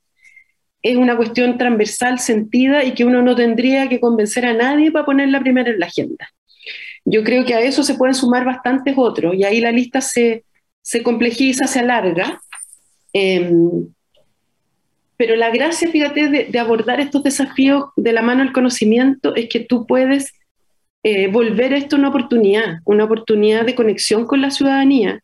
es 0.82 0.96
una 0.96 1.16
cuestión 1.16 1.58
transversal, 1.58 2.18
sentida 2.18 2.84
y 2.84 2.92
que 2.92 3.04
uno 3.04 3.22
no 3.22 3.34
tendría 3.34 3.88
que 3.88 4.00
convencer 4.00 4.46
a 4.46 4.54
nadie 4.54 4.92
para 4.92 5.04
ponerla 5.04 5.40
primero 5.40 5.70
en 5.70 5.80
la 5.80 5.86
agenda. 5.86 6.28
Yo 7.04 7.22
creo 7.22 7.44
que 7.44 7.54
a 7.54 7.60
eso 7.60 7.82
se 7.82 7.94
pueden 7.94 8.14
sumar 8.14 8.44
bastantes 8.44 8.94
otros 8.96 9.34
y 9.34 9.44
ahí 9.44 9.60
la 9.60 9.72
lista 9.72 10.00
se, 10.00 10.44
se 10.82 11.02
complejiza, 11.02 11.66
se 11.66 11.80
alarga. 11.80 12.40
Em, 13.12 13.88
pero 15.16 15.34
la 15.36 15.50
gracia, 15.50 15.90
fíjate, 15.90 16.46
de, 16.50 16.58
abordar 16.58 17.00
estos 17.00 17.22
desafíos 17.22 17.84
de 17.96 18.12
la 18.12 18.22
mano 18.22 18.42
del 18.42 18.52
conocimiento 18.52 19.34
es 19.34 19.48
que 19.48 19.60
tú 19.60 19.86
puedes 19.86 20.34
eh, 21.02 21.28
volver 21.28 21.72
esto 21.72 21.96
una 21.96 22.08
oportunidad, 22.08 22.80
una 22.84 23.04
oportunidad 23.04 23.64
de 23.64 23.74
conexión 23.74 24.26
con 24.26 24.42
la 24.42 24.50
ciudadanía, 24.50 25.20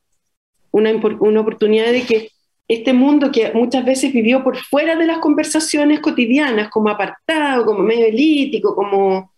una, 0.71 0.93
una 0.93 1.41
oportunidad 1.41 1.93
de 1.93 2.03
que 2.03 2.31
este 2.73 2.93
mundo 2.93 3.31
que 3.31 3.53
muchas 3.53 3.85
veces 3.85 4.13
vivió 4.13 4.43
por 4.43 4.57
fuera 4.57 4.97
de 4.97 5.07
las 5.07 5.19
conversaciones 5.19 6.01
cotidianas, 6.01 6.69
como 6.69 6.89
apartado, 6.89 7.65
como 7.65 7.81
medio 7.81 8.07
elítico, 8.07 8.75
como 8.75 9.31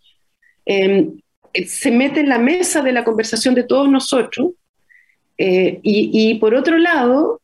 em, 0.65 1.19
se 1.65 1.91
mete 1.91 2.21
en 2.21 2.29
la 2.29 2.37
mesa 2.37 2.81
de 2.81 2.91
la 2.91 3.03
conversación 3.03 3.55
de 3.55 3.63
todos 3.63 3.89
nosotros, 3.89 4.51
eh, 5.37 5.79
y, 5.83 6.35
por 6.35 6.55
otro 6.55 6.77
lado, 6.77 7.41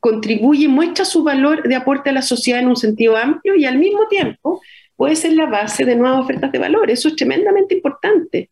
contribuye, 0.00 0.66
muestra 0.66 1.04
su 1.04 1.22
valor 1.22 1.62
de 1.68 1.76
aporte 1.76 2.10
a 2.10 2.12
la 2.12 2.22
sociedad 2.22 2.60
en 2.60 2.68
un 2.68 2.76
sentido 2.76 3.16
amplio 3.16 3.54
y 3.54 3.64
al 3.64 3.78
mismo 3.78 4.08
tiempo 4.08 4.60
puede 4.96 5.14
ser 5.14 5.34
la 5.34 5.46
base 5.46 5.84
de 5.84 5.94
nuevas 5.94 6.20
ofertas 6.20 6.50
de 6.50 6.58
valor. 6.58 6.90
Eso 6.90 7.08
es 7.08 7.16
tremendamente 7.16 7.76
importante. 7.76 8.50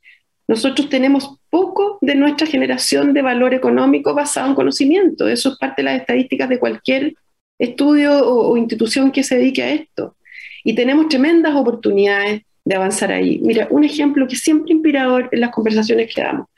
Nosotros 0.50 0.88
tenemos 0.88 1.38
poco 1.48 1.98
de 2.00 2.16
nuestra 2.16 2.44
generación 2.44 3.14
de 3.14 3.22
valor 3.22 3.54
económico 3.54 4.14
basado 4.14 4.48
en 4.48 4.56
conocimiento. 4.56 5.28
Eso 5.28 5.50
es 5.50 5.58
parte 5.58 5.80
de 5.80 5.84
las 5.84 6.00
estadísticas 6.00 6.48
de 6.48 6.58
cualquier 6.58 7.14
estudio 7.56 8.26
o, 8.26 8.56
institución 8.56 9.12
que 9.12 9.22
se 9.22 9.36
dedique 9.36 9.62
a 9.62 9.70
esto. 9.70 10.16
Y 10.64 10.74
tenemos 10.74 11.06
tremendas 11.06 11.54
oportunidades 11.54 12.42
de 12.64 12.74
avanzar 12.74 13.12
ahí. 13.12 13.38
Mira, 13.44 13.68
un 13.70 13.84
ejemplo 13.84 14.26
que 14.26 14.34
siempre 14.34 14.72
inspirador 14.72 15.28
en 15.30 15.38
las 15.38 15.50
conversaciones 15.50 16.12
que 16.12 16.20
damos. 16.20 16.48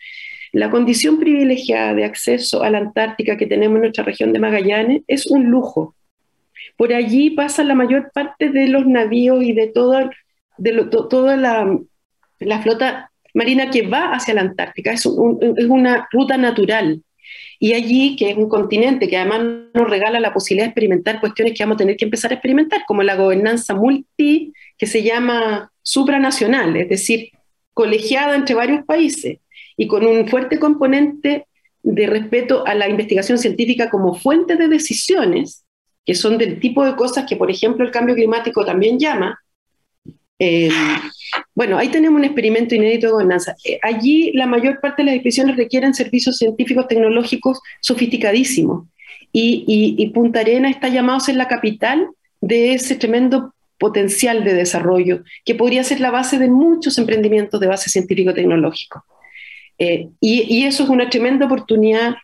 La 0.52 0.70
condición 0.70 1.18
privilegiada 1.18 1.92
de 1.92 2.06
acceso 2.06 2.62
a 2.62 2.70
la 2.70 2.78
Antártica 2.78 3.36
que 3.36 3.46
tenemos 3.46 3.76
en 3.76 3.82
nuestra 3.82 4.04
región 4.04 4.32
de 4.32 4.38
Magallanes 4.38 5.02
es 5.06 5.26
un 5.26 5.50
lujo. 5.50 5.94
Por 6.78 6.94
allí 6.94 7.28
pasa 7.28 7.62
la 7.62 7.74
mayor 7.74 8.10
parte 8.14 8.48
de 8.48 8.68
los 8.68 8.86
navíos 8.86 9.44
y 9.44 9.52
de 9.52 9.66
toda, 9.66 10.08
de 10.56 10.72
la 12.40 12.62
flota 12.62 13.11
marina 13.34 13.70
que 13.70 13.82
va 13.82 14.12
hacia 14.12 14.34
la 14.34 14.42
Antártica, 14.42 14.92
es, 14.92 15.06
una 15.06 16.08
ruta 16.10 16.36
natural. 16.36 17.02
Y 17.58 17.74
allí, 17.74 18.16
que 18.16 18.30
es 18.30 18.36
un 18.36 18.48
continente 18.48 19.08
que 19.08 19.16
además 19.16 19.68
nos 19.72 19.88
regala 19.88 20.18
la 20.18 20.34
posibilidad 20.34 20.66
de 20.66 20.70
experimentar 20.70 21.20
cuestiones 21.20 21.54
que 21.56 21.62
vamos 21.62 21.76
a 21.76 21.78
tener 21.78 21.96
que 21.96 22.04
empezar 22.04 22.32
a 22.32 22.34
experimentar, 22.34 22.82
como 22.86 23.02
la 23.02 23.14
gobernanza 23.14 23.74
multi, 23.74 24.52
que 24.76 24.86
se 24.86 25.02
llama 25.02 25.70
supranacional, 25.82 26.76
es 26.76 26.88
decir, 26.88 27.30
colegiada 27.72 28.34
entre 28.34 28.54
varios 28.54 28.84
países 28.84 29.38
y 29.76 29.86
con 29.86 30.04
un 30.06 30.28
fuerte 30.28 30.58
componente 30.58 31.46
de 31.82 32.06
respeto 32.06 32.66
a 32.66 32.74
la 32.74 32.88
investigación 32.88 33.38
científica 33.38 33.90
como 33.90 34.14
fuente 34.14 34.56
de 34.56 34.68
decisiones, 34.68 35.64
que 36.04 36.14
son 36.14 36.38
del 36.38 36.60
tipo 36.60 36.84
de 36.84 36.94
cosas 36.96 37.26
que, 37.28 37.36
por 37.36 37.50
ejemplo, 37.50 37.84
el 37.84 37.90
cambio 37.90 38.14
climático 38.14 38.64
también 38.64 38.98
llama, 38.98 39.40
eh, 40.38 40.70
bueno, 41.54 41.76
ahí 41.76 41.88
tenemos 41.88 42.18
un 42.18 42.24
experimento 42.24 42.74
inédito 42.74 43.08
de 43.08 43.12
gobernanza. 43.12 43.54
Eh, 43.64 43.78
allí 43.82 44.32
la 44.32 44.46
mayor 44.46 44.80
parte 44.80 45.02
de 45.02 45.06
las 45.06 45.14
expediciones 45.16 45.56
requieren 45.56 45.94
servicios 45.94 46.38
científicos 46.38 46.88
tecnológicos 46.88 47.60
sofisticadísimos 47.80 48.86
y, 49.34 50.10
Punta 50.14 50.40
Arena 50.40 50.70
está 50.70 50.88
llamado 50.88 51.18
a 51.18 51.20
ser 51.20 51.36
la 51.36 51.48
capital 51.48 52.06
de 52.40 52.74
ese 52.74 52.96
tremendo 52.96 53.54
potencial 53.78 54.44
de 54.44 54.54
desarrollo 54.54 55.22
que 55.44 55.54
podría 55.54 55.84
ser 55.84 56.00
la 56.00 56.10
base 56.10 56.38
de 56.38 56.48
muchos 56.48 56.98
emprendimientos 56.98 57.58
de 57.60 57.66
base 57.66 57.90
científico-tecnológico. 57.90 59.04
Eh, 59.78 60.08
y, 60.20 60.64
eso 60.64 60.84
es 60.84 60.88
una 60.88 61.10
tremenda 61.10 61.46
oportunidad 61.46 62.14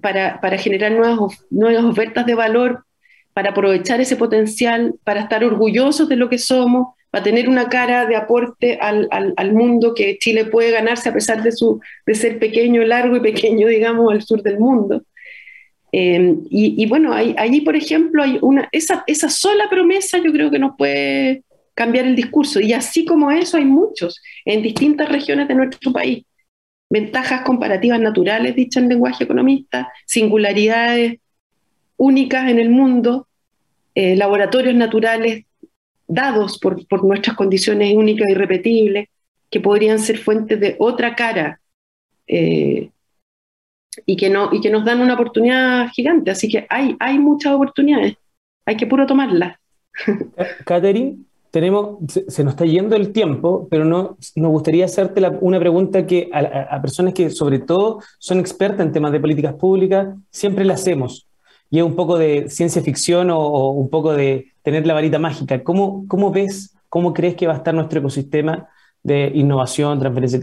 para, 0.00 0.40
para, 0.40 0.58
generar 0.58 0.92
nuevas, 0.92 1.46
nuevas 1.50 1.84
ofertas 1.84 2.26
de 2.26 2.34
valor 2.34 2.84
para 3.32 3.50
aprovechar 3.50 4.00
ese 4.00 4.16
potencial, 4.16 4.94
para 5.04 5.20
estar 5.20 5.44
orgullosos 5.44 6.08
de 6.08 6.16
lo 6.16 6.28
que 6.28 6.38
somos, 6.38 6.88
para 7.14 7.22
tener 7.22 7.48
una 7.48 7.68
cara 7.68 8.06
de 8.06 8.16
aporte 8.16 8.76
al, 8.80 9.08
al, 9.12 9.52
mundo 9.52 9.94
que 9.94 10.18
Chile 10.18 10.46
puede 10.46 10.72
ganarse 10.72 11.08
a 11.08 11.12
pesar 11.12 11.44
de, 11.44 11.52
su, 11.52 11.80
de 12.04 12.16
ser 12.16 12.40
pequeño, 12.40 12.82
largo 12.82 13.14
y 13.14 13.20
pequeño, 13.20 13.68
digamos, 13.76 14.12
al 14.12 14.22
sur 14.22 14.42
del 14.42 14.58
mundo. 14.58 15.00
Eh, 15.92 16.34
y, 16.50 16.84
bueno, 16.86 17.14
allí, 17.14 17.60
por 17.60 17.76
ejemplo, 17.76 18.20
hay 18.20 18.40
una, 18.42 18.68
esa, 18.72 19.04
esa 19.06 19.28
sola 19.28 19.70
promesa 19.70 20.18
yo 20.18 20.32
creo 20.32 20.50
que 20.50 20.58
nos 20.58 20.72
puede 20.76 21.44
cambiar 21.74 22.04
el 22.06 22.16
discurso. 22.16 22.58
Y 22.58 22.72
así 22.72 23.04
como 23.04 23.30
eso 23.30 23.58
hay 23.58 23.64
muchos 23.64 24.20
en 24.44 24.62
distintas 24.62 25.08
regiones 25.08 25.46
de 25.46 25.54
nuestro 25.54 25.92
país. 25.92 26.24
Ventajas 26.90 27.42
comparativas 27.42 28.00
naturales, 28.00 28.56
dicho 28.56 28.80
en 28.80 28.88
lenguaje 28.88 29.22
economista, 29.22 29.92
singularidades 30.04 31.20
únicas 31.96 32.50
en 32.50 32.58
el 32.58 32.70
mundo, 32.70 33.28
eh, 33.94 34.16
laboratorios 34.16 34.74
naturales 34.74 35.44
dados 36.06 36.58
por, 36.58 37.04
nuestras 37.04 37.36
condiciones 37.36 37.94
únicas 37.94 38.28
y 38.28 38.32
e 38.32 38.34
irrepetibles, 38.34 39.08
que 39.50 39.60
podrían 39.60 39.98
ser 39.98 40.18
fuentes 40.18 40.58
de 40.60 40.76
otra 40.78 41.14
cara 41.14 41.60
eh, 42.26 42.90
y, 44.06 44.16
que 44.16 44.30
no, 44.30 44.50
y 44.52 44.60
que 44.60 44.70
nos 44.70 44.84
dan 44.84 45.00
una 45.00 45.14
oportunidad 45.14 45.88
gigante. 45.90 46.30
Así 46.30 46.48
que 46.48 46.66
hay, 46.68 46.96
hay 46.98 47.18
muchas 47.18 47.54
oportunidades, 47.54 48.16
hay 48.66 48.76
que 48.76 48.86
puro 48.86 49.06
tomarlas. 49.06 49.58
Catherine, 50.64 51.18
tenemos, 51.50 51.98
se, 52.08 52.42
nos 52.42 52.54
está 52.54 52.64
yendo 52.64 52.96
el 52.96 53.12
tiempo, 53.12 53.68
pero 53.70 53.84
no, 53.84 54.16
nos 54.34 54.50
gustaría 54.50 54.86
hacerte 54.86 55.22
una 55.40 55.60
pregunta 55.60 56.04
que 56.04 56.28
a, 56.32 56.82
personas 56.82 57.14
que 57.14 57.30
sobre 57.30 57.60
todo 57.60 58.00
son 58.18 58.40
expertas 58.40 58.84
en 58.84 58.92
temas 58.92 59.12
de 59.12 59.20
políticas 59.20 59.54
públicas, 59.54 60.16
siempre 60.30 60.64
la 60.64 60.74
hacemos 60.74 61.28
y 61.70 61.78
es 61.78 61.84
un 61.84 61.96
poco 61.96 62.18
de 62.18 62.48
ciencia 62.50 62.82
ficción 62.82 63.30
o, 63.30 63.70
un 63.70 63.90
poco 63.90 64.14
de 64.14 64.52
tener 64.62 64.86
la 64.86 64.94
varita 64.94 65.18
mágica. 65.18 65.62
¿Cómo, 65.62 66.06
¿Cómo 66.08 66.30
ves, 66.30 66.74
cómo 66.88 67.12
crees 67.12 67.34
que 67.34 67.46
va 67.46 67.54
a 67.54 67.56
estar 67.56 67.74
nuestro 67.74 68.00
ecosistema 68.00 68.68
de 69.02 69.30
innovación, 69.34 69.98
transferencia, 69.98 70.40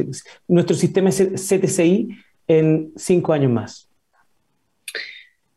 nuestro 0.48 0.76
sistema 0.76 1.10
CTCI 1.10 2.10
en 2.48 2.92
cinco 2.96 3.34
años 3.34 3.52
más? 3.52 3.88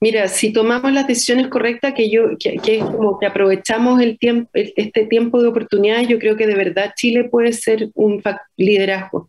Mira, 0.01 0.29
si 0.29 0.53
tomamos 0.53 0.93
las 0.93 1.07
decisiones 1.07 1.49
correctas, 1.49 1.95
que 1.95 2.11
yo, 2.11 2.37
que, 2.39 2.61
es 2.62 2.85
como 2.85 3.19
que 3.19 3.27
aprovechamos 3.27 4.03
el 4.03 4.19
tiempo, 4.19 4.51
este 4.53 5.07
tiempo 5.07 5.41
de 5.41 5.49
oportunidades, 5.49 6.09
yo 6.09 6.19
creo 6.19 6.37
que 6.37 6.47
de 6.47 6.57
verdad 6.57 6.93
Chile 6.95 7.25
puede 7.25 7.55
ser 7.55 7.91
un 7.95 8.23
liderazgo. 8.57 9.29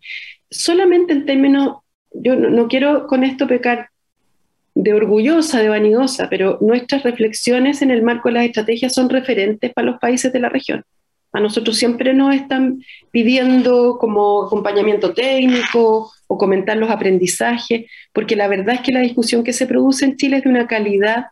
Solamente 0.50 1.14
en 1.14 1.26
términos 1.26 1.78
yo 2.12 2.36
no, 2.36 2.68
quiero 2.68 3.08
con 3.08 3.24
esto 3.24 3.48
pecar 3.48 3.90
de 4.76 4.94
orgullosa, 4.94 5.62
de 5.62 5.70
vanidosa, 5.70 6.30
pero 6.30 6.58
nuestras 6.60 7.04
reflexiones 7.04 7.82
en 7.82 7.92
el 7.92 8.04
marco 8.04 8.28
de 8.28 8.34
las 8.34 8.46
estrategias 8.46 8.94
son 8.94 9.10
referentes 9.10 9.74
para 9.74 9.88
los 9.88 10.00
países 10.00 10.34
de 10.34 10.40
la 10.40 10.50
región. 10.50 10.84
A 11.32 11.40
nosotros 11.40 11.78
siempre 11.78 12.14
nos 12.14 12.36
están 12.36 12.82
pidiendo 13.12 13.98
como 14.00 14.44
acompañamiento 14.44 15.14
técnico 15.14 16.12
o 16.28 16.38
comentar 16.38 16.78
los 16.78 16.90
aprendizajes, 16.90 17.86
porque 18.14 18.36
la 18.36 18.48
verdad 18.48 18.76
es 18.76 18.82
que 18.82 18.92
la 18.92 19.00
discusión 19.00 19.44
que 19.44 19.54
se 19.54 19.66
produce 19.66 20.06
en 20.06 20.18
Chile 20.18 20.38
es 20.38 20.44
de 20.44 20.50
una 20.50 20.68
calidad 20.68 21.26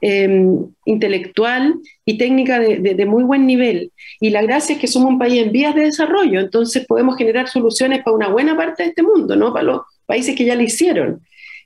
em, 0.00 0.66
intelectual 0.84 1.74
y 2.04 2.18
técnica 2.18 2.58
de, 2.58 3.06
muy 3.06 3.22
buen 3.22 3.46
nivel. 3.46 3.92
Y 4.20 4.30
la 4.30 4.42
gracia 4.42 4.74
es 4.74 4.80
que 4.80 4.86
somos 4.86 5.10
un 5.10 5.18
país 5.18 5.42
en 5.42 5.52
vías 5.52 5.74
de 5.74 5.82
desarrollo, 5.82 6.40
entonces 6.40 6.86
podemos 6.86 7.16
generar 7.16 7.48
soluciones 7.48 8.02
para 8.02 8.16
una 8.16 8.28
buena 8.28 8.56
parte 8.56 8.82
de 8.82 8.88
este 8.90 9.02
mundo, 9.02 9.36
¿no? 9.36 9.52
Para 9.52 9.64
los 9.64 9.80
países 10.06 10.34
que 10.36 10.44
ya 10.44 10.54
lo 10.54 10.62
hicieron. 10.62 11.22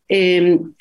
Em, 0.08 0.74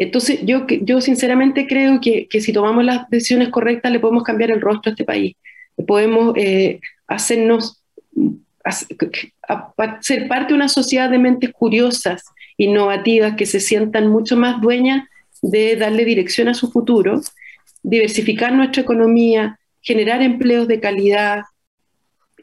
entonces, 0.00 0.40
yo, 0.44 0.66
yo 0.66 1.02
sinceramente 1.02 1.66
creo 1.66 2.00
que, 2.00 2.26
que 2.26 2.40
si 2.40 2.54
tomamos 2.54 2.82
las 2.86 3.06
decisiones 3.10 3.50
correctas 3.50 3.92
le 3.92 4.00
podemos 4.00 4.22
cambiar 4.22 4.50
el 4.50 4.62
rostro 4.62 4.88
a 4.88 4.92
este 4.94 5.04
país. 5.04 5.36
Podemos 5.86 6.32
eh, 6.38 6.80
hacernos, 7.06 7.82
ser 10.00 10.26
parte 10.26 10.48
de 10.48 10.54
una 10.54 10.70
sociedad 10.70 11.10
de 11.10 11.18
mentes 11.18 11.52
curiosas, 11.52 12.24
innovativas, 12.56 13.36
que 13.36 13.44
se 13.44 13.60
sientan 13.60 14.06
mucho 14.06 14.38
más 14.38 14.62
dueñas 14.62 15.06
de 15.42 15.76
darle 15.76 16.06
dirección 16.06 16.48
a 16.48 16.54
su 16.54 16.70
futuro, 16.70 17.20
diversificar 17.82 18.54
nuestra 18.54 18.80
economía, 18.80 19.58
generar 19.82 20.22
empleos 20.22 20.66
de 20.66 20.80
calidad 20.80 21.42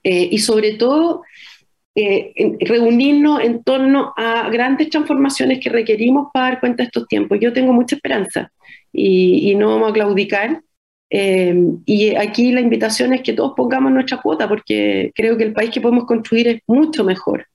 eh, 0.04 0.30
y 0.32 0.38
sobre 0.38 0.74
todo 0.74 1.24
eh, 2.00 2.58
reunirnos 2.62 3.42
en 3.42 3.64
torno 3.64 4.14
a 4.16 4.50
grandes 4.50 4.90
transformaciones 4.90 5.60
que 5.60 5.70
requerimos 5.70 6.28
para 6.32 6.50
dar 6.52 6.60
cuenta 6.60 6.84
de 6.84 6.88
estos 6.88 7.08
tiempos. 7.08 7.40
Yo 7.42 7.54
tengo 7.54 7.74
mucha 7.74 7.96
esperanza 7.96 8.52
y, 8.94 9.52
y 9.52 9.56
no 9.56 9.70
vamos 9.70 9.90
a 9.90 9.94
claudicar 9.94 10.62
eh, 11.10 11.56
y 11.86 12.16
aquí 12.16 12.52
la 12.52 12.62
invitación 12.62 13.14
es 13.14 13.22
que 13.22 13.34
todos 13.34 13.54
pongamos 13.56 13.92
nuestra 13.92 14.22
cuota, 14.22 14.48
porque 14.48 15.12
creo 15.16 15.38
que 15.38 15.46
el 15.46 15.54
país 15.54 15.72
que 15.72 15.82
podemos 15.82 16.06
construir 16.06 16.48
es 16.48 16.62
mucho 16.68 17.04
mejor, 17.04 17.48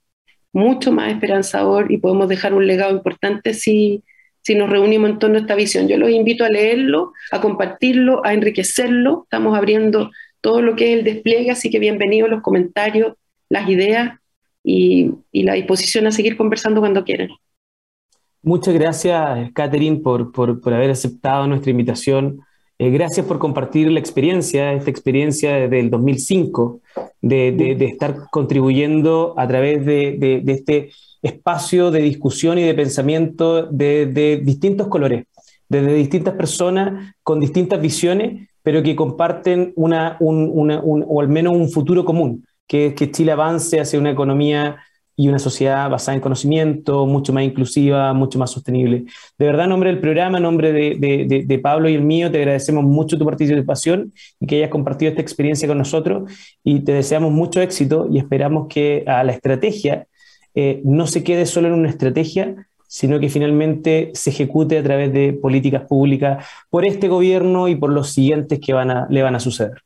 mucho 0.51 0.91
más 0.91 1.11
esperanzador 1.11 1.91
y 1.91 1.97
podemos 1.97 2.27
dejar 2.27 2.53
un 2.53 2.65
legado 2.65 2.91
importante 2.91 3.53
si, 3.53 4.03
si 4.41 4.55
nos 4.55 4.69
reunimos 4.69 5.09
en 5.11 5.19
torno 5.19 5.37
a 5.37 5.41
esta 5.41 5.55
visión. 5.55 5.87
Yo 5.87 5.97
los 5.97 6.09
invito 6.09 6.43
a 6.45 6.49
leerlo, 6.49 7.13
a 7.31 7.41
compartirlo, 7.41 8.25
a 8.25 8.33
enriquecerlo. 8.33 9.23
Estamos 9.23 9.57
abriendo 9.57 10.11
todo 10.41 10.61
lo 10.61 10.75
que 10.75 10.91
es 10.91 10.99
el 10.99 11.05
despliegue, 11.05 11.51
así 11.51 11.69
que 11.69 11.79
bienvenidos 11.79 12.29
los 12.29 12.41
comentarios, 12.41 13.13
las 13.49 13.69
ideas 13.69 14.19
y, 14.63 15.11
y 15.31 15.43
la 15.43 15.53
disposición 15.53 16.07
a 16.07 16.11
seguir 16.11 16.37
conversando 16.37 16.79
cuando 16.79 17.03
quieran. 17.03 17.29
Muchas 18.41 18.73
gracias, 18.73 19.51
Catherine, 19.53 19.99
por, 19.99 20.31
por, 20.31 20.59
por 20.59 20.73
haber 20.73 20.91
aceptado 20.91 21.47
nuestra 21.47 21.71
invitación 21.71 22.41
eh, 22.79 22.89
gracias 22.89 23.25
por 23.25 23.39
compartir 23.39 23.91
la 23.91 23.99
experiencia, 23.99 24.73
esta 24.73 24.89
experiencia 24.89 25.53
desde 25.55 25.79
el 25.79 25.89
2005, 25.89 26.81
de, 27.21 27.51
de, 27.51 27.85
estar 27.85 28.29
contribuyendo 28.31 29.35
a 29.37 29.47
través 29.47 29.85
de, 29.85 30.17
de, 30.43 30.51
este 30.51 30.91
espacio 31.21 31.91
de 31.91 32.01
discusión 32.01 32.57
y 32.57 32.63
de 32.63 32.73
pensamiento 32.73 33.67
de, 33.67 34.41
distintos 34.43 34.87
colores, 34.87 35.25
desde 35.69 35.93
distintas 35.93 36.33
personas 36.33 37.15
con 37.21 37.39
distintas 37.39 37.79
visiones, 37.79 38.49
pero 38.63 38.81
que 38.83 38.95
comparten 38.95 39.71
una, 39.75 40.17
un, 40.19 40.49
una, 40.51 40.81
un, 40.81 41.05
o 41.07 41.21
al 41.21 41.29
menos 41.29 41.53
un 41.55 41.69
futuro 41.69 42.03
común, 42.03 42.45
que 42.67 42.95
que 42.95 43.11
Chile 43.11 43.31
avance 43.31 43.79
hacia 43.79 43.99
una 43.99 44.11
economía 44.11 44.77
y 45.15 45.27
una 45.27 45.39
sociedad 45.39 45.89
basada 45.89 46.15
en 46.15 46.21
conocimiento, 46.21 47.05
mucho 47.05 47.33
más 47.33 47.43
inclusiva, 47.43 48.13
mucho 48.13 48.39
más 48.39 48.51
sostenible. 48.51 49.05
De 49.37 49.45
verdad, 49.45 49.65
en 49.65 49.69
nombre 49.69 49.91
del 49.91 49.99
programa, 49.99 50.37
en 50.37 50.43
nombre 50.43 50.73
de, 50.73 51.45
de, 51.45 51.59
Pablo 51.59 51.87
y 51.87 51.93
el 51.93 52.01
mío, 52.01 52.31
te 52.31 52.39
agradecemos 52.39 52.83
mucho 52.83 53.17
tu 53.17 53.25
participación 53.25 54.13
y 54.39 54.47
que 54.47 54.57
hayas 54.57 54.69
compartido 54.69 55.09
esta 55.09 55.21
experiencia 55.21 55.67
con 55.67 55.77
nosotros 55.77 56.31
y 56.63 56.79
te 56.79 56.93
deseamos 56.93 57.31
mucho 57.31 57.61
éxito 57.61 58.07
y 58.11 58.17
esperamos 58.17 58.67
que 58.69 59.03
a 59.05 59.23
la 59.23 59.33
estrategia 59.33 60.07
eh, 60.55 60.81
no 60.83 61.07
se 61.07 61.23
quede 61.23 61.45
solo 61.45 61.67
en 61.67 61.73
una 61.73 61.89
estrategia, 61.89 62.67
sino 62.87 63.19
que 63.19 63.29
finalmente 63.29 64.11
se 64.13 64.31
ejecute 64.31 64.77
a 64.77 64.83
través 64.83 65.13
de 65.13 65.33
políticas 65.33 65.83
públicas 65.83 66.45
por 66.69 66.85
este 66.85 67.07
gobierno 67.07 67.67
y 67.67 67.75
por 67.75 67.91
los 67.91 68.09
siguientes 68.11 68.59
que 68.59 68.73
van 68.73 68.91
a, 68.91 69.07
le 69.09 69.21
van 69.21 69.35
a 69.35 69.39
suceder. 69.39 69.83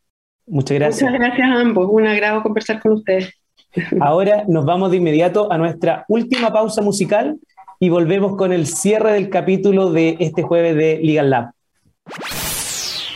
Muchas 0.48 0.80
gracias. 0.80 1.12
Muchas 1.12 1.28
gracias 1.28 1.50
a 1.50 1.60
ambos. 1.60 1.88
Un 1.90 2.08
agrado 2.08 2.42
conversar 2.42 2.82
con 2.82 2.94
ustedes. 2.94 3.34
Ahora 4.02 4.44
nos 4.48 4.66
vamos 4.66 4.90
de 4.92 4.98
inmediato 4.98 5.52
a 5.52 5.58
nuestra 5.58 6.06
última 6.08 6.52
pausa 6.52 6.82
musical 6.82 7.38
y 7.80 7.90
volvemos 7.90 8.36
con 8.36 8.52
el 8.54 8.66
cierre 8.66 9.14
del 9.14 9.30
capítulo 9.30 9.92
de 9.92 10.18
este 10.20 10.42
jueves 10.42 10.76
de 10.76 11.00
Legal 11.04 11.30
Lab. 11.30 11.52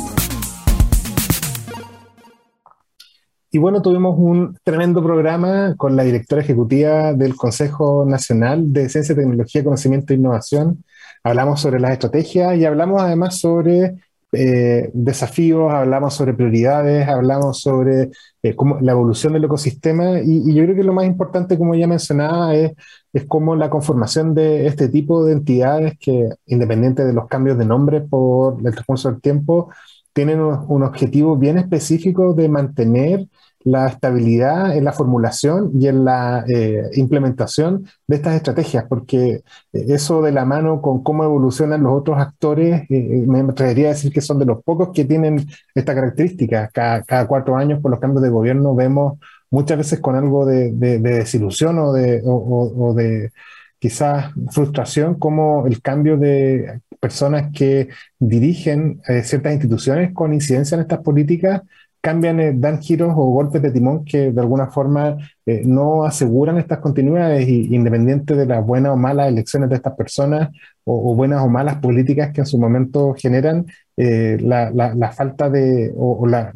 Y 3.51 3.59
bueno, 3.59 3.83
tuvimos 3.83 4.15
un 4.17 4.57
tremendo 4.63 5.03
programa 5.03 5.75
con 5.77 5.95
la 5.95 6.03
directora 6.03 6.41
ejecutiva 6.41 7.13
del 7.13 7.35
Consejo 7.35 8.03
Nacional 8.03 8.73
de 8.73 8.89
Ciencia, 8.89 9.13
Tecnología, 9.13 9.63
Conocimiento 9.63 10.11
e 10.11 10.15
Innovación. 10.15 10.83
Hablamos 11.23 11.61
sobre 11.61 11.79
las 11.79 11.91
estrategias 11.91 12.57
y 12.57 12.65
hablamos 12.65 12.99
además 12.99 13.37
sobre 13.39 13.93
eh, 14.31 14.89
desafíos, 14.93 15.71
hablamos 15.71 16.15
sobre 16.15 16.33
prioridades, 16.33 17.07
hablamos 17.07 17.61
sobre 17.61 18.09
eh, 18.41 18.55
la 18.81 18.91
evolución 18.91 19.33
del 19.33 19.43
ecosistema 19.43 20.19
y, 20.19 20.49
y, 20.49 20.55
yo 20.55 20.63
creo 20.63 20.75
que 20.75 20.83
lo 20.83 20.93
más 20.93 21.05
importante, 21.05 21.55
como 21.55 21.75
ya 21.75 21.85
mencionaba, 21.85 22.55
es, 22.55 22.71
es 23.13 23.25
cómo 23.25 23.55
la 23.55 23.69
conformación 23.69 24.33
de 24.33 24.67
este 24.67 24.89
tipo 24.89 25.23
de 25.23 25.33
entidades 25.33 25.97
que, 25.99 26.29
independiente 26.47 27.05
de 27.05 27.13
los 27.13 27.27
cambios 27.27 27.57
de 27.57 27.65
nombre 27.65 28.01
por 28.01 28.57
el 28.65 28.73
transcurso 28.73 29.11
del 29.11 29.21
tiempo, 29.21 29.69
tienen 30.13 30.41
un, 30.41 30.65
un 30.67 30.83
objetivo 30.83 31.37
bien 31.37 31.57
específico 31.57 32.33
de 32.33 32.49
mantener 32.49 33.27
la 33.63 33.87
estabilidad 33.87 34.75
en 34.75 34.83
la 34.83 34.91
formulación 34.91 35.71
y 35.79 35.87
en 35.87 36.05
la 36.05 36.43
eh, 36.47 36.83
implementación 36.93 37.85
de 38.07 38.17
estas 38.17 38.35
estrategias, 38.35 38.85
porque 38.87 39.29
eh, 39.29 39.41
eso 39.71 40.21
de 40.21 40.31
la 40.31 40.45
mano 40.45 40.81
con 40.81 41.03
cómo 41.03 41.23
evolucionan 41.23 41.83
los 41.83 41.93
otros 41.93 42.17
actores, 42.19 42.83
eh, 42.89 43.23
me 43.27 43.39
atrevería 43.39 43.87
a 43.87 43.89
decir 43.89 44.11
que 44.11 44.21
son 44.21 44.39
de 44.39 44.45
los 44.45 44.63
pocos 44.63 44.89
que 44.93 45.05
tienen 45.05 45.45
esta 45.73 45.95
característica. 45.95 46.69
Cada, 46.73 47.03
cada 47.03 47.27
cuatro 47.27 47.55
años, 47.55 47.81
por 47.81 47.91
los 47.91 47.99
cambios 47.99 48.23
de 48.23 48.29
gobierno, 48.29 48.75
vemos 48.75 49.19
muchas 49.53 49.77
veces 49.77 49.99
con 49.99 50.15
algo 50.15 50.45
de, 50.45 50.71
de, 50.73 50.99
desilusión 50.99 51.79
o 51.79 51.93
de, 51.93 52.21
o, 52.25 52.93
de 52.95 53.31
quizás 53.79 54.33
frustración, 54.51 55.15
como 55.15 55.67
el 55.67 55.81
cambio 55.81 56.17
de 56.17 56.81
personas 56.99 57.51
que 57.53 57.89
dirigen 58.19 59.01
ciertas 59.23 59.53
instituciones 59.53 60.13
con 60.13 60.33
incidencia 60.33 60.75
en 60.75 60.81
estas 60.81 60.99
políticas 60.99 61.61
cambian, 62.03 62.39
eh, 62.41 62.51
dan 62.53 62.81
giros 62.81 63.13
o 63.15 63.31
golpes 63.31 63.61
de 63.61 63.71
timón 63.71 64.03
que 64.03 64.33
de 64.33 64.41
alguna 64.41 64.67
forma 64.67 65.15
eh, 65.45 65.61
no 65.65 66.03
aseguran 66.03 66.57
estas 66.57 66.79
continuidades 66.79 67.47
y, 67.47 67.73
independiente 67.73 68.35
de 68.35 68.45
las 68.45 68.65
buenas 68.65 68.91
o 68.91 68.97
malas 68.97 69.29
elecciones 69.29 69.69
de 69.69 69.77
estas 69.77 69.93
personas 69.95 70.49
o, 70.83 71.15
buenas 71.15 71.41
o 71.41 71.47
malas 71.47 71.77
políticas 71.77 72.33
que 72.33 72.41
en 72.41 72.45
su 72.45 72.57
momento 72.59 73.15
generan, 73.17 73.67
eh, 73.95 74.37
la, 74.41 74.69
la, 74.71 75.11
falta 75.13 75.49
de 75.49 75.93
o, 75.95 76.27
la, 76.27 76.51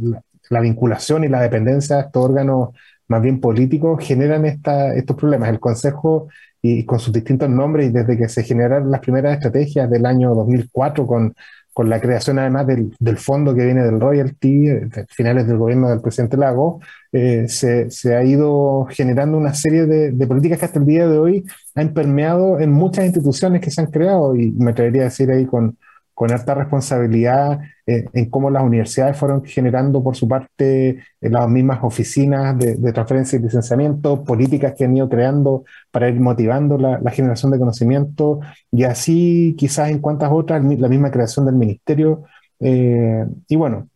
la, 0.50 0.62
vinculación 0.62 1.24
y 1.24 1.28
la 1.30 1.42
dependencia 1.42 1.98
de 1.98 2.02
estos 2.04 2.24
órganos 2.24 2.70
más 3.08 3.22
bien 3.22 3.40
políticos 3.40 4.06
generan 4.06 4.46
esta, 4.46 4.94
estos 4.94 5.16
problemas. 5.16 5.50
El 5.50 5.60
Consejo 5.60 6.28
y 6.62 6.86
con 6.86 7.00
sus 7.00 7.14
distintos 7.14 7.50
nombres 7.50 7.88
y 7.88 7.92
desde 7.92 8.18
que 8.18 8.28
se 8.30 8.44
generaron 8.44 8.92
las 8.92 9.02
primeras 9.02 9.34
estrategias 9.36 9.90
del 9.90 10.06
año 10.06 10.34
2004 10.36 11.08
con 11.08 11.34
con 11.78 11.92
la 11.92 12.02
creación 12.02 12.40
además 12.40 12.66
del, 12.66 12.92
del, 12.98 13.18
fondo 13.18 13.54
que 13.54 13.64
viene 13.64 13.84
del 13.84 14.00
royalty, 14.00 14.66
de 14.66 15.06
finales 15.12 15.46
del 15.46 15.58
gobierno 15.58 15.90
del 15.90 16.02
presidente 16.02 16.36
Lago, 16.36 16.80
eh, 17.12 17.46
se, 17.50 17.92
se, 17.92 18.16
ha 18.16 18.24
ido 18.24 18.88
generando 18.90 19.38
una 19.38 19.54
serie 19.54 19.86
de, 19.86 20.12
de, 20.12 20.26
políticas 20.26 20.58
que 20.58 20.66
hasta 20.66 20.80
el 20.80 20.88
día 20.88 21.08
de 21.08 21.20
hoy 21.20 21.46
han 21.76 21.94
permeado 21.94 22.60
en 22.60 22.72
muchas 22.72 23.06
instituciones 23.06 23.62
que 23.62 23.70
se 23.70 23.80
han 23.80 23.92
creado 23.92 24.36
y 24.36 24.50
me 24.54 24.72
atrevería 24.72 25.04
a 25.04 25.06
decir 25.06 25.30
ahí 25.30 25.46
con, 25.46 25.78
con 26.18 26.32
alta 26.32 26.56
responsabilidad 26.56 27.60
eh, 27.86 28.06
en 28.12 28.32
cómo 28.32 28.50
las 28.50 28.64
universidades 28.64 29.16
fueron 29.16 29.46
generando 29.46 30.02
por 30.02 30.16
su 30.16 30.28
parte 30.28 30.90
eh, 30.90 31.30
las 31.30 31.48
mismas 31.48 31.78
oficinas 31.84 32.58
de, 32.58 32.92
transferencia 32.92 33.38
y 33.38 33.44
licenciamiento, 33.44 34.24
políticas 34.24 34.74
que 34.76 34.86
han 34.86 34.98
ido 34.98 35.08
creando 35.10 35.64
para 35.92 36.10
ir 36.10 36.20
motivando 36.20 36.76
la, 36.80 37.12
generación 37.12 37.52
de 37.52 37.60
conocimiento 37.60 38.40
y 38.72 38.84
así 38.86 39.56
quizás 39.60 39.92
en 39.92 40.00
cuantas 40.00 40.32
otras, 40.32 40.64
la 40.64 40.90
misma 40.90 41.12
creación 41.12 41.46
del 41.46 41.56
ministerio. 41.56 42.24
y 42.60 43.56
bueno, 43.56 43.88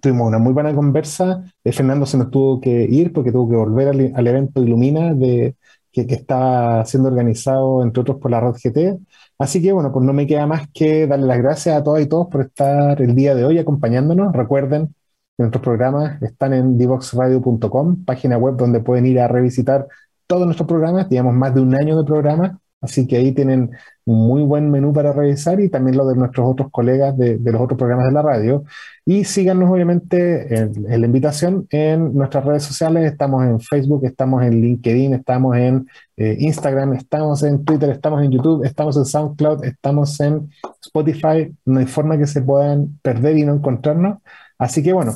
tuvimos 0.00 0.28
una 0.28 0.38
muy 0.38 0.54
buena 0.54 0.74
conversa. 0.74 1.44
Fernando 1.62 2.06
se 2.06 2.16
nos 2.16 2.30
tuvo 2.30 2.58
que 2.60 2.84
ir 2.84 3.12
porque 3.12 3.32
tuvo 3.32 3.50
que 3.50 3.56
volver 3.56 3.88
al, 3.88 4.26
evento 4.26 4.62
Ilumina 4.62 5.12
de, 5.12 5.56
que, 5.94 6.14
está 6.14 6.84
siendo 6.84 7.08
organizado, 7.08 7.82
entre 7.82 8.00
otros, 8.02 8.18
por 8.18 8.30
la 8.30 8.40
Red 8.40 8.54
GT. 8.62 8.98
Así 9.38 9.62
que, 9.62 9.72
bueno, 9.72 9.92
pues 9.92 10.04
no 10.04 10.12
me 10.12 10.26
queda 10.26 10.46
más 10.46 10.68
que 10.72 11.06
darle 11.06 11.26
las 11.26 11.38
gracias 11.38 11.76
a 11.76 11.82
todas 11.82 12.02
y 12.02 12.06
todos 12.06 12.28
por 12.28 12.42
estar 12.42 13.00
el 13.00 13.14
día 13.14 13.34
de 13.34 13.44
hoy 13.44 13.58
acompañándonos. 13.58 14.32
Recuerden 14.32 14.88
que 15.36 15.42
nuestros 15.42 15.62
programas 15.62 16.20
están 16.22 16.52
en 16.54 16.78
divoxradio.com, 16.78 18.04
página 18.04 18.36
web 18.38 18.56
donde 18.56 18.80
pueden 18.80 19.06
ir 19.06 19.20
a 19.20 19.28
revisitar 19.28 19.86
todos 20.26 20.44
nuestros 20.46 20.68
programas. 20.68 21.08
Llevamos 21.08 21.34
más 21.34 21.54
de 21.54 21.60
un 21.60 21.74
año 21.74 21.96
de 21.98 22.04
programas 22.04 22.52
Así 22.84 23.06
que 23.06 23.16
ahí 23.16 23.32
tienen 23.32 23.70
un 24.04 24.28
muy 24.28 24.42
buen 24.42 24.70
menú 24.70 24.92
para 24.92 25.12
revisar 25.12 25.58
y 25.60 25.70
también 25.70 25.96
lo 25.96 26.06
de 26.06 26.14
nuestros 26.14 26.46
otros 26.46 26.70
colegas 26.70 27.16
de, 27.16 27.38
los 27.38 27.60
otros 27.60 27.78
programas 27.78 28.06
de 28.06 28.12
la 28.12 28.20
radio. 28.20 28.64
Y 29.06 29.24
síganos 29.24 29.70
obviamente 29.70 30.54
en, 30.54 31.00
la 31.00 31.06
invitación 31.06 31.66
en 31.70 32.14
nuestras 32.14 32.44
redes 32.44 32.62
sociales. 32.62 33.10
Estamos 33.10 33.44
en 33.44 33.58
Facebook, 33.58 34.04
estamos 34.04 34.42
en 34.42 34.60
LinkedIn, 34.60 35.14
estamos 35.14 35.56
en 35.56 35.88
eh, 36.18 36.36
Instagram, 36.40 36.92
estamos 36.92 37.42
en 37.42 37.64
Twitter, 37.64 37.88
estamos 37.90 38.22
en 38.22 38.30
YouTube, 38.30 38.64
estamos 38.64 38.96
en 38.98 39.06
SoundCloud, 39.06 39.64
estamos 39.64 40.20
en 40.20 40.50
Spotify. 40.82 41.54
No 41.64 41.80
hay 41.80 41.86
forma 41.86 42.18
que 42.18 42.26
se 42.26 42.42
puedan 42.42 42.98
perder 43.02 43.38
y 43.38 43.46
no 43.46 43.54
encontrarnos. 43.54 44.18
Así 44.58 44.82
que 44.82 44.92
bueno, 44.92 45.14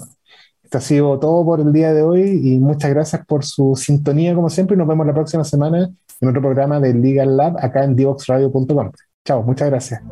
esto 0.63 0.79
ha 0.79 0.81
sido 0.81 1.19
todo 1.19 1.45
por 1.45 1.61
el 1.61 1.73
día 1.73 1.93
de 1.93 2.03
hoy 2.03 2.41
y 2.43 2.59
muchas 2.59 2.91
gracias 2.91 3.27
por 3.27 3.45
su 3.45 3.77
sintonía 3.77 4.35
como 4.35 4.49
siempre 4.49 4.75
y 4.75 4.79
nos 4.79 4.89
vemos 4.89 5.07
la 5.07 5.15
próxima 5.15 5.45
semana 5.45 5.91
en 6.21 6.29
otro 6.29 6.43
programa 6.43 6.81
de 6.81 6.95
Legal 6.95 7.37
Lab 7.37 7.57
acá 7.59 7.85
en 7.85 7.97
divoxradio.com. 7.97 8.93
Chao, 9.25 9.43
muchas 9.43 9.69
gracias. 9.69 10.03